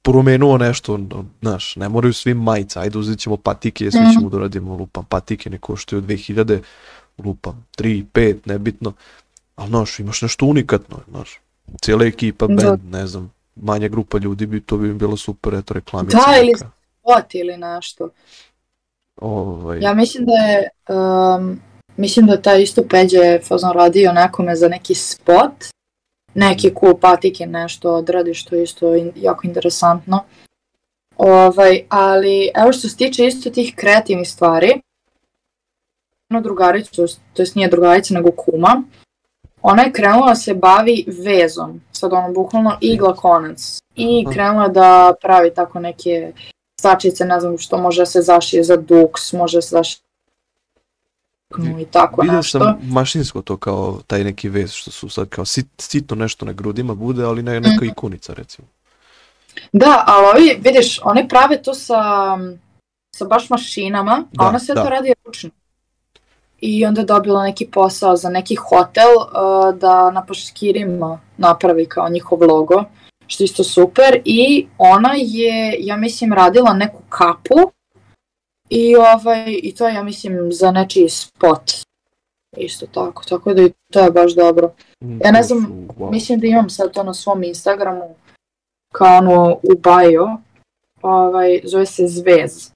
promenuo 0.03 0.59
nešto, 0.59 0.99
znaš, 1.43 1.77
ne 1.77 1.89
moraju 1.89 2.13
svi 2.13 2.35
majica, 2.35 2.81
ajde 2.81 2.99
uzet 2.99 3.19
ćemo 3.19 3.37
patike, 3.37 3.91
svi 3.91 4.01
Mhm. 4.01 4.11
ćemo 4.13 4.31
da 4.31 4.37
uradimo, 4.37 4.77
lupam, 4.77 5.05
patike 5.05 5.51
ne 5.51 5.59
koštaju 5.59 6.03
2000, 6.03 6.61
lupam, 7.19 7.67
3, 7.79 8.05
5, 8.13 8.37
nebitno, 8.45 8.93
ali, 9.57 9.69
znaš, 9.69 9.99
imaš 9.99 10.23
nešto 10.23 10.47
unikatno, 10.47 10.97
znaš, 11.11 11.41
cijela 11.83 12.05
ekipa, 12.05 12.47
Da. 12.47 12.55
band, 12.55 12.81
ne 12.91 13.07
znam, 13.07 13.31
manja 13.57 13.89
grupa 13.89 14.19
ljudi 14.19 14.47
bi, 14.47 14.61
to 14.61 14.77
bi 14.77 14.89
im 14.89 14.99
bilo 14.99 15.17
super, 15.17 15.55
eto, 15.55 15.75
reklamica 15.75 16.17
Da, 16.17 16.43
ili 16.43 16.53
spot 16.59 17.35
ili 17.35 17.57
nešto. 17.57 18.09
Ovaj, 19.17 19.79
Ja 19.81 19.95
mislim 19.95 20.27
da 20.27 20.33
je, 20.33 20.69
um, 20.89 21.61
mislim 21.97 22.27
da 22.27 22.33
je 22.33 22.43
taj 22.43 22.63
isto 22.63 22.83
Peđe 22.91 23.39
fazon 23.49 23.73
radio 23.73 24.13
nekome 24.13 24.57
za 24.57 24.69
neki 24.69 24.95
spot, 24.95 25.53
neki 26.35 26.73
cool 26.81 26.99
patike 26.99 27.47
nešto 27.47 27.95
odradi 27.95 28.35
što 28.35 28.57
je 28.57 28.63
isto 28.63 28.95
in, 28.95 29.13
jako 29.17 29.47
interesantno. 29.47 30.25
Ovaj, 31.17 31.85
ali 31.89 32.51
evo 32.55 32.73
što 32.73 32.89
se 32.89 32.97
tiče 32.97 33.27
isto 33.27 33.51
tih 33.51 33.75
kreativnih 33.77 34.29
stvari, 34.29 34.81
ono 36.31 36.41
drugaricu, 36.41 37.07
to 37.33 37.43
jest 37.43 37.55
nije 37.55 37.69
drugarica 37.69 38.15
nego 38.15 38.31
kuma, 38.31 38.83
ona 39.63 39.83
je 39.83 39.93
krenula 39.93 40.29
da 40.29 40.35
se 40.35 40.55
bavi 40.55 41.05
vezom, 41.25 41.81
sad 42.05 42.13
ono 42.13 42.33
bukvalno 42.33 42.77
igla 42.81 43.15
konac 43.15 43.79
i 43.95 44.27
krenula 44.33 44.69
da 44.69 45.15
pravi 45.23 45.55
tako 45.55 45.81
neke 45.81 46.33
stačice, 46.81 47.25
ne 47.25 47.41
znam 47.41 47.59
što 47.59 47.79
može 47.79 48.03
da 48.03 48.07
se 48.07 48.23
zašije 48.23 48.65
za 48.65 48.77
duks, 48.77 49.33
može 49.33 49.59
da 49.59 49.63
se 49.63 49.69
zašije 49.77 50.05
i 51.81 51.85
tako 51.85 52.23
Vidio 52.23 52.37
nešto. 52.37 52.59
sam 52.59 52.79
mašinsko 52.83 53.43
to 53.43 53.57
kao 53.57 54.01
taj 54.07 54.25
neki 54.25 54.49
vez 54.49 54.73
što 54.73 54.91
su 54.91 55.09
sad 55.09 55.29
kao 55.29 55.45
sit, 55.45 55.67
sitno 55.79 56.17
nešto 56.17 56.45
na 56.47 56.53
grudima 56.53 56.95
bude, 56.95 57.25
ali 57.25 57.43
ne 57.43 57.61
neka 57.61 57.85
ikonica 57.85 58.33
recimo. 58.35 58.69
Da, 59.73 60.05
ali 60.07 60.27
ovi, 60.27 60.61
vidiš, 60.61 61.01
oni 61.05 61.29
prave 61.29 61.63
to 61.63 61.75
sa, 61.75 61.95
sa 63.17 63.25
baš 63.25 63.51
mašinama, 63.51 64.25
Da, 64.33 64.45
a 64.45 64.49
ona 64.49 64.59
sve 64.59 64.75
da. 64.75 64.83
to 64.83 64.89
radi 64.89 65.15
ručno. 65.25 65.51
I 66.67 66.87
onda 66.87 67.01
je 67.01 67.05
dobila 67.05 67.43
neki 67.43 67.67
posao 67.67 68.17
za 68.17 68.31
neki 68.31 68.55
hotel 68.55 69.09
uh, 69.17 69.79
da 69.79 70.11
na 70.11 70.25
paškirima 70.27 71.21
napravi 71.37 71.87
kao 71.87 72.09
njihov 72.09 72.43
logo, 72.43 72.85
što 73.27 73.43
je 73.43 73.45
isto 73.45 73.65
super. 73.65 74.21
I 74.25 74.67
ona 74.79 75.15
je, 75.17 75.77
ja 75.79 75.97
mislim, 75.97 76.33
radila 76.33 76.75
neku 76.75 77.03
kapu 77.09 77.55
i, 78.69 78.97
ovaj, 78.97 79.59
i 79.63 79.75
to 79.75 79.89
je, 79.89 79.95
ja 79.95 80.03
mislim, 80.03 80.53
za 80.53 80.71
nečiji 80.71 81.09
spot. 81.09 81.73
Isto 82.57 82.87
tako, 82.87 83.25
tako 83.25 83.55
da 83.55 83.63
i 83.63 83.73
to 83.93 84.01
je 84.01 84.11
baš 84.11 84.35
dobro. 84.35 84.75
Mm, 85.01 85.19
Ja 85.25 85.31
ne 85.33 85.43
znam. 85.43 85.89
Mislim 86.11 86.41
da 86.41 86.47
imam 86.47 86.71
sad 86.71 86.93
to 86.93 87.03
na 87.03 87.15
svom 87.15 87.43
Instagramu 87.43 88.15
kao 88.93 89.19
ono 89.19 89.53
u 89.53 89.75
bio, 89.75 90.37
ovaj, 91.03 91.61
zove 91.65 91.87
se 91.87 92.07
Zvez. 92.07 92.71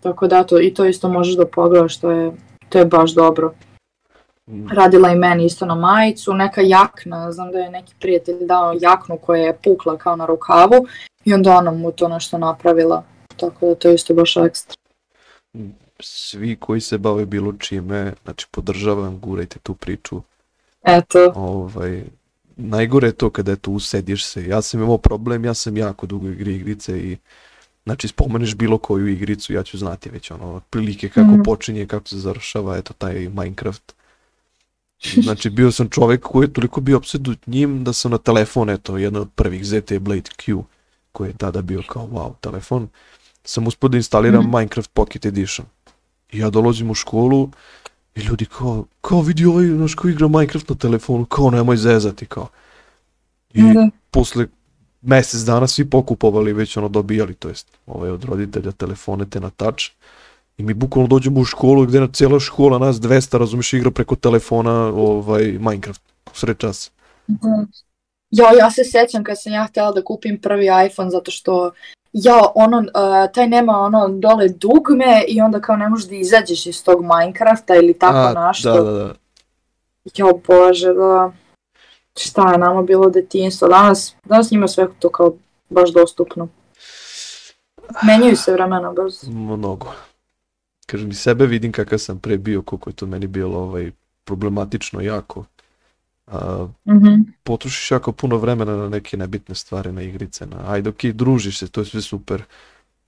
Tako 0.00 0.26
da 0.26 0.44
to, 0.44 0.60
i 0.60 0.74
to 0.74 0.84
isto 0.84 1.08
možeš 1.08 1.36
da 1.36 1.46
pogledaš, 1.46 2.00
to 2.00 2.10
je, 2.10 2.32
to 2.70 2.78
je 2.78 2.84
baš 2.84 3.14
dobro. 3.14 3.54
radila 4.70 5.12
i 5.12 5.18
meni 5.18 5.44
isto 5.44 5.66
na 5.66 5.74
majicu, 5.74 6.34
neka 6.34 6.60
jakna, 6.60 7.32
znam 7.32 7.52
da 7.52 7.58
je 7.58 7.70
neki 7.70 7.94
prijatelj 8.00 8.36
dao 8.40 8.76
jaknu 8.80 9.18
koja 9.18 9.42
je 9.42 9.58
pukla 9.64 9.98
kao 9.98 10.16
na 10.16 10.26
rukavu 10.26 10.86
i 11.24 11.34
onda 11.34 11.56
ona 11.56 11.70
mu 11.70 11.92
to 11.92 12.08
nešto 12.08 12.38
napravila, 12.38 13.04
tako 13.36 13.66
da 13.66 13.74
to 13.74 13.88
je 13.88 13.94
isto 13.94 14.14
baš 14.14 14.36
ekstra. 14.36 14.76
Svi 16.00 16.56
koji 16.56 16.80
se 16.80 16.98
bave 16.98 17.26
bilo 17.26 17.52
čime, 17.52 18.12
znači 18.24 18.46
podržavam, 18.50 19.18
gurajte 19.20 19.58
tu 19.58 19.74
priču. 19.74 20.20
Eto, 20.82 21.32
Ovaj, 21.34 22.04
najgore 22.56 23.08
je 23.08 23.12
to 23.12 23.30
kada 23.30 23.52
eto 23.52 23.70
usediš 23.70 24.26
se. 24.26 24.46
Ja 24.46 24.62
sam 24.62 24.82
imao 24.82 24.98
problem, 24.98 25.44
ja 25.44 25.54
sam 25.54 25.76
jako 25.76 26.06
dugo 26.06 26.28
igri 26.28 26.54
igrice 26.54 26.98
i 26.98 27.16
znači 27.84 28.08
spomeneš 28.08 28.54
bilo 28.54 28.78
koju 28.78 29.08
igricu, 29.08 29.52
ja 29.52 29.62
ću 29.62 29.78
znati 29.78 30.10
već 30.10 30.30
ono, 30.30 30.54
otprilike 30.54 31.08
kako 31.08 31.30
Mhm. 31.30 31.42
počinje, 31.42 31.86
kako 31.86 32.08
se 32.08 32.18
završava, 32.18 32.76
eto 32.76 32.92
taj 32.92 33.14
Minecraft. 33.28 33.94
Znači 35.22 35.50
bio 35.50 35.72
sam 35.72 35.88
čovek 35.88 36.20
koji 36.22 36.44
je 36.44 36.52
toliko 36.52 36.80
bio 36.80 36.96
opsedut 36.96 37.46
njim 37.46 37.84
da 37.84 37.92
sam 37.92 38.10
na 38.10 38.18
telefon, 38.18 38.70
eto, 38.70 38.98
jedan 38.98 39.22
od 39.22 39.28
prvih 39.34 39.66
ZT 39.66 39.92
Blade 40.00 40.30
Q, 40.36 40.62
koji 41.12 41.28
je 41.28 41.36
tada 41.36 41.62
bio 41.62 41.82
kao 41.88 42.06
wow 42.06 42.34
telefon, 42.40 42.88
sam 43.44 43.66
uspio 43.66 43.88
da 43.88 43.96
instaliram 43.96 44.40
Mhm. 44.44 44.56
Minecraft 44.56 44.90
Pocket 44.92 45.26
Edition. 45.26 45.66
I 46.32 46.38
ja 46.38 46.50
dolazim 46.50 46.90
u 46.90 46.94
školu 46.94 47.50
i 48.14 48.20
ljudi 48.20 48.44
kao, 48.44 48.84
kao 49.00 49.22
vidi 49.22 49.44
ovaj, 49.44 49.66
znaš, 49.66 49.94
ko 49.94 50.08
igra 50.08 50.28
Minecraft 50.28 50.68
na 50.68 50.74
telefonu, 50.76 51.24
kao 51.24 51.50
nemoj 51.50 51.76
zezati, 51.76 52.26
kao. 52.26 52.48
I 53.54 53.62
da. 53.62 53.90
posle 54.10 54.46
mesec 55.02 55.40
dana 55.40 55.66
svi 55.66 55.90
pokupovali, 55.90 56.52
već 56.52 56.76
ono 56.76 56.88
dobijali, 56.88 57.34
to 57.34 57.48
jest 57.48 57.66
ovaj, 57.86 58.10
od 58.10 58.24
roditelja 58.24 58.72
telefone 58.72 59.30
te 59.30 59.40
na 59.40 59.50
touch. 59.50 59.84
I 60.58 60.62
mi 60.62 60.74
bukvalno 60.74 61.08
dođemo 61.08 61.40
u 61.40 61.44
školu 61.44 61.86
gde 61.86 62.00
na 62.00 62.08
cijela 62.12 62.40
škola, 62.40 62.78
nas 62.78 62.96
200, 62.96 63.38
razumeš, 63.38 63.72
igra 63.72 63.90
preko 63.90 64.16
telefona 64.16 64.86
ovaj, 64.86 65.44
Minecraft 65.44 66.02
sred 66.32 66.58
časa. 66.58 66.90
Da. 67.26 67.66
Ja, 68.30 68.46
ja 68.58 68.70
se 68.70 68.82
sjećam 68.84 69.24
kad 69.24 69.42
sam 69.42 69.52
ja 69.52 69.66
htjela 69.66 69.92
da 69.92 70.04
kupim 70.04 70.40
prvi 70.40 70.68
iPhone 70.86 71.10
zato 71.10 71.30
što 71.30 71.72
ja, 72.12 72.40
ono, 72.54 72.78
uh, 72.78 73.32
taj 73.32 73.48
nema 73.48 73.72
ono 73.72 74.08
dole 74.08 74.48
dugme 74.48 75.24
i 75.28 75.40
onda 75.40 75.60
kao 75.60 75.76
ne 75.76 75.88
možeš 75.88 76.08
da 76.08 76.14
izađeš 76.14 76.66
iz 76.66 76.84
tog 76.84 77.04
Minecrafta 77.04 77.74
ili 77.74 77.98
tako 77.98 78.40
nešto. 78.46 78.72
Da, 78.72 78.90
da, 78.90 78.92
da. 78.92 79.14
Jo 80.16 80.40
bože, 80.46 80.94
da. 80.94 81.32
Šta 82.20 82.52
je 82.52 82.58
nama 82.58 82.82
bilo 82.82 83.10
detinjstvo? 83.10 83.68
Danas, 83.68 84.14
danas 84.24 84.50
njima 84.50 84.68
sve 84.68 84.86
to 84.98 85.08
kao 85.10 85.34
baš 85.70 85.92
dostupno. 85.92 86.48
Menjaju 88.02 88.36
se 88.36 88.52
vremena 88.52 88.92
brzo. 88.92 89.30
Mnogo. 89.30 89.92
Kažem, 90.86 91.10
i 91.10 91.14
sebe 91.14 91.46
vidim 91.46 91.72
kakav 91.72 91.98
sam 91.98 92.18
pre 92.18 92.38
bio, 92.38 92.62
koliko 92.62 92.90
je 92.90 92.94
to 92.94 93.06
meni 93.06 93.26
bilo 93.26 93.58
ovaj, 93.58 93.90
problematično 94.24 95.00
jako. 95.00 95.44
A, 96.26 96.66
Mhm. 96.84 97.14
potrošiš 97.42 97.90
jako 97.90 98.12
puno 98.12 98.36
vremena 98.36 98.76
na 98.76 98.88
neke 98.88 99.16
nebitne 99.16 99.54
stvari, 99.54 99.92
na 99.92 100.02
igrice, 100.02 100.46
na 100.46 100.56
ajde 100.66 100.90
ok, 100.90 101.04
družiš 101.04 101.58
se, 101.58 101.68
to 101.68 101.80
je 101.80 101.84
sve 101.84 102.02
super, 102.02 102.42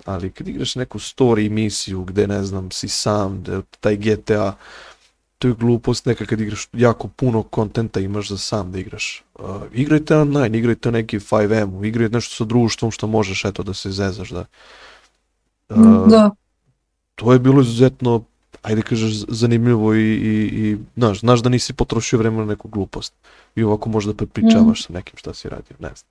ali 0.05 0.31
kad 0.31 0.49
igraš 0.49 0.75
neku 0.75 0.99
story 0.99 1.51
misiju 1.51 2.05
gde 2.05 2.27
ne 2.27 2.43
znam, 2.43 2.71
si 2.71 2.89
sam, 2.89 3.43
da 3.43 3.63
taj 3.81 3.97
GTA, 3.97 4.57
to 5.43 5.49
je 5.49 5.55
glupost 5.55 6.07
neka 6.07 6.27
kad 6.27 6.41
igraš 6.41 6.69
jako 6.73 7.09
puno 7.09 7.43
kontenta 7.43 8.01
imaš 8.01 8.29
za 8.29 8.39
sam 8.39 8.73
da 8.73 8.79
igraš. 8.79 9.25
Uh, 9.35 9.45
igrajte 9.73 10.17
online, 10.17 10.59
igrajte 10.59 10.91
neki 10.91 11.19
5M, 11.19 11.87
igrajte 11.87 12.15
nešto 12.15 12.35
sa 12.35 12.45
društvom 12.45 12.91
što 12.91 13.07
možeš 13.07 13.45
eto 13.45 13.63
da 13.63 13.75
se 13.75 13.91
zezaš 13.91 14.31
da. 14.31 14.45
Uh, 15.69 16.09
Da. 16.09 16.31
to 17.15 17.33
je 17.33 17.39
bilo 17.39 17.61
izuzetno 17.61 18.25
ajde 18.63 18.83
kažeš 18.83 19.25
zanimljivo 19.29 19.95
i, 19.95 19.99
i, 19.99 20.69
i 20.69 20.79
znaš, 20.97 21.21
znaš 21.21 21.43
da 21.43 21.49
nisi 21.49 21.73
potrošio 21.73 22.19
vreme 22.19 22.39
na 22.39 22.45
neku 22.45 22.69
glupost 22.69 23.15
i 23.55 23.63
ovako 23.63 23.89
možda 23.89 24.15
prepričavaš 24.15 24.87
sa 24.87 24.93
nekim 24.93 25.17
šta 25.17 25.35
si 25.35 25.49
radio, 25.49 25.77
ne 25.79 25.91
znam. 25.95 26.11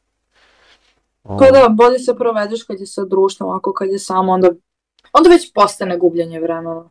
Pa 1.39 1.51
da, 1.51 1.69
bolje 1.69 1.99
se 1.99 2.15
provedeš 2.15 2.63
kad 2.63 2.79
je 2.79 2.87
sa 2.87 3.05
društvom, 3.05 3.49
ako 3.49 3.73
kad 3.73 3.89
je 3.89 3.99
samo, 3.99 4.31
onda, 4.31 4.49
onda 5.13 5.29
već 5.29 5.53
postane 5.53 5.97
gubljenje 5.97 6.39
vremena. 6.39 6.89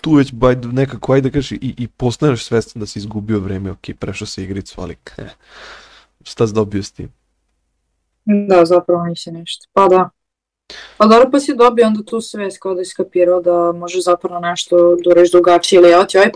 Tu 0.00 0.14
već 0.14 0.32
baj, 0.32 0.56
nekako, 0.56 1.12
ajde 1.12 1.30
kažeš, 1.30 1.52
i, 1.52 1.74
i 1.78 1.88
postaneš 1.88 2.44
svestan 2.44 2.80
da 2.80 2.86
si 2.86 2.98
izgubio 2.98 3.38
vreme, 3.38 3.70
ok, 3.70 3.86
prešao 3.98 4.26
se 4.26 4.44
igricu, 4.44 4.80
ali 4.80 4.96
šta 6.24 6.46
si 6.46 6.54
dobio 6.54 6.82
s 6.82 6.92
tim? 6.92 7.12
Da, 8.24 8.64
zapravo 8.64 9.04
nisi 9.04 9.32
ništa. 9.32 9.66
Pa 9.72 9.88
da. 9.88 10.10
Pa 10.96 11.06
dobro, 11.06 11.30
pa 11.30 11.40
si 11.40 11.56
dobio 11.56 11.86
onda 11.86 12.02
tu 12.02 12.20
svest 12.20 12.58
kao 12.60 12.74
da 12.74 12.80
je 12.80 12.84
skapirao 12.84 13.40
da 13.40 13.72
možeš 13.72 14.04
zapravo 14.04 14.40
nešto 14.40 14.76
da 14.76 15.10
ureš 15.10 15.30
drugačije. 15.30 15.78
Ili 15.78 15.92
evo 15.92 16.04
ti 16.04 16.18
ovaj 16.18 16.30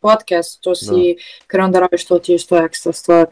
podcast, 0.00 0.60
to 0.60 0.74
si 0.74 1.16
krenuo 1.46 1.70
da 1.70 1.80
radiš, 1.80 2.06
to 2.06 2.18
ti 2.18 2.32
je 2.32 2.36
isto 2.36 2.56
ekstra 2.56 2.92
stvar. 2.92 3.26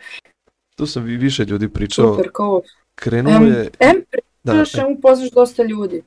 Tu 0.76 0.86
sam 0.86 1.02
vi 1.02 1.16
više 1.16 1.44
ljudi 1.44 1.68
pričao, 1.68 2.14
Super, 2.14 2.30
kao, 2.32 2.62
krenulo 2.94 3.36
em, 3.36 3.46
je, 3.46 3.70
em 3.80 4.04
da, 4.44 4.52
pričaš, 4.52 4.74
e, 4.74 4.80
em 4.80 4.92
upoznaš 4.98 5.30
dosta 5.30 5.62
ljudi. 5.62 6.02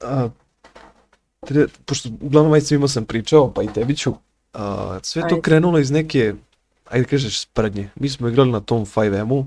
a, 0.00 0.28
pošto 1.84 2.08
uglavnom 2.20 2.52
ajde 2.52 2.66
svima 2.66 2.88
sam 2.88 3.04
pričao, 3.04 3.52
pa 3.52 3.62
i 3.62 3.68
tebi 3.74 3.96
ću, 3.96 4.14
a, 4.52 4.98
sve 5.02 5.28
to 5.28 5.40
krenulo 5.40 5.78
iz 5.78 5.90
neke, 5.90 6.34
ajde 6.90 7.06
kažeš, 7.06 7.40
sprednje. 7.40 7.90
Mi 7.94 8.08
smo 8.08 8.28
igrali 8.28 8.50
na 8.50 8.60
tom 8.60 8.86
5M-u 8.86 9.46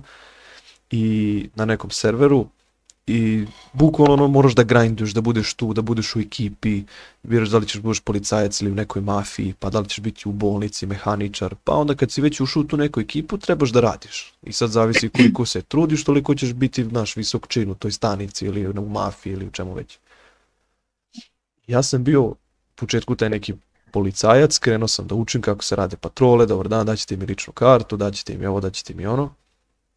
i 0.92 1.50
na 1.56 1.66
nekom 1.66 1.90
serveru 1.90 2.48
i 3.10 3.46
bukvalno 3.74 4.14
ono 4.14 4.28
moraš 4.28 4.56
da 4.56 4.64
grinduješ, 4.64 5.14
da 5.14 5.22
budeš 5.22 5.54
tu, 5.54 5.74
da 5.74 5.82
budeš 5.82 6.16
u 6.16 6.20
ekipi, 6.20 6.84
biraš 7.24 7.50
da 7.50 7.58
li 7.58 7.68
ćeš 7.68 7.82
budeš 7.82 8.00
policajac 8.00 8.62
ili 8.62 8.72
u 8.72 8.76
nekoj 8.76 9.02
mafiji, 9.02 9.54
pa 9.60 9.70
da 9.70 9.80
li 9.80 9.90
ćeš 9.90 10.00
biti 10.00 10.30
u 10.30 10.32
bolnici, 10.32 10.86
mehaničar, 10.86 11.56
pa 11.64 11.74
onda 11.74 11.96
kad 11.96 12.12
si 12.12 12.22
već 12.22 12.42
ušao 12.42 12.62
u 12.62 12.64
tu 12.64 12.78
neku 12.78 13.00
ekipu 13.00 13.38
trebaš 13.38 13.70
da 13.70 13.82
radiš. 13.82 14.34
I 14.44 14.54
sad 14.54 14.70
zavisi 14.70 15.10
koliko 15.10 15.46
se 15.46 15.62
trudiš, 15.62 16.04
toliko 16.04 16.36
ćeš 16.36 16.54
biti 16.54 16.84
naš 16.84 17.16
visok 17.16 17.48
čin 17.48 17.72
u 17.72 17.76
toj 17.76 17.92
stanici 17.92 18.46
ili 18.46 18.68
u 18.68 18.90
mafiji 18.90 19.34
ili 19.34 19.48
u 19.48 19.52
čemu 19.52 19.74
već. 19.74 20.00
Ja 21.70 21.84
sam 21.84 22.04
bio 22.04 22.22
u 22.24 22.36
početku 22.76 23.16
taj 23.16 23.30
neki 23.30 23.54
policajac, 23.92 24.58
krenuo 24.58 24.88
sam 24.88 25.08
da 25.08 25.16
učim 25.16 25.42
kako 25.42 25.64
se 25.64 25.76
rade 25.76 25.98
patrole, 25.98 26.46
dobar 26.46 26.68
dan, 26.68 26.86
daćete 26.86 27.18
mi 27.18 27.26
ličnu 27.26 27.54
kartu, 27.54 27.98
daćete 27.98 28.38
mi 28.38 28.46
ovo, 28.46 28.60
daćete 28.60 28.94
mi 28.94 29.06
ono. 29.06 29.34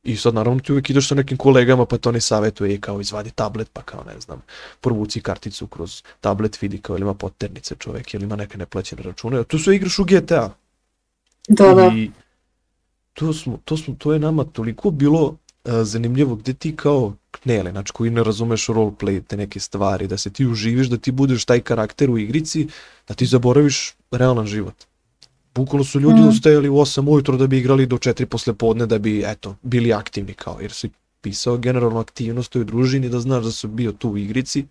I 0.02 0.16
sad 0.16 0.34
naravno 0.34 0.60
ti 0.60 0.72
uvijek 0.72 0.90
ideš 0.90 1.08
sa 1.08 1.14
nekim 1.14 1.36
kolegama 1.36 1.86
pa 1.86 1.98
to 1.98 2.12
ne 2.12 2.20
savjetuje 2.20 2.80
kao 2.80 3.00
izvadi 3.00 3.30
tablet 3.30 3.70
pa 3.72 3.82
kao 3.82 4.04
ne 4.04 4.20
znam 4.20 4.42
provuci 4.80 5.20
karticu 5.20 5.66
kroz 5.66 6.02
tablet 6.20 6.62
vidi 6.62 6.78
kao 6.78 6.96
ili 6.96 7.02
ima 7.02 7.14
poternice 7.14 7.74
čovjek 7.78 8.14
ili 8.14 8.24
ima 8.24 8.36
neke 8.36 8.58
neplaćene 8.58 9.02
račune. 9.02 9.44
Tu 9.44 9.58
sve 9.58 9.76
igraš 9.76 9.98
u 9.98 10.04
GTA. 10.04 10.54
Da, 11.48 11.74
da. 11.74 11.92
I 11.96 12.10
to, 13.12 13.32
smo, 13.32 13.58
to, 13.64 13.76
smo, 13.76 13.94
to 13.98 14.12
je 14.12 14.18
nama 14.18 14.44
toliko 14.44 14.90
bilo 14.90 15.22
uh, 15.24 15.36
zanimljivo 15.82 16.34
gde 16.34 16.52
ti 16.54 16.76
kao 16.76 17.12
knele, 17.40 17.70
znači 17.70 17.92
koji 17.92 18.10
ne 18.10 18.24
razumeš 18.24 18.66
roleplay, 18.66 19.22
te 19.26 19.36
neke 19.36 19.60
stvari, 19.60 20.06
da 20.08 20.16
se 20.16 20.30
ti 20.30 20.46
uživiš, 20.46 20.86
da 20.86 20.96
ti 20.96 21.12
budeš 21.12 21.44
taj 21.44 21.60
karakter 21.60 22.10
u 22.10 22.18
igrici, 22.18 22.68
da 23.08 23.14
ti 23.14 23.26
zaboraviš 23.26 23.94
realan 24.10 24.46
život. 24.46 24.74
Bukvalno 25.54 25.84
su 25.84 26.00
ljudi 26.00 26.20
Mhm. 26.20 26.28
ustajali 26.28 26.68
u 26.68 26.74
8 26.76 27.08
ujutro 27.08 27.36
da 27.36 27.46
bi 27.46 27.58
igrali 27.58 27.86
do 27.86 27.96
4 27.98 28.26
posle 28.26 28.54
podne 28.54 28.86
da 28.86 28.98
bi, 28.98 29.22
eto, 29.26 29.56
bili 29.62 29.92
aktivni 29.92 30.34
kao, 30.34 30.58
jer 30.60 30.72
si 30.72 30.90
pisao 31.20 31.56
generalno 31.58 32.00
aktivnost 32.00 32.56
u 32.56 32.64
družini, 32.64 33.08
da 33.08 33.20
znaš 33.20 33.44
da 33.44 33.52
si 33.52 33.66
bio 33.66 33.92
tu 33.92 34.10
u 34.10 34.18
igrici, 34.18 34.64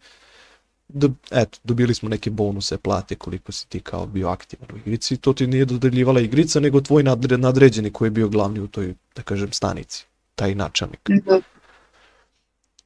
da, 0.88 1.08
eto, 1.32 1.60
dobili 1.64 1.94
smo 1.94 2.10
neke 2.10 2.30
bonuse, 2.30 2.78
plate 2.78 3.16
koliko 3.16 3.52
si 3.52 3.68
ti 3.70 3.80
kao 3.80 4.06
bio 4.06 4.28
aktivan 4.28 4.68
u 4.74 4.78
igrici, 4.78 5.18
to 5.18 5.34
ti 5.34 5.48
nije 5.48 5.66
dodeljivala 5.66 6.22
igrica, 6.22 6.60
nego 6.60 6.82
tvoj 6.82 7.04
nadre, 7.04 7.38
nadređeni 7.38 7.92
koji 7.92 8.08
je 8.08 8.12
bio 8.12 8.30
glavni 8.30 8.60
u 8.60 8.68
toj, 8.68 8.94
da 9.16 9.22
kažem, 9.22 9.52
stanici, 9.52 10.06
taj 10.36 10.56
načelnik. 10.56 11.00
da. 11.26 11.42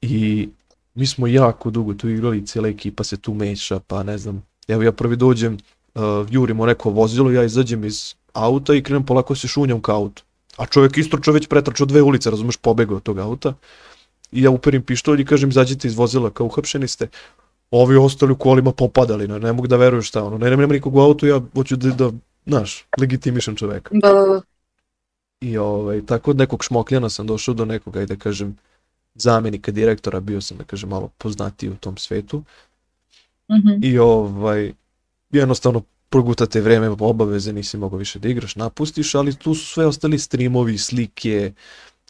I 0.06 0.49
mi 0.95 1.08
smo 1.08 1.28
jako 1.28 1.70
dugo 1.70 1.93
tu 1.93 2.10
igrali, 2.10 2.45
cijela 2.45 2.68
ekipa 2.68 3.03
se 3.03 3.18
tu 3.18 3.34
meša, 3.34 3.80
pa 3.80 4.03
ne 4.03 4.18
znam, 4.18 4.43
evo 4.68 4.84
ja 4.84 4.91
prvi 4.91 5.16
dođem, 5.16 5.58
uh, 5.95 6.01
jurimo 6.30 6.66
neko 6.66 6.89
vozilo, 6.89 7.32
ja 7.32 7.43
izađem 7.43 7.84
iz 7.86 8.16
auta 8.34 8.76
i 8.76 8.84
krenem 8.84 9.06
polako 9.06 9.36
se 9.36 9.47
šunjam 9.47 9.82
ka 9.82 9.95
autu. 9.95 10.24
A 10.58 10.66
čovjek 10.66 10.97
istrčao 10.97 11.34
već 11.34 11.47
pretrčao 11.47 11.86
dve 11.86 12.01
ulice, 12.01 12.30
razumeš, 12.30 12.58
pobegao 12.58 12.97
od 12.97 13.03
tog 13.03 13.20
auta. 13.20 13.53
I 14.32 14.43
ja 14.43 14.49
uperim 14.49 14.82
pištolj 14.82 15.22
i 15.22 15.26
kažem, 15.26 15.49
izađite 15.49 15.88
iz 15.88 15.95
vozila, 15.95 16.30
kao 16.30 16.47
uhapšeni 16.47 16.88
ste. 16.88 17.08
Ovi 17.72 17.97
ostali 17.97 18.32
u 18.32 18.36
kolima 18.36 18.72
popadali, 18.72 19.28
ne, 19.28 19.39
ne 19.39 19.53
mogu 19.53 19.68
da 19.68 19.78
veruju 19.78 20.01
šta 20.01 20.24
ono, 20.24 20.38
ne, 20.38 20.49
nema 20.49 20.74
nikog 20.74 20.95
u 20.95 20.99
autu, 20.99 21.28
ja 21.28 21.41
hoću 21.53 21.76
da, 21.76 21.89
da 21.89 22.12
znaš, 22.45 22.86
legitimišem 22.99 23.56
čoveka. 23.56 23.89
Da, 23.93 24.14
da, 24.14 24.26
da. 24.26 24.41
I 25.41 25.58
ovaj, 25.58 26.06
tako 26.06 26.32
od 26.32 26.38
nekog 26.38 26.64
šmokljana 26.64 27.10
sam 27.10 27.28
došao 27.28 27.53
do 27.53 27.66
nekog, 27.66 27.97
ajde 27.97 28.16
da 28.16 28.20
kažem, 28.20 28.56
zamenika 29.16 29.72
direktora, 29.72 30.20
bio 30.20 30.41
sam 30.41 30.57
da 30.57 30.63
kažem 30.63 30.89
malo 30.89 31.07
poznatiji 31.18 31.70
u 31.70 31.76
tom 31.76 31.97
svetu 31.97 32.43
Mhm. 33.49 33.84
i 33.84 33.97
ovaj, 33.99 34.74
jednostavno 35.32 35.84
progutate 36.09 36.61
vreme 36.61 36.89
obaveze, 36.89 37.53
nisi 37.53 37.78
mogao 37.78 37.99
više 37.99 38.20
da 38.20 38.30
igraš, 38.30 38.55
napustiš, 38.55 39.16
ali 39.16 39.36
tu 39.36 39.55
su 39.55 39.66
sve 39.66 39.86
ostali 39.86 40.20
streamovi, 40.20 40.78
slike, 40.78 41.53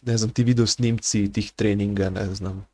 ne 0.01 0.17
znam, 0.17 0.29
ti 0.29 0.43
video 0.43 0.67
snimci 0.67 1.31
tih 1.31 1.51
treninga, 1.51 2.09
ne 2.09 2.35
znam, 2.35 2.65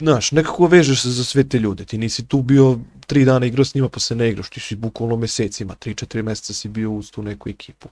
znaš, 0.00 0.32
nekako 0.32 0.66
vežeš 0.66 1.02
se 1.02 1.10
za 1.10 1.24
sve 1.24 1.48
te 1.48 1.58
ljude. 1.58 1.84
Ti 1.84 1.98
nisi 1.98 2.26
tu 2.26 2.42
bio 2.42 2.78
tri 3.06 3.24
dana 3.24 3.46
igrao 3.46 3.64
s 3.64 3.74
njima 3.74 3.88
pa 3.88 4.00
se 4.00 4.14
ne 4.14 4.28
igraš. 4.30 4.50
Ti 4.50 4.60
si 4.60 4.76
bukvalno 4.76 5.16
mesecima, 5.16 5.74
tri, 5.74 5.94
četiri 5.94 6.22
meseca 6.22 6.52
si 6.52 6.68
bio 6.68 6.90
uz 6.90 7.10
tu 7.10 7.22
neku 7.22 7.48
ekipu. 7.48 7.88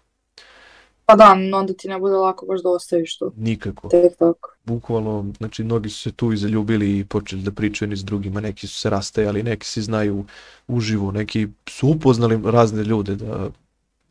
Pa 1.10 1.16
da, 1.16 1.58
onda 1.58 1.72
ti 1.72 1.88
ne 1.88 1.98
bude 1.98 2.14
lako 2.14 2.46
baš 2.46 2.62
da 2.62 2.68
ostaviš 2.68 3.18
to. 3.18 3.32
Nikako. 3.36 3.88
Tek 3.88 4.16
tako. 4.16 4.54
Bukvalno, 4.64 5.32
znači, 5.38 5.64
mnogi 5.64 5.88
su 5.88 6.00
se 6.00 6.12
tu 6.12 6.32
i 6.32 6.36
zaljubili 6.36 6.98
i 6.98 7.04
počeli 7.04 7.42
da 7.42 7.50
pričaju 7.50 7.88
ni 7.88 7.96
s 7.96 8.04
drugima. 8.04 8.40
Neki 8.40 8.66
su 8.66 8.80
se 8.80 8.90
rastajali, 8.90 9.42
neki 9.42 9.66
se 9.66 9.82
znaju 9.82 10.24
uživo, 10.68 11.12
neki 11.12 11.48
su 11.68 11.88
upoznali 11.88 12.40
razne 12.44 12.84
ljude 12.84 13.16
da, 13.16 13.48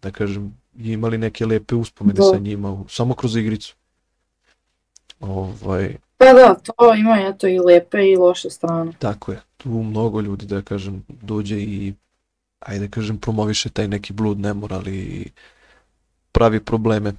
da 0.01 0.11
kažem, 0.11 0.57
imali 0.79 1.17
neke 1.17 1.45
lepe 1.45 1.75
uspomene 1.75 2.17
Da. 2.17 2.23
sa 2.23 2.37
njima, 2.37 2.83
samo 2.89 3.13
kroz 3.13 3.35
igricu. 3.35 3.75
Ovaj, 5.19 5.95
Pa 6.17 6.33
da, 6.33 6.55
to 6.55 6.95
ima 6.95 7.19
eto 7.19 7.47
i 7.47 7.59
lepe 7.59 7.97
i 8.09 8.15
loše 8.15 8.49
strane. 8.49 8.91
Tako 8.99 9.31
je, 9.31 9.41
tu 9.57 9.69
mnogo 9.69 10.21
ljudi 10.21 10.45
da 10.45 10.61
kažem 10.61 11.05
dođe 11.07 11.55
i 11.59 11.93
ajde 12.59 12.87
da 12.87 12.91
kažem 12.91 13.17
promoviše 13.17 13.69
taj 13.69 13.87
neki 13.87 14.13
blud 14.13 14.39
nemoral 14.39 14.87
i 14.87 15.31
pravi 16.31 16.59
probleme. 16.59 17.13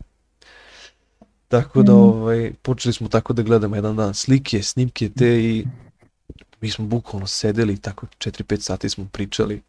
Tako 1.48 1.82
da 1.82 1.92
Mhm. 1.92 2.00
ovaj, 2.00 2.52
počeli 2.62 2.92
smo 2.92 3.08
tako 3.08 3.32
da 3.32 3.42
gledamo 3.42 3.76
jedan 3.76 3.96
dan 3.96 4.14
slike, 4.14 4.62
snimke 4.62 5.08
te 5.08 5.40
i 5.44 5.66
mi 6.60 6.70
smo 6.70 6.86
bukvalno 6.86 7.26
sedeli 7.26 7.78
tako 7.78 8.06
4-5 8.18 8.60
sati 8.60 8.88
smo 8.88 9.08
pričali 9.12 9.62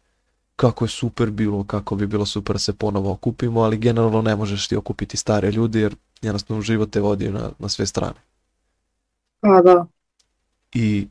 kako 0.56 0.84
je 0.84 0.88
super 0.88 1.30
bilo, 1.30 1.64
kako 1.64 1.94
bi 1.96 2.06
bilo 2.06 2.26
super 2.26 2.54
da 2.54 2.58
se 2.58 2.72
ponovo 2.72 3.12
okupimo, 3.12 3.60
ali 3.60 3.78
generalno 3.78 4.22
ne 4.22 4.36
možeš 4.36 4.68
ti 4.68 4.76
okupiti 4.76 5.16
stare 5.16 5.50
ljude 5.50 5.80
jer 5.80 5.96
jednostavno 6.22 6.62
život 6.62 6.90
te 6.90 7.00
vodi 7.00 7.28
na, 7.30 7.50
na 7.58 7.68
sve 7.68 7.86
strane. 7.86 8.14
Pa 9.40 9.60
da. 9.64 9.86
I 10.74 11.08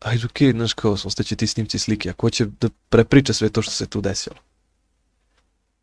ajde 0.00 0.26
okej, 0.26 0.52
znaš 0.52 0.72
kao, 0.72 0.92
ostaće 0.92 1.36
ti 1.36 1.46
snimci 1.46 1.78
slike, 1.78 2.10
a 2.10 2.12
ko 2.12 2.30
će 2.30 2.44
da 2.60 2.68
prepriča 2.88 3.32
sve 3.32 3.48
to 3.48 3.62
što 3.62 3.72
se 3.72 3.86
tu 3.86 4.00
desilo? 4.00 4.36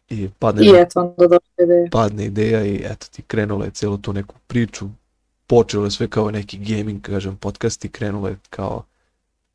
I 0.09 0.29
padne, 0.39 0.65
I 0.65 0.69
eto 0.75 0.99
onda 0.99 1.15
došla 1.27 1.63
ideja. 1.63 1.87
padne 1.91 2.25
ideja 2.25 2.65
i 2.65 2.81
eto 2.85 3.07
ti 3.11 3.21
krenula 3.21 3.65
je 3.65 3.71
cijelu 3.71 3.97
tu 3.97 4.13
neku 4.13 4.35
priču, 4.47 4.89
počelo 5.47 5.85
je 5.85 5.91
sve 5.91 6.07
kao 6.07 6.31
neki 6.31 6.57
gaming, 6.57 7.01
kažem, 7.01 7.37
podcast 7.37 7.85
i 7.85 7.89
krenulo 7.89 8.27
je 8.27 8.37
kao 8.49 8.83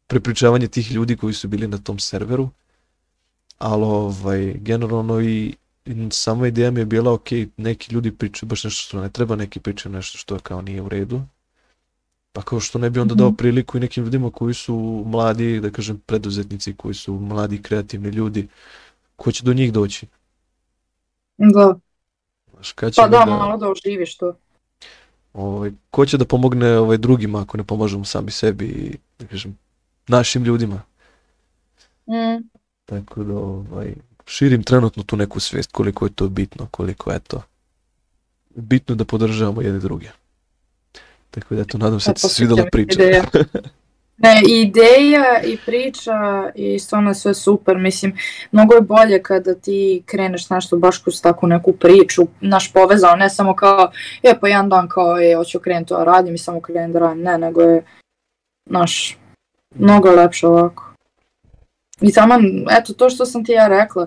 prepričavanje 0.07 0.69
tih 0.69 0.93
ljudi 0.93 1.17
koji 1.17 1.35
su 1.35 1.49
bili 1.49 1.69
na 1.69 1.79
tom 1.79 1.99
serveru, 1.99 2.49
ali 3.59 3.83
ovaj, 3.85 4.55
generalno 4.55 5.21
i, 5.21 5.55
sama 6.11 6.47
ideja 6.49 6.71
mi 6.71 6.81
je 6.81 6.87
bila, 6.87 7.13
ok, 7.13 7.29
neki 7.57 7.95
ljudi 7.95 8.13
pričaju 8.13 8.49
baš 8.49 8.65
nešto 8.65 8.83
što 8.83 9.01
ne 9.01 9.09
treba, 9.11 9.37
neki 9.37 9.61
pričaju 9.61 9.93
nešto 9.93 10.19
što 10.19 10.39
kao 10.39 10.63
nije 10.63 10.83
u 10.83 10.89
redu, 10.89 11.23
pa 12.33 12.43
kao 12.43 12.61
što 12.61 12.79
ne 12.79 12.91
bi 12.91 13.01
onda 13.01 13.15
Mhm. 13.15 13.19
dao 13.19 13.33
priliku 13.33 13.77
i 13.77 13.81
nekim 13.81 14.05
ljudima 14.05 14.31
koji 14.31 14.55
su 14.55 15.05
mladi, 15.07 15.61
da 15.61 15.71
kažem, 15.71 15.99
preduzetnici, 16.07 16.75
koji 16.77 16.95
su 16.95 17.15
mladi, 17.15 17.63
kreativni 17.63 18.09
ljudi, 18.09 18.49
ko 19.17 19.33
će 19.33 19.45
do 19.45 19.53
njih 19.55 19.73
doći? 19.73 20.07
Da. 21.41 21.79
Znaš, 22.53 22.73
kad 22.73 22.93
će 22.93 23.01
Pa 23.01 23.07
mi 23.07 23.11
da, 23.11 23.25
malo 23.27 23.57
da 23.57 23.69
oživiš 23.71 24.17
to. 24.17 24.37
ovaj, 25.33 25.71
ko 25.91 26.07
će 26.07 26.19
da 26.19 26.25
pomogne 26.25 26.79
ovaj, 26.79 26.99
drugima 26.99 27.43
ako 27.43 27.57
ne 27.57 27.65
pomažemo 27.65 28.05
sami 28.05 28.31
sebi 28.31 28.65
i, 28.65 28.97
da 29.19 29.27
kažem, 29.27 29.59
našim 30.09 30.45
ljudima. 30.45 30.83
Mm. 32.07 32.49
Tako 32.85 33.25
da, 33.25 33.35
ovaj, 33.35 33.95
širim 34.27 34.63
trenutno 34.63 35.03
tu 35.03 35.17
neku 35.17 35.41
svijest 35.41 35.73
koliko 35.73 36.07
je 36.07 36.13
to 36.15 36.29
bitno, 36.29 36.69
koliko 36.71 37.13
je 37.13 37.19
to 37.19 37.43
bitno 38.55 38.95
da 38.95 39.05
podržavamo 39.05 39.63
jedne 39.63 39.79
druge. 39.79 40.09
Tako 41.31 41.55
da, 41.55 41.61
eto, 41.61 41.79
nadam 41.79 42.01
se 42.01 42.11
da 42.11 42.15
ti 42.15 42.21
se 42.21 42.29
svidela 42.29 42.65
priča. 42.73 43.03
Ne, 44.23 44.43
ideja 44.47 45.43
i 45.45 45.59
priča 45.67 46.13
i 46.55 46.79
stvarno 46.79 47.15
sve 47.15 47.35
super, 47.35 47.79
mislim, 47.79 48.17
mnogo 48.53 48.75
je 48.75 48.81
bolje 48.81 49.23
kada 49.23 49.55
ti 49.55 50.03
kreneš 50.07 50.51
nešto 50.51 50.77
baš 50.77 50.99
kroz 50.99 51.23
takvu 51.23 51.49
neku 51.49 51.73
priču, 51.73 52.23
naš 52.41 52.73
povezao, 52.73 53.17
ne 53.17 53.31
samo 53.31 53.55
kao, 53.57 53.91
je 54.23 54.41
pa 54.41 54.49
jedan 54.49 54.69
dan 54.69 54.89
kao, 54.89 55.17
je, 55.17 55.37
hoću 55.37 55.59
krenuti 55.59 55.89
to 55.89 55.99
da 55.99 56.05
radim 56.05 56.35
i 56.35 56.39
samo 56.39 56.61
krenem 56.61 56.93
da 56.93 56.99
radim, 56.99 57.23
ne, 57.23 57.39
nego 57.39 57.63
je, 57.63 57.85
naš, 58.67 59.19
mnogo 59.75 60.11
lepše 60.11 60.47
ovako. 60.47 60.85
I 62.01 62.13
taman, 62.13 62.43
eto, 62.71 62.93
to 62.93 63.11
što 63.11 63.27
sam 63.27 63.45
ti 63.45 63.53
ja 63.53 63.69
rekla, 63.69 64.07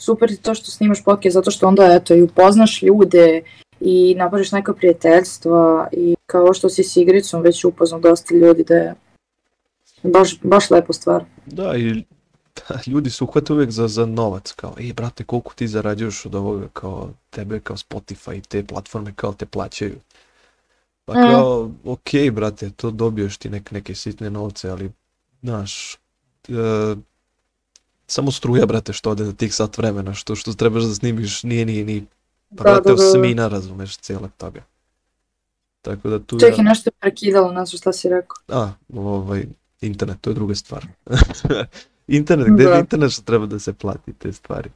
super 0.00 0.30
je 0.30 0.36
to 0.36 0.54
što 0.54 0.70
snimaš 0.70 1.04
podcast, 1.04 1.34
zato 1.34 1.50
što 1.50 1.68
onda, 1.68 1.94
eto, 1.94 2.14
i 2.14 2.22
upoznaš 2.22 2.82
ljude 2.82 3.42
i 3.80 4.14
napraviš 4.14 4.52
neka 4.52 4.74
prijateljstva 4.74 5.88
i 5.92 6.16
kao 6.26 6.54
što 6.54 6.68
si 6.68 6.84
s 6.84 6.96
igricom 6.96 7.42
već 7.42 7.64
upoznao 7.64 8.00
dosta 8.00 8.34
ljudi 8.34 8.64
da 8.64 8.74
je 8.74 8.94
baš, 10.02 10.38
baš 10.42 10.70
lepa 10.70 10.92
stvar. 10.92 11.24
Da, 11.46 11.76
i 11.76 12.04
ljudi 12.86 13.10
se 13.10 13.24
uhvate 13.24 13.52
uvijek 13.52 13.70
za, 13.70 13.88
za 13.88 14.06
novac, 14.06 14.52
kao, 14.52 14.74
ej, 14.78 14.92
brate, 14.92 15.24
koliko 15.24 15.54
ti 15.54 15.68
zarađuješ 15.68 16.26
od 16.26 16.34
ovoga, 16.34 16.68
kao, 16.72 17.10
tebe, 17.30 17.60
kao 17.60 17.76
Spotify 17.76 18.38
i 18.38 18.40
te 18.40 18.64
platforme, 18.64 19.12
kao, 19.16 19.32
te 19.32 19.46
plaćaju. 19.46 19.96
Pa 21.04 21.12
Mm. 21.12 21.30
kao, 21.30 21.70
okej, 21.84 22.30
brate, 22.30 22.70
to 22.70 22.90
dobiješ 22.90 23.36
ti 23.36 23.50
nek, 23.50 23.70
neke 23.70 23.94
sitne 23.94 24.30
novce, 24.30 24.70
ali, 24.70 24.90
znaš, 25.42 25.94
e, 26.48 26.96
samo 28.06 28.30
struja, 28.30 28.66
brate, 28.66 28.92
što 28.92 29.10
ode 29.10 29.24
za 29.24 29.32
tih 29.32 29.54
sat 29.54 29.78
vremena, 29.78 30.14
što, 30.14 30.34
što 30.36 30.52
trebaš 30.52 30.82
da 30.82 30.94
snimiš, 30.94 31.42
nije 31.42 31.64
ni, 31.66 31.84
ni, 31.84 32.06
pa, 32.56 32.56
Da, 32.56 32.62
brate, 32.62 32.88
da, 32.88 32.94
da. 32.94 33.08
osmina, 33.08 33.48
razumeš, 33.48 33.96
cijelog 33.96 34.30
toga. 34.36 34.62
Tako 35.82 36.08
da 36.08 36.18
tu 36.18 36.38
Čekaj, 36.40 36.64
nešto 36.64 36.88
je 36.88 36.92
prekidalo, 37.00 37.50
znam 37.50 37.66
šta 37.66 37.92
si 37.92 38.08
rekao. 38.08 38.36
A, 38.48 38.72
ovaj, 38.94 39.46
internet, 39.80 40.18
to 40.20 40.30
je 40.30 40.34
druga 40.34 40.54
stvar. 40.54 40.86
internet, 42.08 42.48
gde 42.50 42.62
je 42.62 42.68
Da. 42.68 42.78
internet 42.78 43.12
što 43.12 43.22
treba 43.22 43.46
da 43.46 43.58
se 43.58 43.72
plati 43.72 44.12
te 44.12 44.32
stvari? 44.32 44.70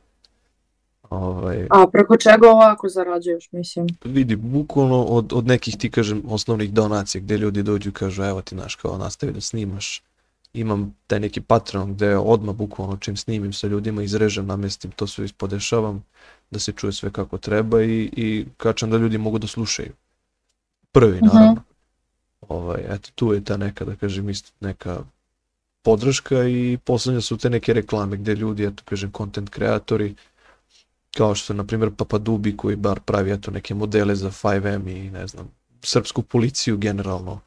Ovaj, 1.10 1.66
A 1.70 1.86
preko 1.92 2.16
čega 2.16 2.50
ovako 2.50 2.88
zarađuješ, 2.88 3.52
mislim? 3.52 3.86
vidi, 4.04 4.36
bukvalno 4.36 5.02
od, 5.02 5.32
od 5.32 5.46
nekih 5.46 5.76
ti 5.76 5.90
kažem 5.90 6.22
osnovnih 6.28 6.72
donacija 6.72 7.20
gdje 7.20 7.36
ljudi 7.36 7.62
dođu 7.62 7.88
i 7.88 7.92
kažu 7.92 8.22
evo 8.22 8.42
ti 8.42 8.54
naš 8.54 8.74
kao 8.74 8.98
nastavi 8.98 9.32
da 9.32 9.40
snimaš. 9.40 10.02
Imam 10.54 10.96
taj 11.06 11.20
neki 11.20 11.40
Patreon 11.40 11.94
gdje 11.94 12.18
odmah 12.18 12.54
bukvalno 12.54 12.96
čim 12.96 13.16
snimim 13.16 13.52
sa 13.52 13.66
ljudima 13.66 14.02
izrežem, 14.02 14.46
namestim, 14.46 14.90
to 14.90 15.06
sve 15.06 15.24
ispodešavam 15.24 16.04
da 16.50 16.58
se 16.58 16.72
čuje 16.72 16.92
sve 16.92 17.10
kako 17.10 17.38
treba 17.38 17.82
i, 17.82 18.10
i 18.16 18.46
kačam 18.56 18.90
da 18.90 18.96
ljudi 18.96 19.18
mogu 19.18 19.38
da 19.38 19.46
slušaju. 19.46 19.92
Prvi 20.92 21.16
Mhm. 21.16 21.26
naravno. 21.26 21.62
Ovaj, 22.48 22.84
eto 22.88 23.10
tu 23.14 23.32
je 23.32 23.44
ta 23.44 23.56
neka 23.56 23.84
da 23.84 23.96
kažem 23.96 24.30
isto 24.30 24.52
neka 24.60 25.04
podrška 25.82 26.44
i 26.44 26.78
poslednje 26.84 27.20
su 27.20 27.36
te 27.36 27.50
neke 27.50 27.72
reklame 27.72 28.16
gdje 28.16 28.34
ljudi, 28.34 28.64
eto 28.64 28.82
kažem, 28.84 29.12
content 29.16 29.50
kreatori, 29.50 30.14
kao 31.16 31.34
što 31.34 31.52
je, 31.52 31.56
na 31.56 31.64
primjer, 31.64 31.90
Papadubi 31.96 32.56
koji 32.56 32.76
bar 32.76 33.00
pravi 33.00 33.32
eto 33.32 33.50
neke 33.50 33.74
modele 33.74 34.14
za 34.14 34.30
5M 34.30 34.88
i 34.90 35.10
ne 35.10 35.26
znam, 35.26 35.50
srpsku 35.82 36.22
policiju 36.22 36.76
generalno, 36.76 37.40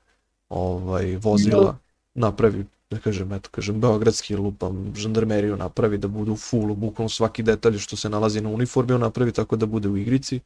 ovaj, 0.50 1.16
vozila, 1.16 1.78
napravi, 2.14 2.66
da 2.90 3.00
kažem, 3.00 3.34
eto 3.34 3.50
kažem, 3.52 3.82
beogradski 3.82 4.36
lupam, 4.36 4.94
žandarmeriju 4.96 5.58
napravi 5.58 5.98
da 5.98 6.08
budu 6.08 6.34
u 6.34 6.38
fullu, 6.38 6.76
bukvalno 6.76 7.10
svaki 7.10 7.44
detalj 7.44 7.78
što 7.78 7.96
se 7.96 8.10
nalazi 8.10 8.42
na 8.42 8.50
uniformi, 8.50 8.94
on 8.94 9.02
napravi 9.02 9.32
tako 9.32 9.56
da 9.56 9.66
bude 9.66 9.90
u 9.90 9.98
igrici. 9.98 10.40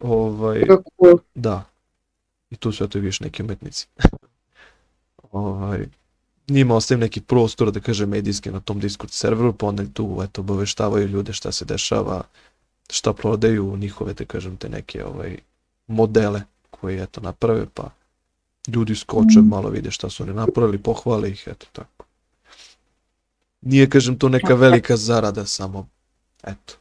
Ovaj, 0.00 0.64
da. 1.34 1.64
I 2.54 2.56
tu 2.56 2.72
su 2.72 2.84
eto 2.84 2.98
vidiš 2.98 3.20
neki 3.20 3.42
umetnici. 3.42 3.86
ovaj, 5.32 5.86
njima 6.48 6.74
ostavim 6.74 7.00
neki 7.00 7.20
prostor, 7.20 7.70
da 7.72 7.80
kažem, 7.80 8.08
medijski 8.08 8.50
na 8.50 8.60
tom 8.60 8.80
Discord 8.80 9.12
serveru, 9.12 9.52
pa 9.52 9.66
onda 9.66 9.84
tu 9.92 10.20
eto, 10.24 10.40
obaveštavaju 10.40 11.08
ljude 11.08 11.32
šta 11.32 11.52
se 11.52 11.64
dešava, 11.64 12.22
šta 12.90 13.12
prodaju 13.12 13.76
njihove, 13.76 14.14
da 14.14 14.24
kažem, 14.24 14.56
te 14.56 14.68
neke 14.68 15.04
ovaj, 15.04 15.38
modele 15.86 16.42
koje 16.70 17.02
eto 17.02 17.20
naprave, 17.20 17.66
pa 17.74 17.90
ljudi 18.68 18.94
skoče, 18.96 19.38
Mhm. 19.38 19.48
malo 19.48 19.68
vide 19.70 19.90
šta 19.90 20.10
su 20.10 20.22
oni 20.22 20.32
napravili, 20.34 20.78
pohvale 20.78 21.30
ih, 21.30 21.42
eto 21.46 21.66
tako. 21.72 22.04
Nije, 23.60 23.90
kažem, 23.90 24.18
to 24.18 24.28
neka 24.28 24.54
velika 24.54 24.96
zarada, 24.96 25.46
samo, 25.46 25.88
eto, 26.42 26.74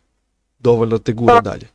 dovoljno 0.59 0.97
te 0.97 1.13
gura 1.13 1.33
Pa, 1.33 1.41
dalje. 1.41 1.67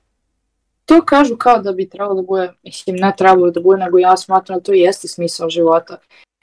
To 0.89 1.03
kažu 1.05 1.37
kao 1.37 1.59
da 1.59 1.73
bi 1.73 1.89
trebalo 1.89 2.15
da 2.15 2.23
bude, 2.23 2.53
mislim 2.63 2.97
ne 2.97 3.13
trebalo 3.19 3.51
da 3.51 3.61
bude, 3.61 3.85
nego 3.85 3.99
ja 3.99 4.17
smatram 4.17 4.59
da 4.59 4.65
to 4.65 4.73
jeste 4.73 5.09
smisao 5.09 5.51
života. 5.51 5.97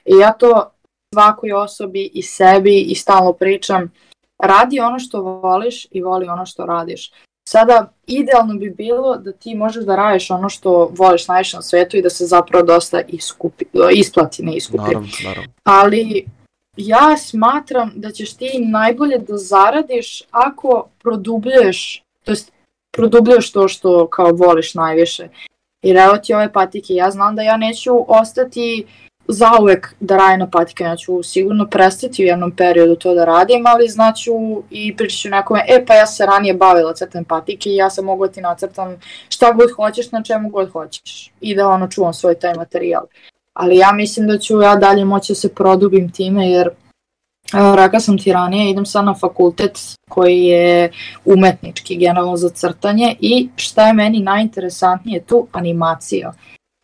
I 0.04 0.16
ja 0.20 0.32
to 0.32 0.70
svakoj 1.14 1.52
osobi 1.52 2.10
i 2.14 2.22
sebi 2.22 2.80
i 2.80 2.94
stalno 2.94 3.32
pričam, 3.32 3.92
radi 4.38 4.80
ono 4.80 4.98
što 4.98 5.22
voliš 5.22 5.86
i 5.90 6.02
voli 6.02 6.28
ono 6.28 6.46
što 6.46 6.66
radiš. 6.66 7.12
Sada, 7.48 7.92
idealno 8.06 8.54
bi 8.54 8.70
bilo 8.70 9.16
da 9.16 9.32
ti 9.32 9.54
možeš 9.54 9.84
da 9.84 9.96
radiš 9.96 10.30
ono 10.30 10.48
što 10.48 10.90
voliš 10.92 11.28
najviše 11.28 11.56
na 11.56 11.62
svetu 11.62 11.96
i 11.96 12.02
da 12.02 12.10
se 12.10 12.26
zapravo 12.26 12.64
dosta 12.64 13.00
iskupi, 13.08 13.64
isplati, 13.94 14.42
ne 14.42 14.56
iskupi. 14.56 14.82
Naravno, 14.82 15.08
naravno. 15.24 15.52
ali 15.64 16.26
ja 16.76 17.16
smatram 17.16 17.92
da 17.96 18.10
ćeš 18.10 18.34
ti 18.34 18.58
najbolje 18.58 19.18
da 19.18 19.36
zaradiš 19.36 20.22
ako 20.30 20.88
produbljuješ, 21.02 22.02
to 22.24 22.32
jest 22.32 22.52
produbljuješ 22.96 23.52
to 23.52 23.68
što 23.68 24.06
kao 24.06 24.32
voliš 24.32 24.74
najviše. 24.74 25.28
Jer 25.82 25.96
evo 25.96 26.16
ti 26.16 26.34
ove 26.34 26.52
patike, 26.52 26.94
ja 26.94 27.10
znam 27.10 27.36
da 27.36 27.42
ja 27.42 27.56
neću 27.56 27.90
ostati 28.08 28.86
zauvek 29.28 29.94
da 30.00 30.16
radim 30.16 30.38
na 30.38 30.50
patikama, 30.50 30.90
ja 30.90 30.96
ću 30.96 31.22
sigurno 31.22 31.66
prestati 31.66 32.22
u 32.22 32.26
jednom 32.26 32.50
periodu 32.50 32.96
to 32.96 33.14
da 33.14 33.24
radim, 33.24 33.66
ali 33.66 33.88
znaću 33.88 34.32
i 34.70 34.96
pričat 34.96 35.20
ću 35.20 35.28
nekome, 35.28 35.64
e 35.68 35.84
pa 35.86 35.94
ja 35.94 36.06
se 36.06 36.26
ranije 36.26 36.54
bavila 36.54 36.94
crtem 36.94 37.24
patike 37.24 37.70
i 37.70 37.76
ja 37.76 37.90
sam 37.90 38.04
mogu 38.04 38.26
da 38.26 38.32
ti 38.32 38.40
nacrtam 38.40 38.96
šta 39.28 39.52
god 39.52 39.70
hoćeš, 39.76 40.12
na 40.12 40.22
čemu 40.22 40.48
god 40.48 40.72
hoćeš 40.72 41.32
i 41.40 41.54
da 41.54 41.68
ono 41.68 41.88
čuvam 41.88 42.14
svoj 42.14 42.34
taj 42.34 42.54
materijal. 42.54 43.02
Ali 43.52 43.76
ja 43.76 43.92
mislim 43.92 44.26
da 44.26 44.38
ću 44.38 44.60
ja 44.60 44.76
dalje 44.76 45.04
moći 45.04 45.32
da 45.32 45.34
se 45.34 45.54
produbim 45.54 46.12
time 46.12 46.50
jer 46.50 46.70
Rekla 47.52 48.00
sam 48.00 48.18
ti 48.18 48.32
ranije, 48.32 48.70
idem 48.70 48.86
sad 48.86 49.04
na 49.04 49.14
fakultet 49.14 49.78
koji 50.10 50.44
je 50.44 50.92
umetnički, 51.24 51.96
generalno 51.96 52.36
za 52.36 52.48
crtanje 52.48 53.16
i 53.20 53.48
šta 53.56 53.86
je 53.86 53.92
meni 53.92 54.20
najinteresantnije 54.20 55.20
tu, 55.20 55.46
animacija. 55.52 56.32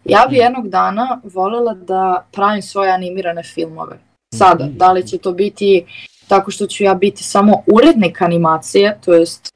Ja 0.04 0.26
bi 0.30 0.36
jednog 0.36 0.68
dana 0.68 1.20
volela 1.24 1.74
da 1.74 2.26
pravim 2.32 2.62
svoje 2.62 2.92
animirane 2.92 3.42
filmove. 3.42 3.98
Sada, 4.34 4.68
da 4.76 4.92
li 4.92 5.06
će 5.06 5.18
to 5.18 5.32
biti 5.32 5.84
tako 6.28 6.50
što 6.50 6.66
ću 6.66 6.84
ja 6.84 6.94
biti 6.94 7.24
samo 7.24 7.62
urednik 7.66 8.22
animacije, 8.22 8.98
to 9.04 9.14
jest 9.14 9.48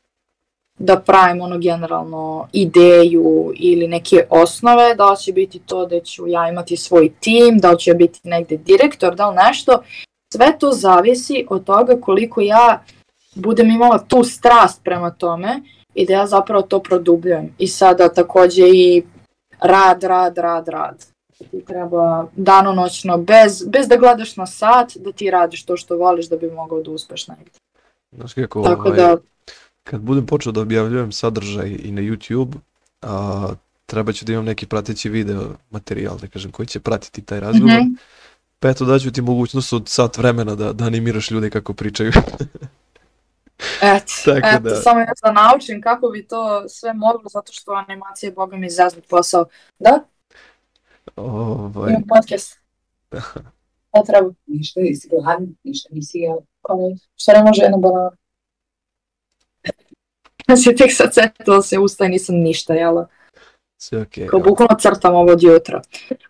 da 0.79 1.01
pravim 1.01 1.41
ono 1.41 1.59
generalno 1.59 2.49
ideju 2.53 3.53
ili 3.55 3.89
neke 3.89 4.27
osnove, 4.31 4.95
da 4.95 5.11
li 5.11 5.17
će 5.17 5.33
biti 5.33 5.59
to 5.59 5.87
da 5.87 6.01
ću 6.01 6.27
ja 6.27 6.49
imati 6.49 6.77
svoj 6.77 7.13
tim, 7.21 7.59
da 7.59 7.71
li 7.71 7.79
će 7.79 7.95
biti 7.95 8.21
negde 8.25 8.57
direktor, 8.57 9.15
da 9.15 9.31
li 9.31 9.37
nešto, 9.37 9.83
sve 10.33 10.59
to 10.59 10.71
zavisi 10.73 11.47
od 11.49 11.65
toga 11.65 12.01
koliko 12.01 12.41
ja 12.41 12.83
budem 13.35 13.71
imala 13.71 13.99
tu 13.99 14.25
strast 14.25 14.81
prema 14.85 15.11
tome 15.11 15.61
i 15.95 16.07
da 16.07 16.13
ja 16.13 16.27
zapravo 16.27 16.63
to 16.63 16.83
produbljujem. 16.83 17.55
I 17.59 17.69
sada 17.69 18.09
takođe 18.09 18.69
i 18.69 19.03
rad, 19.61 20.03
rad, 20.03 20.39
rad, 20.39 20.69
rad. 20.69 21.07
Ti 21.51 21.65
treba 21.67 22.27
danonoćno, 22.37 23.19
bez, 23.19 23.65
bez 23.69 23.89
da 23.89 23.97
gledaš 23.97 24.37
na 24.37 24.47
sat, 24.47 24.97
da 24.97 25.13
ti 25.13 25.31
radiš 25.31 25.65
to 25.65 25.77
što 25.77 25.97
voliš 25.97 26.29
da 26.29 26.37
bi 26.37 26.51
mogao 26.51 26.83
da 26.83 26.91
uspeš 26.91 27.29
negde. 27.29 27.51
Znaš 28.13 28.35
kako, 28.35 28.63
Tako 28.63 28.89
ovaj, 28.89 28.97
da... 28.97 29.17
kad 29.85 30.01
budem 30.01 30.27
počeo 30.27 30.53
da 30.53 30.61
objavljujem 30.61 31.13
sadržaj 31.13 31.77
i 31.83 31.93
na 31.93 32.03
YouTube, 32.03 32.55
a, 33.03 33.49
treba 33.87 34.13
ću 34.13 34.25
da 34.25 34.33
imam 34.33 34.45
neki 34.45 34.67
prateći 34.67 35.09
video 35.09 35.43
materijal, 35.71 36.19
da 36.19 36.27
kažem, 36.27 36.51
koji 36.53 36.67
će 36.67 36.81
pratiti 36.81 37.23
taj 37.23 37.41
razgovor. 37.41 37.75
Mm 37.75 37.85
-hmm. 37.85 37.97
Pa 38.59 38.69
eto 38.69 38.85
daću 38.85 39.13
ti 39.13 39.23
mogućnost 39.23 39.73
od 39.73 39.89
sat 39.89 40.19
vremena 40.19 40.55
da, 40.55 40.73
da 40.73 40.85
animiraš 40.85 41.31
ljude 41.31 41.51
kako 41.51 41.75
pričaju. 41.75 42.13
Eto, 43.83 44.13
Tako 44.25 44.49
eto 44.53 44.61
da. 44.61 44.75
samo 44.75 45.01
ja 45.01 45.13
da 45.23 45.33
naučim 45.33 45.81
kako 45.81 46.09
bi 46.09 46.27
to 46.27 46.69
sve 46.69 46.93
moglo, 46.93 47.29
zato 47.29 47.53
što 47.53 47.73
animacija 47.73 48.29
je 48.29 48.35
boga 48.35 48.57
mi 48.57 48.71
zeznut 48.71 49.09
posao. 49.09 49.47
Da? 49.79 50.05
Ovaj... 51.17 51.91
Imam 51.91 52.03
podcast. 52.09 52.61
Šta 53.89 54.03
treba? 54.07 54.31
Ništa, 54.47 54.81
nisi 54.81 55.09
gladan, 55.09 55.47
ništa 55.65 55.89
nisi 55.93 56.19
jel. 56.19 56.37
Šta 57.17 57.33
ne 57.33 57.43
može 57.43 57.63
jedna 57.63 57.79
banana? 57.79 58.11
Ja 60.49 60.57
si 60.57 60.75
tek 60.77 60.93
sad 60.93 61.15
setila 61.15 61.63
se 61.63 61.79
usta 61.79 62.05
i 62.05 62.09
nisam 62.09 62.35
ništa 62.35 62.75
jela. 62.75 63.09
Sve 63.77 64.03
okej. 64.03 64.25
Okay, 64.25 64.31
Kao 64.31 64.41
bukvalno 64.41 64.77
crtam 64.81 65.15
ovo 65.15 65.33
od 65.33 65.43
jutra. 65.43 65.83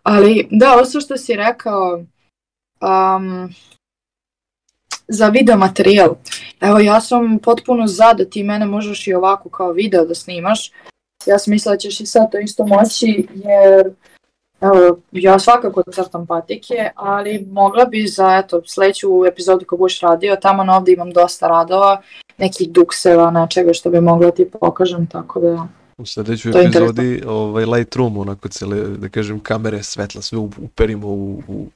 Ali 0.03 0.47
da, 0.51 0.73
ovo 0.73 1.01
što 1.01 1.17
si 1.17 1.35
rekao, 1.35 2.03
um, 2.81 3.53
za 5.07 5.29
video 5.29 5.57
materijal. 5.57 6.15
Evo 6.61 6.79
ja 6.79 7.01
sam 7.01 7.39
potpuno 7.39 7.87
za 7.87 8.13
da 8.13 8.25
ti 8.25 8.43
mene 8.43 8.65
možeš 8.65 9.07
i 9.07 9.13
ovako 9.13 9.49
kao 9.49 9.71
video 9.71 10.05
da 10.05 10.15
snimaš. 10.15 10.71
Ja 11.25 11.39
sam 11.39 11.51
mislila 11.51 11.75
da 11.75 11.79
ćeš 11.79 11.99
i 11.99 12.05
sad 12.05 12.31
to 12.31 12.39
isto 12.39 12.65
moći 12.65 13.27
jer 13.35 13.93
evo, 14.61 14.97
ja 15.11 15.39
svakako 15.39 15.83
crtam 15.91 16.27
patike, 16.27 16.89
ali 16.95 17.47
mogla 17.51 17.85
bi 17.85 18.07
za 18.07 18.41
eto, 18.45 18.61
sledeću 18.65 19.25
epizodu 19.25 19.65
kad 19.65 19.79
budeš 19.79 19.99
radio, 19.99 20.35
tamo 20.35 20.63
na 20.63 20.77
ovde 20.77 20.93
imam 20.93 21.11
dosta 21.11 21.47
radova, 21.47 22.01
nekih 22.37 22.69
dukseva, 22.69 23.31
nečega 23.31 23.73
što 23.73 23.89
bi 23.89 24.01
mogla 24.01 24.31
ti 24.31 24.49
pokažem, 24.59 25.07
tako 25.07 25.39
da... 25.39 25.67
U 25.97 26.05
sledećoj 26.05 26.65
epizodi 26.65 27.23
ovaj 27.27 27.65
Lightroom, 27.65 28.17
onako 28.17 28.47
cele, 28.47 28.77
da 28.81 29.09
kažem, 29.09 29.39
kamere, 29.39 29.83
svetla, 29.83 30.21
sve 30.21 30.37
uperimo 30.37 31.07
u, 31.07 31.43
u, 31.47 31.67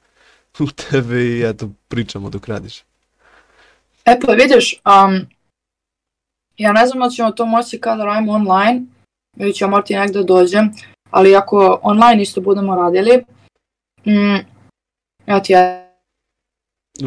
u 0.60 0.66
tebe 0.66 1.22
i 1.24 1.42
eto, 1.42 1.70
pričamo 1.88 2.30
dok 2.30 2.48
radiš. 2.48 2.82
E 4.04 4.20
pa 4.26 4.32
vidiš, 4.32 4.74
um, 4.74 5.26
ja 6.56 6.72
ne 6.72 6.86
znam 6.86 7.00
da 7.02 7.10
ćemo 7.10 7.30
to 7.30 7.46
moći 7.46 7.80
kada 7.80 8.04
radimo 8.04 8.32
online, 8.32 8.82
ili 9.36 9.54
ćemo 9.54 9.70
morati 9.70 9.94
negde 9.94 10.18
da 10.18 10.24
dođem, 10.24 10.72
ali 11.10 11.36
ako 11.36 11.80
online 11.82 12.22
isto 12.22 12.40
budemo 12.40 12.76
radili, 12.76 13.24
mm, 14.06 14.46
ja 15.26 15.42
ti 15.42 15.52
je... 15.52 15.92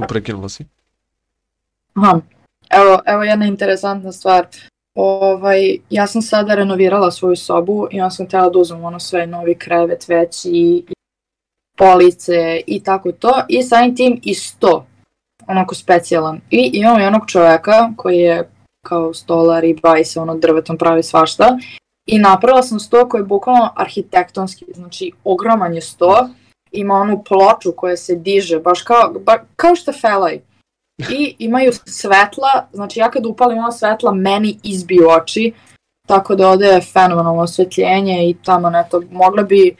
Prekinula 0.07 0.49
si. 0.49 0.65
Aha, 1.93 2.19
evo, 2.69 3.01
evo 3.05 3.23
jedna 3.23 3.45
interesantna 3.45 4.11
stvar. 4.11 4.47
Ovaj, 4.95 5.77
ja 5.89 6.07
sam 6.07 6.21
sada 6.21 6.55
renovirala 6.55 7.11
svoju 7.11 7.35
sobu 7.35 7.87
i 7.91 7.97
ja 7.97 8.09
sam 8.09 8.25
htjela 8.25 8.49
da 8.49 8.59
uzmem 8.59 8.83
ono 8.83 8.99
sve 8.99 9.27
novi 9.27 9.55
krevet 9.55 10.07
veći 10.07 10.49
i 10.53 10.85
police 11.78 12.61
i 12.67 12.84
tako 12.84 13.11
to 13.11 13.41
i 13.49 13.63
samim 13.63 13.95
tim 13.95 14.19
i 14.23 14.34
sto 14.34 14.86
onako 15.47 15.76
specijalan. 15.76 16.41
I 16.51 16.71
imamo 16.73 16.99
jednog 16.99 17.21
čoveka 17.28 17.91
koji 17.97 18.17
je 18.17 18.49
kao 18.86 19.13
stolar 19.13 19.63
i 19.63 19.80
bavi 19.84 20.05
se 20.05 20.19
ono 20.19 20.36
drvetom 20.36 20.78
pravi 20.78 21.03
svašta. 21.03 21.57
I 22.07 22.19
napravila 22.19 22.63
sam 22.63 22.80
sto 22.80 23.09
koji 23.09 23.21
je 23.21 23.26
bukvalno 23.26 23.73
arhitektonski, 23.76 24.65
znači 24.73 25.11
ogroman 25.23 25.73
je 25.73 25.82
sto, 25.82 26.30
ima 26.71 26.93
onu 26.93 27.23
ploču 27.23 27.71
koja 27.78 27.97
se 27.97 28.15
diže, 28.15 28.59
baš 28.59 28.82
kao, 28.82 29.13
ba, 29.26 29.38
kao 29.55 29.76
što 29.76 29.93
felaj. 29.93 30.39
I 31.11 31.36
imaju 31.39 31.71
svetla, 31.86 32.67
znači 32.73 32.99
ja 32.99 33.11
kad 33.11 33.26
upalim 33.26 33.57
ona 33.57 33.71
svetla, 33.71 34.13
meni 34.13 34.59
izbiju 34.63 35.09
oči, 35.09 35.53
tako 36.07 36.36
da 36.36 36.49
ovde 36.49 36.65
je 36.65 36.82
fenomenalno 36.82 37.41
osvetljenje 37.41 38.30
i 38.30 38.36
tamo 38.45 38.69
neto, 38.69 39.01
mogla 39.11 39.43
bi 39.43 39.76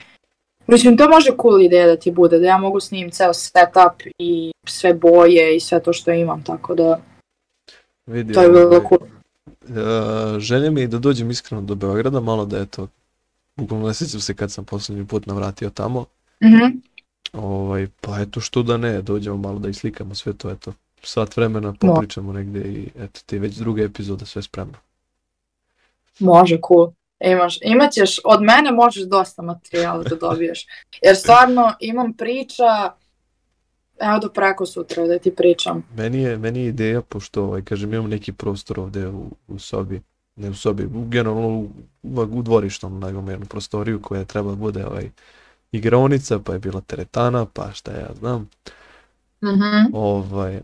Mislim, 0.66 0.96
to 0.96 1.08
može 1.08 1.30
cool 1.42 1.62
ideja 1.62 1.86
da 1.86 1.96
ti 1.96 2.10
bude, 2.10 2.38
da 2.38 2.46
ja 2.46 2.58
mogu 2.58 2.80
snimim 2.80 3.10
ceo 3.10 3.34
setup 3.34 4.02
i 4.18 4.52
sve 4.64 4.94
boje 4.94 5.56
i 5.56 5.60
sve 5.60 5.82
to 5.82 5.92
što 5.92 6.12
imam, 6.12 6.44
tako 6.44 6.74
da 6.74 7.00
Vidi, 8.06 8.32
to 8.32 8.42
je 8.42 8.48
bilo 8.48 8.66
ovaj, 8.66 8.80
cool. 8.88 9.00
Uh, 9.62 10.38
želja 10.38 10.70
mi 10.70 10.80
je 10.80 10.86
da 10.86 10.98
dođem 10.98 11.30
iskreno 11.30 11.62
do 11.62 11.74
Beograda, 11.74 12.20
malo 12.20 12.46
da 12.46 12.58
eto, 12.58 12.88
bukvalno 13.56 13.86
ne 13.86 13.94
sjećam 13.94 14.20
se 14.20 14.34
kad 14.34 14.52
sam 14.52 14.64
poslednji 14.64 15.06
put 15.06 15.26
navratio 15.26 15.70
tamo. 15.70 16.04
Mhm. 16.44 16.56
Mm 16.56 16.82
ovaj, 17.32 17.86
pa 18.00 18.20
eto 18.20 18.40
što 18.40 18.62
da 18.62 18.76
ne, 18.76 19.02
dođemo 19.02 19.36
malo 19.36 19.58
da 19.58 19.68
islikamo 19.68 20.14
sve 20.14 20.32
to, 20.32 20.50
eto, 20.50 20.72
sat 21.02 21.36
vremena 21.36 21.74
popričamo 21.80 22.32
no. 22.32 22.38
negde 22.38 22.60
i 22.60 22.88
eto 22.98 23.20
ti 23.26 23.38
već 23.38 23.54
druga 23.54 23.82
epizoda 23.82 24.26
sve 24.26 24.42
spremno. 24.42 24.74
Može, 26.18 26.58
cool. 26.68 26.90
Imaš, 27.20 27.58
imaćeš, 27.62 28.20
od 28.24 28.42
mene 28.42 28.72
možeš 28.72 29.02
dosta 29.02 29.42
materijala 29.42 30.02
da 30.02 30.16
dobiješ. 30.16 30.66
Jer 31.02 31.16
stvarno 31.16 31.72
imam 31.80 32.12
priča, 32.12 32.92
evo 34.00 34.18
do 34.18 34.28
preko 34.28 34.66
sutra 34.66 35.06
da 35.06 35.18
ti 35.18 35.34
pričam. 35.34 35.82
Meni 35.96 36.22
je, 36.22 36.38
meni 36.38 36.60
je 36.60 36.66
ideja, 36.66 37.02
pošto 37.02 37.42
ovaj, 37.42 37.62
kažem, 37.62 37.94
imam 37.94 38.10
neki 38.10 38.32
prostor 38.32 38.80
ovde 38.80 39.08
u, 39.08 39.30
u 39.48 39.58
sobi, 39.58 40.02
ne 40.36 40.50
u 40.50 40.54
sobi, 40.54 40.88
generalno 40.90 41.48
u, 41.48 41.70
u 42.32 42.42
dvorištom, 42.42 43.08
imam 43.08 43.28
jednu 43.28 43.46
prostoriju 43.46 44.02
koja 44.02 44.24
treba 44.24 44.50
da 44.50 44.56
bude 44.56 44.86
ovaj, 44.86 45.10
igraonica, 45.72 46.38
pa 46.38 46.52
je 46.52 46.58
bila 46.58 46.80
teretana, 46.80 47.46
pa 47.52 47.72
šta 47.72 47.92
ja 47.92 48.10
znam. 48.18 48.48
Mm 49.42 49.46
-hmm. 49.46 49.90
Ovaj, 49.92 50.60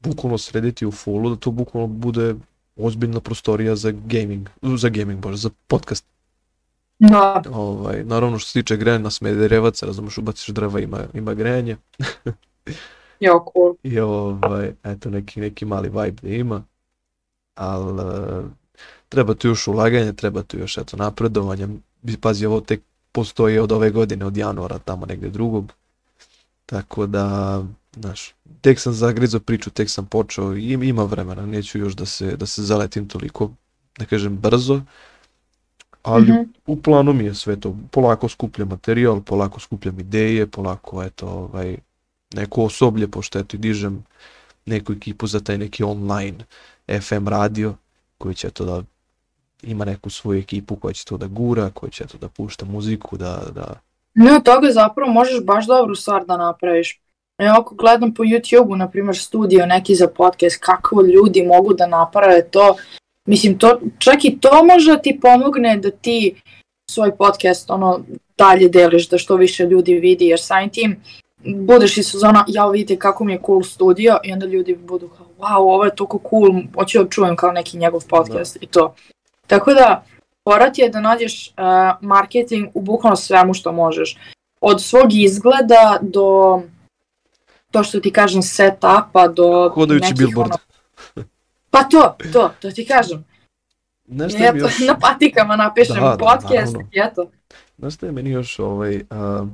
bukvalno 0.00 0.38
srediti 0.38 0.86
u 0.86 0.92
fullu, 0.92 1.30
da 1.30 1.36
to 1.36 1.50
bukvalno 1.50 1.86
bude 1.86 2.34
ozbiljna 2.76 3.20
prostorija 3.20 3.76
za 3.76 3.90
gaming, 3.90 4.48
za 4.62 4.88
gaming, 4.88 5.20
bože, 5.20 5.36
za 5.36 5.50
podcast. 5.66 6.04
Da. 6.98 7.42
Ovaj, 7.52 8.04
naravno 8.04 8.38
što 8.38 8.50
se 8.50 8.62
tiče 8.62 8.76
grejanja 8.76 9.02
na 9.02 9.10
smederevac, 9.10 9.82
razumeš, 9.82 10.18
ubaciš 10.18 10.48
drva, 10.48 10.80
ima, 10.80 10.98
ima 11.14 11.34
grejanje. 11.34 11.76
jo, 13.20 13.44
cool. 13.52 13.74
I 13.82 14.00
ovaj, 14.00 14.72
eto, 14.84 15.10
neki, 15.10 15.40
neki 15.40 15.64
mali 15.64 15.88
vibe 15.88 16.22
da 16.22 16.28
ima. 16.28 16.62
Ali 17.54 17.92
uh, 17.92 18.44
treba 19.08 19.34
tu 19.34 19.48
još 19.48 19.68
ulaganje, 19.68 20.12
treba 20.12 20.42
tu 20.42 20.58
još 20.58 20.78
eto 20.78 20.96
napredovanje. 20.96 21.68
Pazi, 22.20 22.46
ovo 22.46 22.60
tek 22.60 22.80
postoji 23.12 23.58
od 23.58 23.72
ove 23.72 23.90
godine, 23.90 24.26
od 24.26 24.36
januara, 24.36 24.78
tamo 24.78 25.06
negde 25.06 25.28
drugog. 25.28 25.72
Tako 26.66 27.06
da, 27.06 27.64
znaš, 27.96 28.34
tek 28.60 28.80
sam 28.80 28.92
zagrizao 28.92 29.40
priču, 29.40 29.70
tek 29.70 29.90
sam 29.90 30.06
počeo 30.06 30.56
i 30.56 30.72
ima 30.72 31.04
vremena, 31.04 31.46
neću 31.46 31.78
još 31.78 31.94
da 31.94 32.06
se, 32.06 32.36
da 32.36 32.46
se 32.46 32.62
zaletim 32.62 33.08
toliko, 33.08 33.50
da 33.98 34.04
kažem, 34.04 34.36
brzo, 34.36 34.82
ali 36.02 36.32
mm 36.32 36.34
-hmm. 36.34 36.46
u 36.66 36.82
planu 36.82 37.12
mi 37.12 37.24
je 37.24 37.34
sve 37.34 37.60
to, 37.60 37.76
polako 37.90 38.28
skupljam 38.28 38.68
materijal, 38.68 39.20
polako 39.20 39.60
skupljam 39.60 40.00
ideje, 40.00 40.46
polako, 40.46 41.02
eto, 41.02 41.28
ovaj, 41.28 41.76
neko 42.34 42.62
osoblje, 42.62 43.08
pošto 43.08 43.38
eto 43.38 43.56
i 43.56 43.60
dižem 43.60 44.04
neku 44.66 44.92
ekipu 44.92 45.26
za 45.26 45.40
taj 45.40 45.58
neki 45.58 45.84
online 45.84 46.38
FM 47.00 47.28
radio, 47.28 47.74
koji 48.18 48.34
će 48.34 48.50
to 48.50 48.64
da 48.64 48.82
ima 49.62 49.84
neku 49.84 50.10
svoju 50.10 50.38
ekipu 50.38 50.76
koja 50.76 50.92
će 50.92 51.04
to 51.04 51.16
da 51.16 51.26
gura, 51.26 51.70
koja 51.70 51.90
će 51.90 52.06
to 52.06 52.18
da 52.18 52.28
pušta 52.28 52.64
muziku, 52.64 53.16
da, 53.16 53.42
da 53.54 53.74
Ne, 54.14 54.36
od 54.36 54.44
toga 54.44 54.70
zapravo 54.70 55.12
možeš 55.12 55.44
baš 55.44 55.66
dobru 55.66 55.94
stvar 55.94 56.26
da 56.26 56.36
napraviš. 56.36 57.01
Ja 57.44 57.56
ako 57.58 57.74
gledam 57.74 58.14
po 58.14 58.22
YouTube-u, 58.22 58.76
na 58.76 58.88
primjer, 58.88 59.16
studio 59.16 59.66
neki 59.66 59.94
za 59.94 60.08
podcast, 60.08 60.56
kako 60.60 61.02
ljudi 61.02 61.42
mogu 61.42 61.74
da 61.74 61.86
naprave 61.86 62.42
to, 62.50 62.76
mislim, 63.26 63.58
to, 63.58 63.80
čak 63.98 64.24
i 64.24 64.38
to 64.40 64.64
može 64.64 64.90
da 64.90 64.98
ti 64.98 65.18
pomogne 65.22 65.76
da 65.76 65.90
ti 65.90 66.34
svoj 66.90 67.16
podcast 67.16 67.70
ono 67.70 68.00
dalje 68.38 68.68
deliš, 68.68 69.08
da 69.08 69.18
što 69.18 69.36
više 69.36 69.64
ljudi 69.64 69.94
vidi, 69.94 70.26
jer 70.26 70.40
samim 70.40 70.70
tim 70.70 70.96
budeš 71.44 71.98
iz 71.98 72.10
sezona, 72.10 72.44
ja 72.48 72.68
vidite 72.68 72.98
kako 72.98 73.24
mi 73.24 73.32
je 73.32 73.40
cool 73.46 73.62
studio 73.62 74.18
i 74.24 74.32
onda 74.32 74.46
ljudi 74.46 74.74
budu 74.74 75.08
kao, 75.08 75.26
wow, 75.38 75.56
ovo 75.56 75.84
je 75.84 75.96
toliko 75.96 76.20
cool, 76.30 76.62
hoću 76.74 77.02
da 77.02 77.08
čujem 77.08 77.36
kao 77.36 77.52
neki 77.52 77.78
njegov 77.78 78.04
podcast 78.08 78.58
da. 78.58 78.64
i 78.64 78.66
to. 78.66 78.94
Tako 79.46 79.74
da, 79.74 80.04
Porat 80.44 80.78
je 80.78 80.88
da 80.88 81.00
nađeš 81.00 81.48
uh, 81.48 81.54
marketing 82.00 82.68
u 82.74 82.80
bukvalno 82.80 83.16
svemu 83.16 83.54
što 83.54 83.72
možeš. 83.72 84.18
Od 84.60 84.82
svog 84.82 85.14
izgleda 85.14 85.98
do 86.00 86.62
to 87.72 87.84
što 87.84 88.00
ti 88.00 88.12
kažem 88.12 88.42
setupa 88.42 89.28
do 89.36 89.70
Hodajući 89.74 90.02
nekih 90.04 90.18
billboard. 90.18 90.52
Ono... 90.52 91.24
Pa 91.70 91.84
to, 91.84 92.16
to, 92.32 92.50
to 92.60 92.70
ti 92.70 92.86
kažem. 92.86 93.24
Znaš 94.08 94.32
šta 94.32 94.52
mi 94.52 94.58
još... 94.58 94.78
Na 94.78 94.98
patikama 94.98 95.56
napišem 95.56 95.96
da, 95.96 96.16
podcast 96.20 96.72
da, 96.72 96.80
i 96.92 97.00
eto. 97.10 97.30
Znaš 97.78 97.94
šta 97.94 98.06
je 98.06 98.12
meni 98.12 98.30
još 98.30 98.58
ovaj... 98.58 98.96
Uh, 98.96 99.48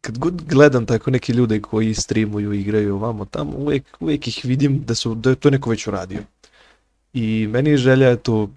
kad 0.00 0.18
god 0.18 0.42
gledam 0.42 0.86
tako 0.86 1.10
neke 1.10 1.32
ljude 1.32 1.60
koji 1.60 1.94
streamuju, 1.94 2.52
igraju 2.52 2.94
ovamo 2.94 3.24
tamo, 3.24 3.52
uvek, 3.56 3.84
uvek 4.00 4.28
ih 4.28 4.40
vidim 4.44 4.84
da 4.84 4.94
su 4.94 5.14
da 5.14 5.30
je 5.30 5.36
to 5.36 5.50
neko 5.50 5.70
već 5.70 5.86
uradio. 5.86 6.20
I 7.12 7.46
meni 7.50 7.70
je 7.70 7.76
želja 7.76 8.16
to 8.16 8.48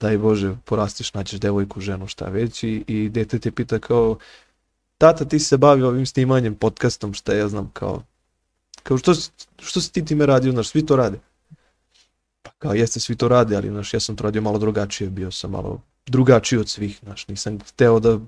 daj 0.00 0.18
Bože, 0.18 0.54
porastiš, 0.64 1.14
naćeš 1.14 1.40
devojku, 1.40 1.80
ženu, 1.80 2.06
šta 2.06 2.24
već 2.24 2.62
i, 2.62 2.84
i 2.86 3.08
dete 3.08 3.38
te 3.38 3.50
pita 3.50 3.78
kao 3.78 4.18
tata 4.98 5.24
ti 5.24 5.38
se 5.38 5.56
bavi 5.56 5.82
ovim 5.82 6.06
snimanjem, 6.06 6.54
podcastom, 6.54 7.14
šta 7.14 7.34
ja 7.34 7.48
znam, 7.48 7.70
kao 7.72 8.02
kao 8.88 8.98
što, 8.98 9.14
što 9.58 9.80
si 9.80 9.92
ti 9.92 10.04
time 10.04 10.26
radio, 10.26 10.52
znaš, 10.52 10.68
svi 10.68 10.86
to 10.86 10.96
rade. 10.96 11.18
Pa 12.42 12.50
kao 12.58 12.72
jeste, 12.72 13.00
svi 13.00 13.16
to 13.16 13.28
rade, 13.28 13.56
ali 13.56 13.68
znaš, 13.68 13.94
ja 13.94 14.00
sam 14.00 14.16
to 14.16 14.24
radio 14.24 14.42
malo 14.42 14.58
drugačije, 14.58 15.10
bio 15.10 15.30
sam 15.30 15.50
malo 15.50 15.80
drugačiji 16.06 16.58
od 16.58 16.68
svih, 16.68 16.98
znaš, 17.02 17.28
nisam 17.28 17.58
hteo 17.68 18.00
da 18.00 18.18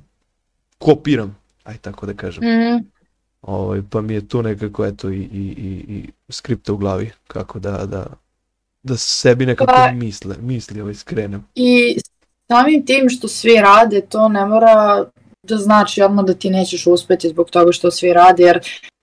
kopiram, 0.78 1.36
aj 1.64 1.78
tako 1.78 2.06
da 2.06 2.14
kažem. 2.14 2.44
Mm 2.44 2.46
-hmm. 2.46 2.84
Ovaj, 3.42 3.82
pa 3.90 4.00
mi 4.00 4.14
je 4.14 4.28
tu 4.28 4.42
nekako 4.42 4.86
eto 4.86 5.10
i, 5.10 5.18
i, 5.18 5.54
i, 5.58 5.84
i 5.88 6.10
skripta 6.28 6.72
u 6.72 6.76
glavi 6.76 7.10
kako 7.26 7.58
da, 7.58 7.86
da, 7.86 8.06
da 8.82 8.96
sebi 8.96 9.46
nekako 9.46 9.72
pa, 9.72 9.92
misle, 9.92 10.36
misli 10.40 10.80
ovaj 10.80 10.94
skrenem. 10.94 11.44
I 11.54 11.96
samim 12.48 12.86
tim 12.86 13.08
što 13.08 13.28
svi 13.28 13.54
rade, 13.54 14.00
to 14.00 14.28
ne 14.28 14.46
mora 14.46 15.04
da 15.42 15.56
znači 15.56 16.02
odmah 16.02 16.24
da 16.24 16.34
ti 16.34 16.50
nećeš 16.50 16.86
uspeti 16.86 17.28
zbog 17.28 17.50
toga 17.50 17.72
što 17.72 17.90
svi 17.90 18.12
rade, 18.12 18.42
jer 18.42 18.60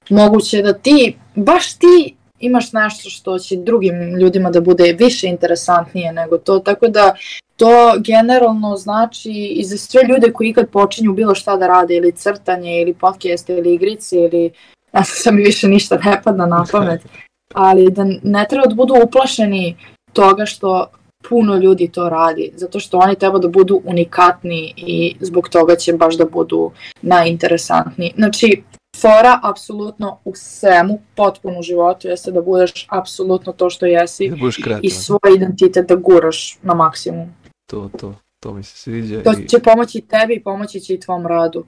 moguće 0.09 0.61
da 0.61 0.73
ti, 0.73 1.17
baš 1.35 1.73
ti 1.73 2.15
imaš 2.39 2.73
nešto 2.73 3.09
što 3.09 3.39
će 3.39 3.55
drugim 3.55 4.15
ljudima 4.19 4.49
da 4.49 4.61
bude 4.61 4.95
više 4.99 5.27
interesantnije 5.27 6.13
nego 6.13 6.37
to, 6.37 6.59
tako 6.59 6.87
da 6.87 7.15
to 7.57 7.95
generalno 7.99 8.77
znači 8.77 9.31
i 9.31 9.63
za 9.63 9.77
sve 9.77 10.01
ljude 10.09 10.33
koji 10.33 10.49
ikad 10.49 10.69
počinju 10.69 11.13
bilo 11.13 11.35
šta 11.35 11.57
da 11.57 11.67
rade, 11.67 11.95
ili 11.95 12.11
crtanje, 12.11 12.81
ili 12.81 12.93
podcast, 12.93 13.49
ili 13.49 13.73
igrice, 13.73 14.17
ili 14.17 14.51
ja 14.93 15.03
sam 15.03 15.35
mi 15.35 15.43
više 15.43 15.67
ništa 15.67 15.97
ne 16.05 16.21
padna 16.23 16.45
na 16.45 16.65
pamet, 16.71 17.01
ali 17.53 17.91
da 17.91 18.03
ne 18.23 18.45
treba 18.49 18.65
da 18.65 18.75
budu 18.75 18.93
uplašeni 19.05 19.77
toga 20.13 20.45
što 20.45 20.87
puno 21.29 21.55
ljudi 21.55 21.87
to 21.87 22.09
radi, 22.09 22.51
zato 22.55 22.79
što 22.79 22.97
oni 22.97 23.15
treba 23.15 23.39
da 23.39 23.47
budu 23.47 23.81
unikatni 23.83 24.73
i 24.77 25.15
zbog 25.19 25.49
toga 25.49 25.75
će 25.75 25.93
baš 25.93 26.17
da 26.17 26.25
budu 26.25 26.71
najinteresantniji. 27.01 28.13
Znači, 28.15 28.63
fora 29.01 29.39
apsolutno 29.43 30.17
u 30.25 30.31
svemu, 30.35 30.99
potpuno 31.15 31.59
u 31.59 31.63
životu, 31.63 32.07
jeste 32.07 32.31
da 32.31 32.41
budeš 32.41 32.87
apsolutno 32.89 33.53
to 33.53 33.69
što 33.69 33.85
jesi 33.85 34.31
da 34.65 34.79
i 34.81 34.89
svoj 34.89 35.35
identitet 35.35 35.87
da 35.87 35.95
guraš 35.95 36.57
na 36.61 36.73
maksimum. 36.73 37.33
To, 37.69 37.89
to, 37.97 38.13
to 38.39 38.53
mi 38.53 38.63
se 38.63 38.77
sviđa. 38.77 39.23
To 39.23 39.33
će 39.33 39.59
pomoći 39.59 40.01
tebi 40.01 40.35
i 40.35 40.43
pomoći 40.43 40.79
će 40.79 40.93
i 40.93 40.99
tvom 40.99 41.27
radu 41.27 41.65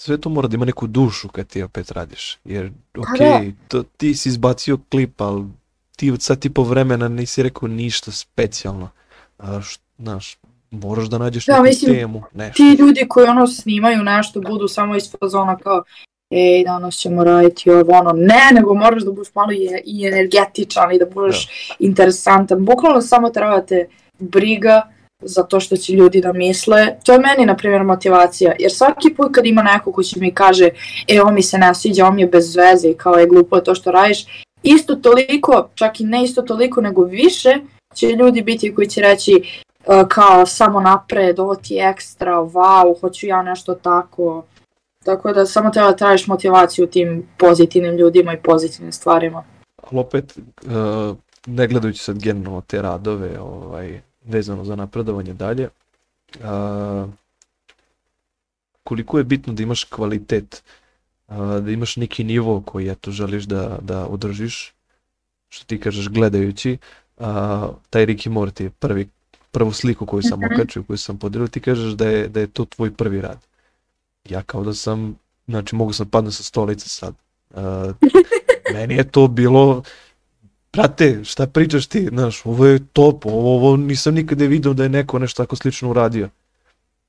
sve 0.00 0.20
to 0.20 0.28
mora 0.28 0.48
da 0.48 0.54
ima 0.54 0.64
neku 0.64 0.86
dušu 0.86 1.28
kad 1.28 1.46
ti 1.46 1.62
opet 1.62 1.90
radiš. 1.90 2.38
Jer, 2.44 2.72
ok, 2.98 3.18
da. 3.18 3.42
to, 3.68 3.82
ti 3.82 4.14
si 4.14 4.28
izbacio 4.28 4.78
klip, 4.90 5.20
ali 5.20 5.44
ti 5.96 6.10
od 6.10 6.22
sad 6.22 6.44
i 6.44 6.50
po 6.50 6.62
vremena 6.62 7.08
nisi 7.08 7.42
rekao 7.42 7.68
ništa 7.68 8.10
specijalno. 8.12 8.90
A, 9.38 9.60
znaš, 9.98 10.38
moraš 10.70 11.06
da 11.06 11.18
nađeš 11.18 11.46
da, 11.46 11.52
neku 11.52 11.64
mislim, 11.64 11.94
temu, 11.94 12.22
nešto. 12.34 12.56
Ti 12.56 12.76
ljudi 12.78 13.06
koji 13.08 13.28
ono 13.28 13.46
snimaju 13.46 14.02
nešto 14.02 14.40
budu 14.40 14.68
samo 14.68 14.96
iz 14.96 15.10
fazona 15.20 15.56
kao 15.56 15.82
ej, 16.30 16.64
danas 16.64 16.96
ćemo 16.96 17.24
raditi 17.24 17.70
ovo, 17.70 17.92
ono, 17.92 18.12
ne, 18.12 18.50
nego 18.52 18.74
moraš 18.74 19.02
da 19.02 19.12
budeš 19.12 19.34
malo 19.34 19.52
i, 19.52 19.68
i 19.84 20.06
energetičan 20.06 20.92
i 20.92 20.98
da 20.98 21.06
budeš 21.06 21.46
da. 21.46 21.74
interesantan. 21.78 22.64
Bukvalno 22.64 23.00
samo 23.00 23.30
trebate 23.30 23.88
briga 24.18 24.82
za 25.22 25.42
to 25.42 25.60
što 25.60 25.76
će 25.76 25.92
ljudi 25.92 26.20
da 26.20 26.32
misle. 26.32 26.96
To 27.04 27.12
je 27.12 27.18
meni, 27.18 27.46
na 27.46 27.56
primjer, 27.56 27.82
motivacija. 27.84 28.52
Jer 28.58 28.72
svaki 28.72 29.14
put 29.14 29.34
kad 29.34 29.46
ima 29.46 29.62
neko 29.62 29.92
ko 29.92 30.02
će 30.02 30.20
mi 30.20 30.34
kaže 30.34 30.68
e, 31.08 31.20
ovo 31.22 31.30
mi 31.30 31.42
se 31.42 31.58
ne 31.58 31.74
sviđa, 31.74 32.04
ovo 32.04 32.14
mi 32.14 32.22
je 32.22 32.26
bez 32.28 32.56
veze 32.56 32.88
i 32.88 32.94
kao 32.94 33.14
je 33.14 33.26
glupo 33.26 33.60
to 33.60 33.74
što 33.74 33.90
radiš, 33.90 34.26
isto 34.62 34.94
toliko, 34.94 35.68
čak 35.74 36.00
i 36.00 36.04
ne 36.04 36.24
isto 36.24 36.42
toliko, 36.42 36.80
nego 36.80 37.04
više 37.04 37.56
će 37.94 38.06
ljudi 38.06 38.42
biti 38.42 38.74
koji 38.74 38.88
će 38.88 39.00
reći 39.00 39.42
uh, 39.86 40.08
kao 40.08 40.46
samo 40.46 40.80
napred, 40.80 41.38
ovo 41.38 41.54
ti 41.54 41.74
je 41.74 41.88
ekstra, 41.88 42.32
wow, 42.32 43.00
hoću 43.00 43.26
ja 43.26 43.42
nešto 43.42 43.74
tako. 43.74 44.44
Tako 45.04 45.32
da 45.32 45.46
samo 45.46 45.70
treba 45.70 45.90
da 45.90 45.96
tražiš 45.96 46.26
motivaciju 46.26 46.86
tim 46.86 47.28
pozitivnim 47.36 47.96
ljudima 47.96 48.32
i 48.32 48.42
pozitivnim 48.42 48.92
stvarima. 48.92 49.44
Ali 49.82 50.00
opet, 50.00 50.38
uh, 50.66 51.16
ne 51.46 51.66
gledajući 51.66 52.02
sad 52.02 52.18
generalno 52.18 52.60
te 52.60 52.82
radove, 52.82 53.40
ovaj, 53.40 54.00
vezano 54.24 54.64
za 54.64 54.76
napredovanje 54.76 55.32
dalje. 55.32 55.68
A, 56.44 57.06
koliko 58.84 59.18
je 59.18 59.24
bitno 59.24 59.52
da 59.52 59.62
imaš 59.62 59.84
kvalitet, 59.84 60.62
da 61.60 61.70
imaš 61.70 61.96
neki 61.96 62.24
nivo 62.24 62.60
koji 62.60 62.88
eto 62.88 63.10
želiš 63.10 63.44
da, 63.44 63.78
da 63.82 64.06
održiš, 64.06 64.72
što 65.48 65.64
ti 65.66 65.80
kažeš 65.80 66.08
gledajući, 66.08 66.78
a, 67.18 67.68
taj 67.90 68.06
Ricky 68.06 68.30
Morty 68.30 68.62
je 68.62 68.70
prvi, 68.70 69.08
prvu 69.50 69.72
sliku 69.72 70.06
koju 70.06 70.22
sam 70.22 70.40
mhm. 70.40 70.54
okačio, 70.54 70.82
koju 70.82 70.98
sam 70.98 71.18
podelio, 71.18 71.48
ti 71.48 71.60
kažeš 71.60 71.92
da 71.92 72.08
je, 72.08 72.28
da 72.28 72.40
je 72.40 72.46
to 72.46 72.64
tvoj 72.64 72.90
prvi 72.90 73.20
rad. 73.20 73.38
Ja 74.28 74.42
kao 74.42 74.64
da 74.64 74.74
sam, 74.74 75.18
znači 75.48 75.74
mogu 75.74 75.92
sam 75.92 76.08
padne 76.08 76.30
sa 76.30 76.42
stolice 76.42 76.88
sad. 76.88 77.14
A, 77.54 77.92
meni 78.74 78.94
je 78.94 79.10
to 79.10 79.28
bilo 79.28 79.82
brate, 80.72 81.24
šta 81.24 81.46
pričaš 81.46 81.86
ti, 81.86 82.08
znaš, 82.12 82.46
ovo 82.46 82.66
je 82.66 82.86
top, 82.92 83.26
ovo, 83.26 83.56
ovo 83.56 83.76
nisam 83.76 84.14
nikada 84.14 84.44
vidio 84.44 84.72
da 84.72 84.82
je 84.82 84.88
neko 84.88 85.18
nešto 85.18 85.42
tako 85.42 85.56
slično 85.56 85.90
uradio. 85.90 86.28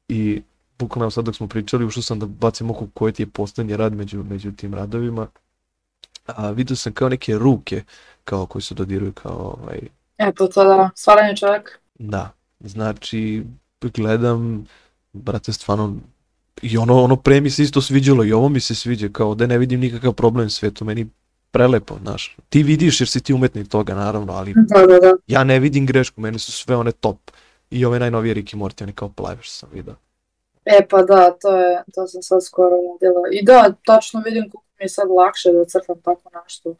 I 0.08 0.42
bukvalno 0.84 1.12
sad 1.12 1.26
dok 1.26 1.36
smo 1.36 1.48
pričali, 1.48 1.86
ušao 1.86 2.04
sam 2.04 2.20
da 2.20 2.26
bacim 2.26 2.72
oko 2.72 2.88
koji 2.94 3.14
ti 3.14 3.22
je 3.22 3.28
poslednji 3.28 3.78
rad 3.78 3.94
među, 3.94 4.24
među 4.24 4.52
tim 4.52 4.74
radovima, 4.74 5.28
a 6.26 6.52
vidio 6.52 6.76
sam 6.76 6.94
kao 6.94 7.10
neke 7.10 7.38
ruke, 7.38 7.84
kao 8.24 8.46
koji 8.46 8.62
se 8.62 8.76
dodiruju 8.76 9.14
kao 9.14 9.58
ovaj... 9.62 9.80
Eto 10.18 10.48
to 10.48 10.64
da, 10.64 10.90
stvaran 10.96 11.30
je 11.30 11.36
čovjek. 11.36 11.80
Da, 12.00 12.32
znači, 12.60 13.44
gledam, 13.82 14.66
brate, 15.14 15.54
stvarno, 15.54 15.96
i 16.62 16.78
ono, 16.78 17.04
ono 17.04 17.16
pre 17.16 17.42
mi 17.42 17.50
se 17.50 17.64
isto 17.64 17.82
sviđalo 17.82 18.24
i 18.24 18.32
ovo 18.32 18.50
mi 18.50 18.60
se 18.60 18.76
sviđa, 18.76 19.10
kao 19.12 19.36
da 19.36 19.48
ne 19.48 19.58
vidim 19.58 19.80
nikakav 19.80 20.14
problem 20.14 20.50
svetu, 20.50 20.86
meni 20.86 21.08
prelepo, 21.52 21.98
znaš. 22.02 22.38
Ti 22.50 22.64
vidiš 22.64 23.02
jer 23.02 23.08
si 23.10 23.22
ti 23.22 23.34
umetnik 23.34 23.68
toga, 23.70 23.96
naravno, 23.96 24.34
ali 24.34 24.54
da, 24.56 24.80
da, 24.80 25.00
da. 25.00 25.14
ja 25.28 25.44
ne 25.44 25.60
vidim 25.60 25.86
grešku, 25.86 26.22
meni 26.22 26.40
su 26.40 26.52
sve 26.52 26.76
one 26.76 26.92
top. 26.92 27.32
I 27.72 27.86
ove 27.86 28.00
najnovije 28.00 28.36
Ricky 28.36 28.56
Morty, 28.56 28.84
oni 28.84 28.94
kao 28.94 29.10
plavi 29.10 29.38
što 29.42 29.54
sam 29.54 29.70
vidio. 29.74 29.96
E 30.66 30.88
pa 30.89 31.01
da, 31.01 31.32
to 31.41 31.57
je, 31.57 31.84
to 31.93 32.07
sam 32.07 32.22
sad 32.22 32.43
skoro 32.43 32.76
vidjela. 32.76 33.22
I 33.32 33.43
da, 33.43 33.74
tačno 33.86 34.22
vidim 34.26 34.49
kako 34.49 34.64
mi 34.80 34.86
je 34.86 34.89
sad 34.89 35.09
lakše 35.09 35.51
da 35.51 35.66
crtam 35.66 36.01
tako 36.01 36.30
nešto. 36.43 36.76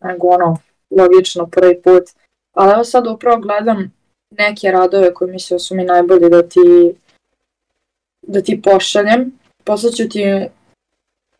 Nego 0.00 0.28
ono, 0.28 0.58
logično 0.90 1.46
prvi 1.46 1.82
put. 1.82 2.04
Ali 2.52 2.72
evo 2.72 2.84
sad 2.84 3.06
upravo 3.06 3.40
gledam 3.40 3.92
neke 4.30 4.70
radove 4.70 5.14
koji 5.14 5.30
misle 5.30 5.54
da 5.54 5.58
su 5.58 5.74
mi 5.74 5.84
najbolji 5.84 6.30
da 6.30 6.48
ti 6.48 6.94
da 8.22 8.42
ti 8.42 8.62
pošaljem. 8.62 9.38
Poslaću 9.64 10.08
ti 10.08 10.48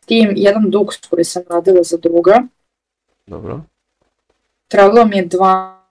tim 0.05 0.33
jedan 0.35 0.69
duks 0.69 0.95
koji 1.09 1.23
sam 1.23 1.43
radila 1.49 1.83
za 1.83 1.97
druga. 1.97 2.43
Dobro. 3.27 3.61
Trebalo 4.67 5.05
mi 5.05 5.17
je 5.17 5.25
dva 5.25 5.81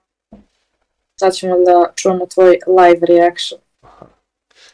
sad 1.19 1.33
ćemo 1.33 1.55
da 1.59 1.91
čujemo 1.95 2.25
tvoj 2.25 2.59
live 2.67 3.07
reaction. 3.07 3.59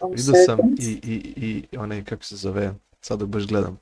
Vidio 0.02 0.34
sam 0.45 0.60
i, 0.80 1.00
i, 1.04 1.34
i 1.72 1.78
onaj, 1.78 2.04
kako 2.04 2.24
se 2.24 2.36
zove, 2.36 2.74
sad 3.02 3.24
baš 3.24 3.48
gledam, 3.48 3.78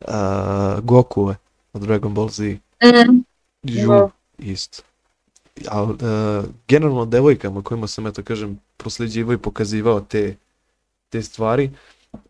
uh, 0.00 0.80
Goku 0.82 1.34
od 1.72 1.82
Dragon 1.82 2.14
Ball 2.14 2.28
Z. 2.28 2.58
Mm. 2.82 3.22
Žu, 3.64 3.88
da. 3.88 4.08
isto. 4.38 4.82
Ali 5.68 5.92
uh, 5.92 6.44
generalno 6.68 7.04
devojkama 7.04 7.62
kojima 7.62 7.86
sam, 7.86 8.06
eto 8.06 8.22
kažem, 8.22 8.60
prosljeđivao 8.76 9.34
i 9.34 9.38
pokazivao 9.38 10.00
te, 10.00 10.36
te 11.08 11.22
stvari, 11.22 11.70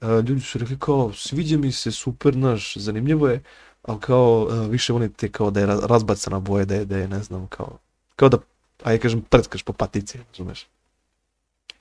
a, 0.01 0.23
ljudi 0.29 0.41
su 0.41 0.59
rekli 0.59 0.79
kao, 0.79 1.13
sviđa 1.13 1.59
mi 1.59 1.73
se, 1.73 1.93
super, 1.93 2.37
naš, 2.37 2.77
zanimljivo 2.77 3.29
je, 3.29 3.43
ali 3.83 4.01
kao, 4.01 4.49
a, 4.51 4.67
više 4.67 4.93
volim 4.93 5.13
te 5.13 5.33
kao 5.33 5.51
da 5.51 5.61
je 5.61 5.67
ra- 5.67 5.87
razbacana 5.87 6.41
boja, 6.41 6.65
da 6.65 6.75
je, 6.75 6.85
da 6.85 6.97
je, 6.97 7.09
ne 7.09 7.23
znam, 7.23 7.47
kao, 7.47 7.79
kao 8.17 8.29
da, 8.29 8.39
ajde 8.83 9.03
kažem, 9.03 9.21
prckaš 9.21 9.63
po 9.63 9.73
patici, 9.73 10.19
razumeš? 10.29 10.67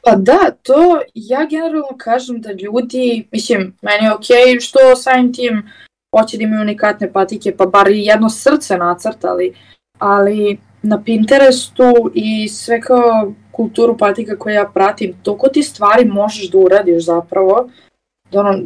Pa 0.04 0.16
da, 0.16 0.52
to 0.64 1.00
ja 1.14 1.46
generalno 1.46 1.98
kažem 1.98 2.42
da 2.42 2.52
ljudi, 2.52 3.28
mislim, 3.32 3.78
meni 3.82 4.06
je 4.06 4.14
okej 4.14 4.60
što 4.60 4.96
samim 4.96 5.34
tim 5.34 5.70
hoće 6.16 6.38
da 6.38 6.44
imaju 6.44 6.62
unikatne 6.62 7.14
patike, 7.14 7.58
pa 7.58 7.66
bar 7.66 7.88
i 7.88 8.06
jedno 8.06 8.30
srce 8.30 8.78
nacrtali, 8.78 9.54
ali 10.00 10.58
na 10.82 11.04
Pinterestu 11.04 12.12
i 12.14 12.50
sve 12.50 12.82
kao 12.82 13.34
kulturu 13.52 13.98
patika 13.98 14.38
koje 14.38 14.54
ja 14.54 14.72
pratim, 14.74 15.16
toliko 15.24 15.48
ti 15.48 15.64
stvari 15.64 16.06
možeš 16.06 16.52
da 16.52 16.58
uradiš 16.58 17.06
zapravo, 17.06 17.70
da 18.32 18.40
ono, 18.40 18.60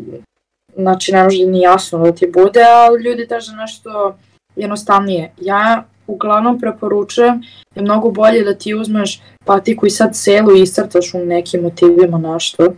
znači 0.76 1.12
ne 1.12 1.24
može 1.24 1.46
ni 1.46 1.62
jasno 1.62 2.00
da 2.00 2.12
ti 2.12 2.32
bude, 2.34 2.64
ali 2.64 3.04
ljudi 3.04 3.28
traže 3.28 3.52
nešto 3.56 4.18
jednostavnije. 4.56 5.34
Ja 5.42 5.86
uglavnom 6.14 6.60
preporučujem 6.60 7.42
je 7.76 7.82
mnogo 7.82 8.12
bolje 8.12 8.44
da 8.44 8.58
ti 8.58 8.74
uzmeš 8.74 9.22
patiku 9.46 9.86
i 9.86 9.90
sad 9.90 10.16
celu 10.16 10.56
iscrtaš 10.56 11.14
u 11.14 11.26
nekim 11.26 11.62
motivima 11.62 12.18
nešto 12.18 12.74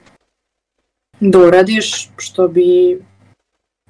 da 1.20 1.40
uradiš, 1.40 2.10
što 2.18 2.48
bi 2.48 3.02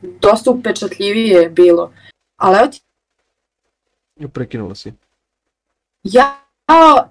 dosta 0.01 0.51
upečatljivije 0.51 1.49
bilo. 1.49 1.91
Ali 2.37 2.57
evo 2.57 2.67
ti, 2.67 2.81
Prekinula 4.33 4.75
si. 4.75 4.93
ja, 6.03 6.39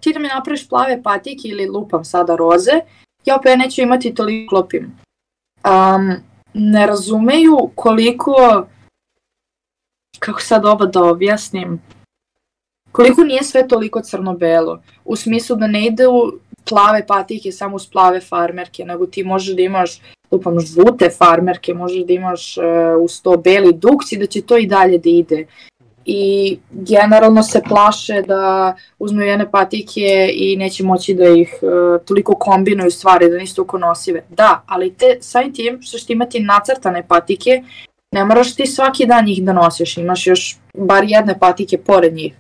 ti 0.01 0.13
da 0.13 0.19
mi 0.19 0.29
napraviš 0.29 0.69
plave 0.69 1.03
patike 1.03 1.49
ili 1.49 1.69
lupam 1.69 2.05
sada 2.05 2.37
roze, 2.37 2.81
ja 3.25 3.37
opet 3.37 3.59
neću 3.59 3.81
imati 3.83 4.15
toliko 4.15 4.51
klopim. 4.51 4.99
Um, 5.65 6.17
ne 6.55 6.87
razumeju 6.87 7.71
koliko, 7.75 8.67
kako 10.19 10.41
sad 10.41 10.65
ovo 10.65 10.87
da 10.87 11.03
objasnim, 11.03 11.83
koliko 12.93 13.25
nije 13.25 13.43
sve 13.43 13.69
toliko 13.69 14.01
crno-belo. 14.01 14.83
U 15.05 15.17
smislu 15.17 15.57
da 15.57 15.67
ne 15.67 15.87
ide 15.87 16.09
u 16.09 16.33
plave 16.69 17.07
patike 17.07 17.53
samo 17.53 17.77
uz 17.77 17.87
plave 17.87 18.21
farmerke, 18.21 18.85
nego 18.85 19.07
ti 19.07 19.25
možeš 19.25 19.57
da 19.57 19.63
imaš 19.63 20.01
lupam 20.31 20.61
žute 20.61 21.11
farmerke, 21.11 21.75
možeš 21.75 22.05
da 22.05 22.13
imaš 22.13 22.57
uh, 22.57 22.65
uz 23.03 23.23
to 23.23 23.37
beli 23.37 23.73
duks 23.73 24.13
i 24.13 24.19
da 24.19 24.27
će 24.27 24.43
to 24.43 24.57
i 24.57 24.67
dalje 24.67 24.99
da 24.99 25.11
ide. 25.11 25.47
I 26.05 26.59
generalno 26.71 27.43
se 27.43 27.63
plaše 27.69 28.23
da 28.23 28.75
uzmu 28.99 29.21
jedne 29.21 29.51
patike 29.51 30.31
i 30.35 30.57
neće 30.57 30.85
moći 30.85 31.15
da 31.15 31.29
ih 31.29 31.59
uh, 31.63 32.05
toliko 32.05 32.35
kombinuju 32.35 32.91
stvari, 32.91 33.31
da 33.31 33.39
nisu 33.39 33.55
toliko 33.55 33.79
nosive. 33.79 34.25
Da, 34.31 34.63
ali 34.67 34.95
te, 34.95 35.17
samim 35.21 35.55
tim 35.55 35.83
što 35.83 35.99
ćete 35.99 36.13
imati 36.13 36.41
nacrtane 36.41 37.07
patike, 37.09 37.63
ne 38.13 38.25
moraš 38.25 38.55
ti 38.55 38.67
svaki 38.67 39.07
dan 39.07 39.25
njih 39.25 39.45
da 39.45 39.53
nosiš, 39.53 39.97
imaš 39.97 40.27
još 40.27 40.57
bar 40.75 41.05
jedne 41.07 41.39
patike 41.39 41.79
pored 41.79 42.15
njih. 42.15 42.35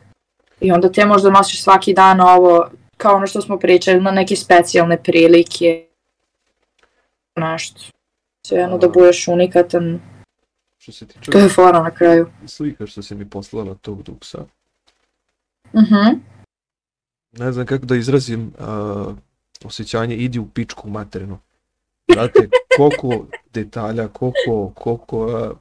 I 0.62 0.72
onda 0.72 0.92
te 0.92 1.04
možda 1.04 1.30
nosiš 1.30 1.62
svaki 1.62 1.94
dan 1.94 2.20
ovo, 2.20 2.70
kao 2.96 3.16
ono 3.16 3.26
što 3.26 3.42
smo 3.42 3.58
pričali, 3.58 4.00
na 4.00 4.10
neke 4.10 4.36
specijalne 4.36 5.02
prilike, 5.02 5.86
nešto. 7.36 7.80
Sve 8.46 8.58
jedno 8.58 8.78
da 8.78 8.88
budeš 8.88 9.28
unikatan, 9.28 10.00
Što 10.78 10.92
se 10.92 11.06
tiče 11.06 11.30
to 11.30 11.38
je 11.38 11.48
fora 11.48 11.82
na 11.82 11.90
kraju. 11.90 12.26
slika 12.46 12.86
što 12.86 13.02
si 13.02 13.14
mi 13.14 13.30
poslala 13.30 13.74
tog 13.74 14.02
duksa, 14.02 14.38
Mhm. 15.74 16.18
ne 17.32 17.52
znam 17.52 17.66
kako 17.66 17.86
da 17.86 17.96
izrazim 17.96 18.52
uh, 18.58 19.14
osjećanje, 19.64 20.16
idi 20.16 20.38
u 20.38 20.48
pičku 20.48 20.88
materinu. 20.88 21.38
Brate, 22.14 22.48
koliko 22.76 23.26
detalja, 23.52 24.08
koliko, 24.08 24.72
koliko 24.74 25.26
uh, 25.26 25.56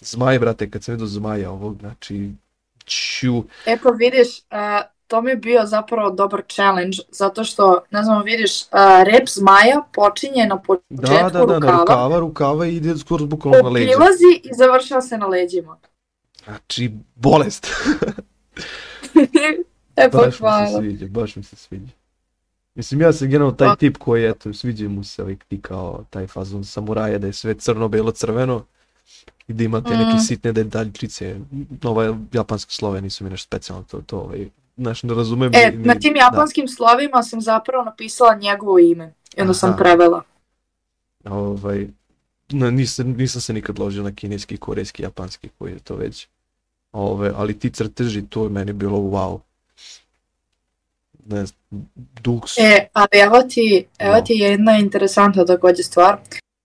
zmaj, 0.00 0.38
brate, 0.38 0.70
kad 0.70 0.84
sam 0.84 0.94
vidio 0.94 1.06
zmaja 1.06 1.50
ovog, 1.50 1.76
znači, 1.80 2.30
ču, 2.88 3.42
E 3.66 3.78
pa 3.82 3.90
vidiš, 3.90 4.28
uh, 4.38 4.90
to 5.06 5.22
mi 5.22 5.30
je 5.30 5.36
bio 5.36 5.66
zapravo 5.66 6.10
dobar 6.10 6.42
challenge, 6.48 6.98
zato 7.10 7.44
što, 7.44 7.84
ne 7.90 8.02
znam, 8.02 8.22
vidiš, 8.24 8.62
uh, 8.62 8.68
rep 9.04 9.28
zmaja 9.28 9.82
počinje 9.92 10.46
na 10.46 10.58
početku 10.58 10.84
da, 10.88 11.30
da, 11.32 11.46
da, 11.46 11.54
rukava, 11.54 11.78
rukava, 11.78 12.18
rukava 12.18 12.66
i 12.66 12.76
ide 12.76 12.98
skoro 12.98 13.26
bukvalno 13.26 13.62
na 13.62 13.68
leđa. 13.68 13.90
obilazi 13.90 14.40
i 14.44 14.54
završava 14.54 15.00
se 15.02 15.18
na 15.18 15.26
leđima. 15.26 15.78
Znači, 16.44 16.90
bolest. 17.14 17.66
e 19.96 20.10
pa 20.10 20.18
baš 20.18 20.26
mi 20.26 20.32
se 20.32 20.38
hvala. 20.38 20.78
sviđa, 20.78 21.06
baš 21.08 21.36
mi 21.36 21.42
se 21.42 21.56
sviđa. 21.56 21.92
Mislim, 22.74 23.00
ja 23.00 23.12
sam 23.12 23.28
generalno 23.28 23.54
taj 23.54 23.76
tip 23.76 23.96
koji, 23.96 24.24
eto, 24.24 24.52
sviđa 24.52 24.88
mu 24.88 25.04
se 25.04 25.22
ovaj 25.22 25.36
ti 25.48 25.60
kao 25.62 26.04
taj 26.10 26.26
fazon 26.26 26.64
samuraja, 26.64 27.18
da 27.18 27.26
je 27.26 27.32
sve 27.32 27.54
crno, 27.54 27.88
belo, 27.88 28.10
crveno 28.10 28.64
i 29.48 29.52
da 29.52 29.64
ima 29.64 29.80
te 29.80 29.90
neke 29.90 30.16
Mm. 30.16 30.20
sitne 30.20 30.52
detaljičice. 30.54 31.36
Ova 31.84 32.16
japanske 32.32 32.72
slove 32.72 33.00
nisu 33.00 33.24
mi 33.24 33.30
nešto 33.30 33.46
specijalno, 33.46 33.84
to, 33.84 34.00
to 34.00 34.18
ovaj, 34.18 34.48
znaš, 34.76 35.02
ne 35.02 35.14
razumem. 35.14 35.50
E, 35.54 35.70
ni- 35.70 35.84
na 35.84 35.94
tim 35.94 36.14
da. 36.14 36.20
japanskim 36.20 36.68
slovima 36.68 37.22
sam 37.22 37.40
zapravo 37.40 37.84
napisala 37.84 38.34
njegovo 38.34 38.78
ime. 38.78 39.14
I 39.36 39.40
onda 39.40 39.54
sam 39.54 39.70
Aha. 39.70 39.78
prevela. 39.78 40.22
Ovaj, 41.24 41.86
na, 42.48 42.70
nisam, 42.70 43.06
nisam 43.08 43.40
se 43.40 43.52
nikad 43.52 43.78
ložio 43.78 44.02
na 44.02 44.12
kineski, 44.12 44.56
korejski, 44.56 45.02
japanski, 45.02 45.48
koji 45.48 45.72
je 45.72 45.78
to 45.78 45.96
već. 45.96 46.28
Ove, 46.92 47.32
ali 47.36 47.58
ti 47.58 47.70
crteži, 47.70 48.22
to 48.22 48.44
je 48.44 48.50
meni 48.50 48.72
bilo 48.72 48.98
wow. 48.98 49.40
Ne 51.26 51.46
znam, 51.46 51.58
duks. 52.22 52.58
E, 52.58 52.86
ali 52.92 53.08
evo 53.14 53.42
ti, 53.42 53.86
evo 53.98 54.14
No. 54.14 54.20
ti 54.20 54.32
jedna 54.32 54.78
interesantna 54.78 55.44
takođe 55.44 55.82
stvar. 55.82 56.16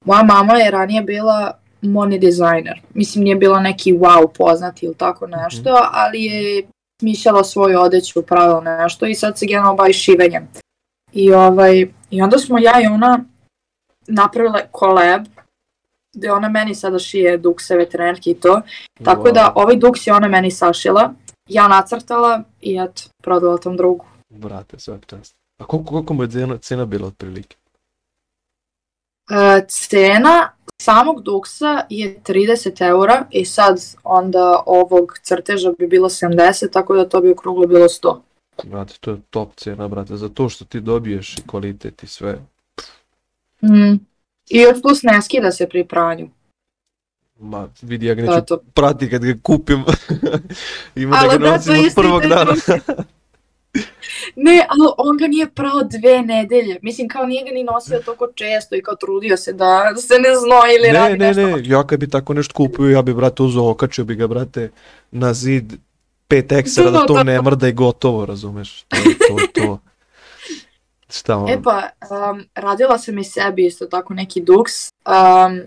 Moja 0.05 0.23
mama 0.23 0.53
je 0.53 0.71
ranije 0.71 1.01
bila 1.01 1.59
money 1.83 2.19
designer. 2.19 2.81
Mislim, 2.93 3.23
nije 3.23 3.35
bila 3.35 3.59
neki 3.59 3.93
wow 3.93 4.27
poznati 4.37 4.85
ili 4.85 4.95
tako 4.95 5.27
nešto, 5.27 5.69
ali 5.91 6.23
je 6.23 6.67
smišljala 7.01 7.43
svoju 7.43 7.79
odeću, 7.79 8.21
pravila 8.21 8.61
nešto 8.61 9.05
i 9.05 9.15
sad 9.15 9.37
se 9.37 9.45
generalno 9.45 9.75
bavi 9.75 9.93
šivenjem. 9.93 10.47
I, 11.11 11.33
ovaj, 11.33 11.87
I 12.09 12.21
onda 12.21 12.37
smo 12.37 12.59
ja 12.59 12.81
i 12.81 12.85
ona 12.85 13.19
napravile 14.07 14.61
collab 14.79 15.25
gde 16.13 16.31
ona 16.31 16.49
meni 16.49 16.75
sada 16.75 16.99
šije 16.99 17.37
dukseve, 17.37 17.89
trenerke 17.89 18.29
i 18.29 18.39
to. 18.39 18.61
Tako 19.03 19.27
Wow. 19.27 19.33
da 19.33 19.53
ovaj 19.55 19.75
duks 19.75 20.07
je 20.07 20.13
ona 20.13 20.27
meni 20.27 20.51
sašila, 20.51 21.13
ja 21.49 21.67
nacrtala 21.67 22.43
i 22.61 22.77
eto, 22.79 23.01
prodala 23.23 23.57
tom 23.57 23.77
drugu. 23.77 24.05
Brate, 24.29 24.79
svaka 24.79 25.05
čast. 25.05 25.35
A 25.61 25.65
koliko, 25.65 25.89
koliko 25.89 26.13
mu 26.13 26.23
je 26.23 26.29
cena, 26.29 26.57
cena 26.57 26.85
bila 26.85 27.07
otprilike? 27.07 27.57
E, 29.31 29.65
cena 29.67 30.51
samog 30.81 31.23
duksa 31.23 31.85
je 31.89 32.19
30 32.23 32.87
eura 32.87 33.25
i 33.31 33.45
sad 33.45 33.81
onda 34.03 34.63
ovog 34.65 35.19
crteža 35.23 35.71
bi 35.79 35.87
bilo 35.87 36.09
70, 36.09 36.71
tako 36.71 36.95
da 36.95 37.09
to 37.09 37.21
bi 37.21 37.31
okruglo 37.31 37.67
bilo 37.67 37.85
100. 37.85 38.19
Brate, 38.63 38.93
to 38.99 39.11
je 39.11 39.17
top 39.29 39.55
cena, 39.55 39.87
brate, 39.87 40.17
za 40.17 40.29
to 40.29 40.49
što 40.49 40.65
ti 40.65 40.79
dobiješ 40.79 41.37
i 41.37 41.47
kvalitet 41.47 42.03
i 42.03 42.07
sve. 42.07 42.39
Mm. 43.61 43.93
I 44.49 44.59
još 44.59 44.81
plus 44.81 45.03
ne 45.03 45.21
skida 45.21 45.51
se 45.51 45.69
pri 45.69 45.87
pranju. 45.87 46.29
Ma, 47.39 47.67
vidi, 47.81 48.05
ja 48.05 48.13
ga 48.13 48.25
To 48.25 48.31
neću 48.31 48.37
je 48.39 48.45
to. 48.45 48.57
prati 48.73 49.09
kad 49.09 49.25
ga 49.25 49.33
kupim. 49.43 49.83
Ima 50.95 51.17
da 51.21 51.27
ga 51.27 51.37
da, 51.37 51.37
to 51.37 51.51
nosim 51.51 51.85
od 51.85 51.91
prvog 51.95 52.21
dana. 52.21 52.53
Ne, 54.35 54.65
ali 54.69 54.93
on 54.97 55.17
ga 55.17 55.27
nije 55.27 55.49
prao 55.49 55.83
dve 55.83 56.21
nedelje. 56.21 56.79
Mislim, 56.81 57.07
kao 57.07 57.25
nije 57.25 57.43
ga 57.43 57.51
ni 57.51 57.63
nosio 57.63 57.99
toliko 57.99 58.27
često 58.35 58.75
i 58.75 58.81
kao 58.81 58.95
trudio 58.95 59.37
se 59.37 59.53
da 59.53 59.95
se 59.95 60.13
ne 60.13 60.29
znoji 60.35 60.75
ili 60.75 60.87
ne, 60.87 60.93
radi 60.93 61.17
ne, 61.17 61.27
nešto. 61.27 61.41
ne, 61.41 61.61
ja 61.65 61.87
kad 61.87 61.99
bi 61.99 62.09
tako 62.09 62.33
nešto 62.33 62.53
kupio, 62.53 62.89
ja 62.89 63.01
bi, 63.01 63.13
brate, 63.13 63.43
uzeo, 63.43 63.69
okačio 63.69 64.05
bi 64.05 64.15
ga, 64.15 64.27
brate, 64.27 64.71
na 65.11 65.33
zid 65.33 65.73
5 66.29 66.59
ekstra 66.59 66.83
da 66.83 66.91
Da, 66.91 67.05
to 67.05 67.13
da, 67.13 67.23
ne 67.23 67.33
da. 67.33 67.41
mrda 67.41 67.67
i 67.67 67.73
gotovo, 67.73 68.25
razumeš? 68.25 68.83
To, 68.83 68.97
je 68.97 69.17
to, 69.17 69.47
to. 69.61 69.79
Šta 71.17 71.37
ono? 71.37 71.53
E 71.53 71.61
pa, 71.63 71.89
um, 72.31 72.45
radila 72.55 72.97
sam 72.97 73.17
i 73.17 73.23
sebi 73.23 73.65
isto 73.65 73.85
tako 73.85 74.13
neki 74.13 74.41
duks. 74.41 74.73
Um, 75.05 75.61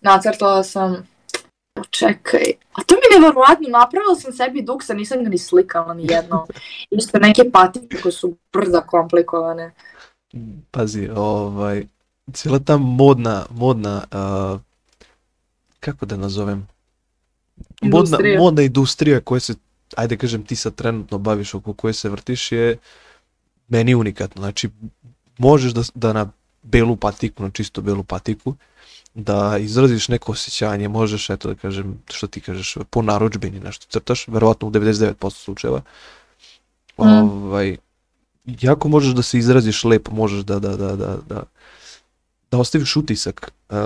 nacrtala 0.00 0.62
sam, 0.64 1.08
čekaj, 1.90 2.42
a 2.72 2.82
to 2.82 2.94
mi 2.94 3.00
je 3.14 3.20
nevjerovatno, 3.20 3.68
napravila 3.68 4.14
sam 4.14 4.32
sebi 4.32 4.62
duksa, 4.62 4.94
nisam 4.94 5.24
ga 5.24 5.30
ni 5.30 5.38
slikala 5.38 5.94
ni 5.94 6.06
jedno. 6.10 6.46
Isto 6.98 7.18
neke 7.18 7.50
patike 7.52 8.00
koje 8.02 8.12
su 8.12 8.36
brda 8.52 8.80
komplikovane. 8.80 9.74
Pazi, 10.70 11.08
ovaj, 11.16 11.86
cijela 12.32 12.58
ta 12.58 12.76
modna, 12.76 13.46
modna, 13.50 14.04
uh, 14.12 14.60
kako 15.80 16.06
da 16.06 16.16
nazovem? 16.16 16.68
Modna, 17.82 17.98
Industrija. 17.98 18.40
modna 18.40 18.62
industrija 18.62 19.20
koja 19.20 19.40
se, 19.40 19.54
ajde 19.96 20.16
kažem, 20.16 20.44
ti 20.44 20.56
sad 20.56 20.74
trenutno 20.74 21.18
baviš 21.18 21.54
oko 21.54 21.72
koje 21.72 21.94
se 21.94 22.08
vrtiš 22.08 22.52
je 22.52 22.76
meni 23.68 23.94
unikatno. 23.94 24.42
Znači, 24.42 24.70
možeš 25.38 25.72
da, 25.72 25.82
da 25.94 26.12
na 26.12 26.30
belu 26.62 26.96
patiku, 26.96 27.42
na 27.42 27.50
čisto 27.50 27.82
belu 27.82 28.04
patiku, 28.04 28.54
da 29.18 29.58
izraziš 29.60 30.08
neko 30.08 30.32
osjećanje, 30.32 30.88
možeš, 30.88 31.30
eto 31.30 31.48
da 31.48 31.54
kažem, 31.54 31.98
što 32.10 32.26
ti 32.26 32.40
kažeš, 32.40 32.76
po 32.90 33.02
naručbini 33.02 33.60
nešto 33.60 33.86
crtaš, 33.88 34.28
verovatno 34.28 34.68
u 34.68 34.70
99% 34.70 35.30
slučajeva. 35.30 35.82
Mm. 36.98 37.02
Ovaj, 37.02 37.76
jako 38.44 38.88
možeš 38.88 39.14
da 39.14 39.22
se 39.22 39.38
izraziš 39.38 39.84
lepo, 39.84 40.12
možeš 40.12 40.40
da, 40.40 40.58
da, 40.58 40.76
da, 40.76 40.96
da, 40.96 41.16
da, 41.28 41.42
da 42.50 42.58
ostaviš 42.58 42.96
utisak 42.96 43.52
uh, 43.68 43.76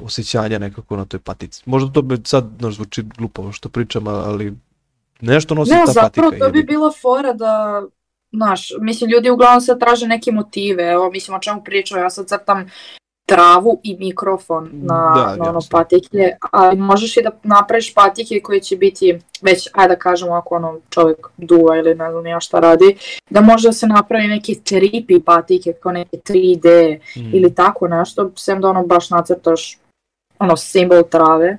osjećanja 0.00 0.58
nekako 0.58 0.96
na 0.96 1.04
toj 1.04 1.20
patici. 1.20 1.62
Možda 1.66 1.92
to 1.92 2.02
bi 2.02 2.18
sad 2.24 2.50
znaš, 2.58 2.74
zvuči 2.74 3.02
glupo 3.02 3.52
što 3.52 3.68
pričam, 3.68 4.06
ali 4.06 4.54
nešto 5.20 5.54
nosi 5.54 5.70
Ne, 5.70 5.82
ta 5.86 5.92
zapravo 5.92 6.30
patika. 6.30 6.46
to 6.46 6.52
bi 6.52 6.58
jebi 6.58 6.66
ga. 6.66 6.70
bila 6.70 6.92
fora 7.02 7.32
da, 7.32 7.82
znaš, 8.32 8.68
mislim, 8.80 9.10
ljudi 9.10 9.30
uglavnom 9.30 9.60
sad 9.60 9.80
traže 9.80 10.06
neke 10.06 10.32
motive, 10.32 10.84
evo, 10.84 11.10
mislim, 11.10 11.36
o 11.36 11.40
čemu 11.40 11.64
pričam, 11.64 11.98
ja 11.98 12.10
sad 12.10 12.28
crtam 12.28 12.66
travu 13.26 13.80
i 13.82 13.96
mikrofon 13.96 14.70
na, 14.72 15.12
Da, 15.14 15.36
na 15.36 15.44
ono 15.44 15.56
jasno. 15.56 15.68
patike, 15.70 16.08
ali 16.50 16.76
možeš 16.76 17.16
i 17.16 17.22
da 17.22 17.30
napraviš 17.42 17.94
patike 17.94 18.40
koje 18.40 18.60
će 18.60 18.76
biti 18.76 19.18
već, 19.42 19.68
ajde 19.72 19.94
da 19.94 19.98
kažemo 19.98 20.32
ako 20.32 20.54
ono 20.54 20.78
čovjek 20.90 21.26
duva 21.36 21.76
ili 21.76 21.94
ne 21.94 22.10
znam 22.10 22.26
ja 22.26 22.40
šta 22.40 22.60
radi, 22.60 22.96
da 23.30 23.40
može 23.40 23.68
da 23.68 23.72
se 23.72 23.86
napravi 23.86 24.26
neke 24.26 24.54
tripi 24.54 25.20
patike 25.20 25.72
kao 25.72 25.92
neke 25.92 26.16
3D 26.18 26.98
Mm. 27.16 27.34
ili 27.34 27.54
tako 27.54 27.88
nešto, 27.88 28.30
sem 28.36 28.60
da 28.60 28.68
ono 28.68 28.82
baš 28.82 29.10
nacrtaš 29.10 29.78
ono 30.38 30.56
simbol 30.56 31.02
trave. 31.02 31.58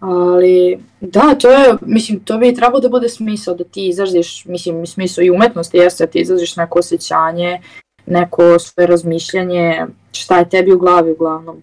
Ali, 0.00 0.78
da, 1.00 1.34
to 1.34 1.50
je, 1.50 1.74
mislim, 1.80 2.20
to 2.20 2.38
bi 2.38 2.54
trebalo 2.54 2.80
da 2.80 2.88
bude 2.88 3.08
smisao, 3.08 3.54
da 3.54 3.64
ti 3.64 3.88
izraziš, 3.88 4.44
mislim, 4.44 4.86
smisao 4.86 5.24
i 5.24 5.30
umetnosti 5.30 5.76
jeste 5.76 6.06
da 6.06 6.10
ti 6.12 6.18
izraziš 6.18 6.56
neko 6.56 6.78
osjećanje, 6.78 7.60
neko 8.06 8.58
svoje 8.58 8.86
razmišljanje, 8.86 9.86
šta 10.12 10.38
je 10.38 10.48
tebi 10.48 10.72
u 10.72 10.78
glavi 10.78 11.12
uglavnom. 11.12 11.62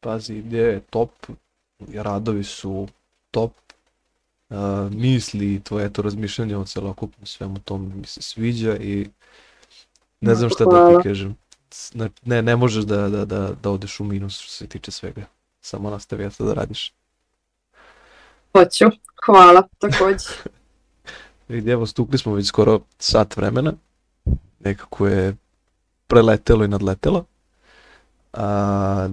Pazi, 0.00 0.34
ideja 0.34 0.68
je 0.68 0.80
top, 0.80 1.10
radovi 1.94 2.44
su 2.44 2.88
top, 3.30 3.52
uh, 4.48 4.56
misli 4.90 5.54
i 5.54 5.60
tvoje 5.60 5.92
to 5.92 6.02
razmišljanje 6.02 6.56
o 6.56 6.64
celokupnom 6.64 7.26
svemu 7.26 7.58
tom 7.58 7.92
mi 7.96 8.06
se 8.06 8.22
sviđa 8.22 8.76
i 8.76 9.08
ne 10.20 10.30
No, 10.30 10.34
znam 10.34 10.50
šta 10.50 10.64
da 10.64 10.70
hvala. 10.70 11.02
ti 11.02 11.08
kažem. 11.08 11.36
Ne, 12.22 12.42
ne 12.42 12.56
možeš 12.56 12.84
da, 12.84 13.08
da, 13.08 13.24
da, 13.24 13.50
da 13.62 13.70
odeš 13.70 14.00
u 14.00 14.04
minus 14.04 14.38
što 14.40 14.52
se 14.52 14.66
tiče 14.66 14.90
svega. 14.90 15.24
Samo 15.60 15.90
nastavi 15.90 16.30
to 16.30 16.44
da 16.44 16.54
radiš. 16.54 16.92
Hoću, 18.52 18.84
hvala, 19.26 19.62
takođe. 19.78 20.28
Vidi, 21.48 21.70
evo, 21.70 21.86
stukli 21.86 22.18
smo 22.18 22.34
već 22.34 22.46
skoro 22.46 22.80
sat 22.98 23.36
vremena. 23.36 23.72
Nekako 24.60 25.06
je 25.06 25.36
preletelo 26.06 26.64
i 26.64 26.68
nadletelo. 26.68 27.24
A, 28.32 29.08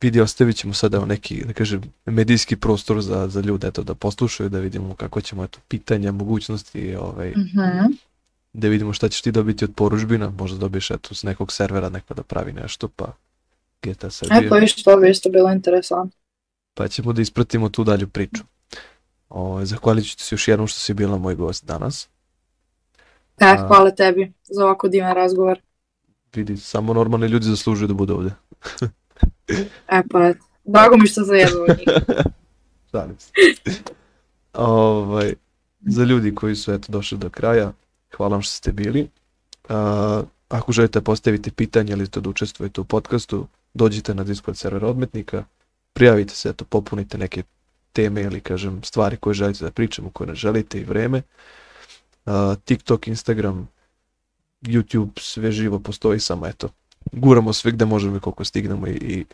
vidi, 0.00 0.20
ostavit 0.20 0.56
ćemo 0.56 0.74
sad 0.74 0.94
evo 0.94 1.06
neki, 1.06 1.44
da 1.44 1.52
kažem, 1.52 1.82
medijski 2.06 2.56
prostor 2.56 3.00
za, 3.02 3.28
za 3.28 3.40
ljude, 3.40 3.66
eto, 3.68 3.82
da 3.82 3.94
poslušaju, 3.94 4.48
da 4.48 4.58
vidimo 4.58 4.94
kako 4.94 5.20
ćemo, 5.20 5.44
eto, 5.44 5.58
pitanja, 5.68 6.12
mogućnosti, 6.12 6.96
ovaj, 6.96 7.30
Mhm. 7.30 7.92
da 8.52 8.68
vidimo 8.68 8.92
šta 8.92 9.08
ćeš 9.08 9.22
ti 9.22 9.32
dobiti 9.32 9.64
od 9.64 9.72
poručbina, 9.74 10.30
možda 10.30 10.58
dobiješ, 10.58 10.90
eto, 10.90 11.14
s 11.14 11.22
nekog 11.22 11.52
servera 11.52 11.88
neko 11.88 12.14
da 12.14 12.22
pravi 12.22 12.52
nešto, 12.52 12.88
pa 12.88 13.12
GTA 13.82 14.10
Srbije, 14.10 14.46
Eto, 14.46 14.54
viš, 14.54 14.82
to 14.82 14.96
bi 14.96 15.10
isto 15.10 15.30
bilo 15.30 15.52
interesantno. 15.52 16.18
pa 16.74 16.88
ćemo 16.88 17.12
da 17.12 17.22
ispratimo 17.22 17.68
tu 17.68 17.84
dalju 17.84 18.08
priču. 18.08 18.42
O, 19.28 19.64
zahvalit 19.64 20.06
ću 20.06 20.16
ti 20.16 20.22
se 20.22 20.34
još 20.34 20.48
jednom 20.48 20.66
što 20.66 20.80
si 20.80 20.94
bila 20.94 21.18
moj 21.18 21.34
gost 21.34 21.66
danas. 21.66 22.08
E, 23.38 23.56
hvala 23.58 23.90
tebi 23.90 24.32
za 24.44 24.64
ovako 24.64 24.88
divan 24.88 25.14
razgovor. 25.14 25.60
Vidi, 26.34 26.56
samo 26.56 26.94
normalni 26.94 27.26
ljudi 27.26 27.46
zaslužuju 27.46 27.88
da 27.88 27.94
budu 27.94 28.14
ovde. 28.14 28.30
E, 29.88 30.02
pa. 30.10 30.32
Drago 30.64 30.96
mi 30.96 31.06
što 31.06 31.24
zajedno 31.24 31.66
njih. 31.68 31.88
Šalim 32.90 33.16
se. 33.18 33.32
ovaj, 34.52 35.34
za 35.80 36.04
ljudi 36.04 36.34
koji 36.34 36.56
su 36.56 36.72
eto 36.72 36.92
došli 36.92 37.18
do 37.18 37.30
kraja, 37.30 37.72
hvala 38.16 38.32
vam 38.32 38.42
što 38.42 38.52
ste 38.52 38.72
bili. 38.72 39.08
A, 39.68 40.22
ako 40.48 40.72
želite 40.72 41.00
postaviti 41.00 41.50
pitanje 41.50 41.92
ili 41.92 42.08
to 42.08 42.20
da 42.20 42.30
učestvujete 42.30 42.80
u 42.80 42.84
podcastu, 42.84 43.46
dođite 43.74 44.14
na 44.14 44.24
Discord 44.24 44.58
server 44.58 44.84
odmetnika, 44.84 45.44
prijavite 45.92 46.34
se, 46.34 46.48
eto, 46.48 46.64
popunite 46.64 47.18
neke 47.18 47.42
teme 47.92 48.22
ili 48.22 48.40
kažem 48.40 48.82
stvari 48.82 49.16
koje 49.16 49.34
želite 49.34 49.64
da 49.64 49.70
pričamo, 49.70 50.10
koje 50.10 50.28
ne 50.28 50.34
želite 50.34 50.80
i 50.80 50.84
vreme. 50.84 51.22
A, 52.26 52.54
TikTok, 52.64 53.08
Instagram, 53.08 53.68
YouTube, 54.62 55.20
sve 55.20 55.52
živo 55.52 55.78
postoji, 55.78 56.20
samo 56.20 56.46
eto, 56.46 56.68
guramo 57.12 57.52
sve 57.52 57.72
gde 57.72 57.84
možemo 57.84 58.16
i 58.16 58.20
koliko 58.20 58.44
stignemo 58.44 58.86
i, 58.86 58.90
i 58.90 59.24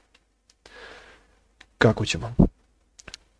kako 1.79 2.05
ćemo. 2.07 2.35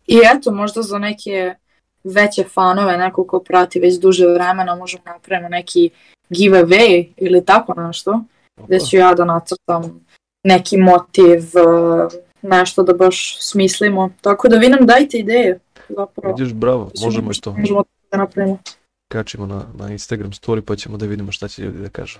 I 0.07 0.19
eto, 0.35 0.51
možda 0.51 0.81
za 0.81 0.99
neke 0.99 1.55
veće 2.03 2.43
fanove, 2.43 2.97
neko 2.97 3.27
ko 3.27 3.39
prati 3.39 3.79
već 3.79 3.99
duže 3.99 4.27
vremena, 4.27 4.75
možemo 4.75 5.03
napravimo 5.05 5.49
neki 5.49 5.89
giveaway 6.29 7.07
ili 7.17 7.45
tako 7.45 7.81
nešto, 7.81 8.21
gde 8.67 8.79
ću 8.79 8.97
ja 8.97 9.13
da 9.13 9.25
nacrtam 9.25 10.05
neki 10.43 10.77
motiv, 10.77 11.39
eh, 11.39 12.17
nešto 12.41 12.83
da 12.83 12.93
baš 12.93 13.37
smislimo. 13.39 14.09
Tako 14.21 14.47
da 14.47 14.57
vi 14.57 14.69
nam 14.69 14.85
dajte 14.85 15.17
ideje. 15.17 15.59
Zapravo, 15.89 16.35
Vidiš, 16.35 16.53
bravo, 16.53 16.91
možemo 17.01 17.31
i 17.31 17.41
to. 17.41 17.51
Možemo 17.51 17.83
da 18.11 18.17
napravimo. 18.17 18.57
Kačimo 19.07 19.45
na, 19.45 19.65
na 19.73 19.91
Instagram 19.91 20.31
story 20.31 20.61
pa 20.61 20.75
ćemo 20.75 20.97
da 20.97 21.05
vidimo 21.05 21.31
šta 21.31 21.47
će 21.47 21.61
ljudi 21.61 21.79
da 21.79 21.89
kažu. 21.89 22.19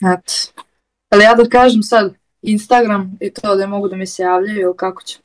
Eto. 0.00 0.62
Ali 1.08 1.24
ja 1.24 1.34
da 1.34 1.48
kažem 1.48 1.82
sad 1.82 2.14
Instagram 2.42 3.16
i 3.20 3.32
to 3.32 3.56
da 3.56 3.66
mogu 3.66 3.88
da 3.88 3.96
mi 3.96 4.06
se 4.06 4.22
javljaju 4.22 4.60
ili 4.60 4.76
kako 4.76 5.02
će. 5.02 5.18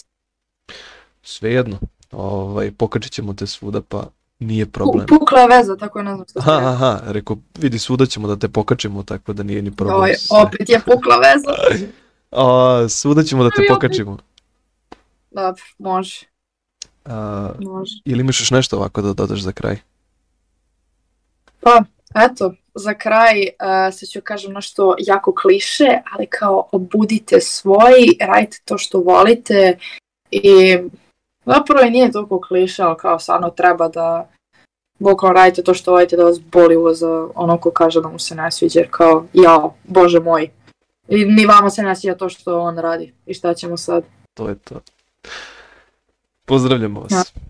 Svejedno, 1.24 1.80
ovaj, 2.12 2.72
pokačit 2.72 3.12
ćemo 3.12 3.34
te 3.34 3.48
svuda 3.48 3.82
pa 3.82 4.08
nije 4.40 4.66
problem. 4.66 5.06
Pukla 5.08 5.40
je 5.40 5.48
veza, 5.48 5.78
tako 5.78 6.04
ne 6.04 6.16
znam 6.16 6.28
što 6.30 6.40
Aha, 6.40 6.70
aha, 6.70 7.00
rekao, 7.06 7.38
vidi 7.58 7.80
svuda 7.80 8.06
ćemo 8.06 8.28
da 8.28 8.36
te 8.36 8.50
pokačimo 8.50 9.04
tako 9.04 9.34
da 9.34 9.44
nije 9.44 9.62
ni 9.62 9.76
problem. 9.76 10.02
Oj, 10.02 10.14
sve. 10.18 10.38
opet 10.42 10.70
je 10.70 10.80
pukla 10.80 11.18
veza. 11.18 11.52
A, 12.32 12.86
svuda 12.90 13.24
ćemo 13.24 13.44
da 13.44 13.50
te 13.50 13.66
pokačimo. 13.70 14.18
Dobro, 15.32 15.64
može, 15.78 16.26
A, 17.06 17.52
može. 17.60 18.02
ili 18.06 18.22
imaš 18.22 18.40
još 18.40 18.52
nešto 18.52 18.78
ovako 18.78 19.02
da 19.02 19.14
dodaš 19.14 19.40
za 19.42 19.52
kraj? 19.52 19.78
Pa, 21.60 21.84
eto, 22.16 22.54
za 22.76 22.94
kraj 22.94 23.42
uh, 23.42 23.94
se 23.94 24.06
ću 24.06 24.20
kažem 24.24 24.54
nešto 24.54 24.96
jako 25.00 25.36
kliše, 25.36 26.02
ali 26.14 26.28
kao 26.28 26.68
obudite 26.72 27.42
svoji, 27.42 28.18
radite 28.22 28.58
to 28.66 28.78
što 28.78 29.00
volite 29.00 29.78
i 30.32 30.78
zapravo 31.46 31.86
i 31.86 31.90
nije 31.90 32.12
toliko 32.12 32.42
kliše, 32.42 32.84
ali 32.84 32.98
kao 32.98 33.20
stvarno 33.20 33.50
treba 33.50 33.88
da 33.88 34.30
bukvalno 35.00 35.34
radite 35.34 35.64
to 35.64 35.74
što 35.74 35.92
volite 35.92 36.16
da 36.18 36.24
vas 36.24 36.40
boli 36.40 36.76
uvo 36.76 36.94
za 36.94 37.28
ono 37.36 37.58
ko 37.58 37.72
kaže 37.72 38.02
da 38.02 38.08
mu 38.08 38.20
se 38.20 38.36
ne 38.36 38.52
sviđa, 38.52 38.80
jer 38.80 38.88
kao, 38.92 39.26
jao, 39.34 39.76
bože 39.84 40.20
moj. 40.20 40.50
I 41.08 41.26
ni 41.26 41.46
vama 41.46 41.70
se 41.70 41.84
ne 41.84 41.96
sviđa 41.96 42.16
to 42.16 42.30
što 42.30 42.60
on 42.60 42.78
radi 42.78 43.14
i 43.26 43.34
šta 43.34 43.54
ćemo 43.54 43.78
sad. 43.78 44.04
To 44.34 44.50
je 44.50 44.56
to. 44.56 44.82
Pozdravljamo 46.46 47.00
vas. 47.00 47.12
Ja. 47.12 47.49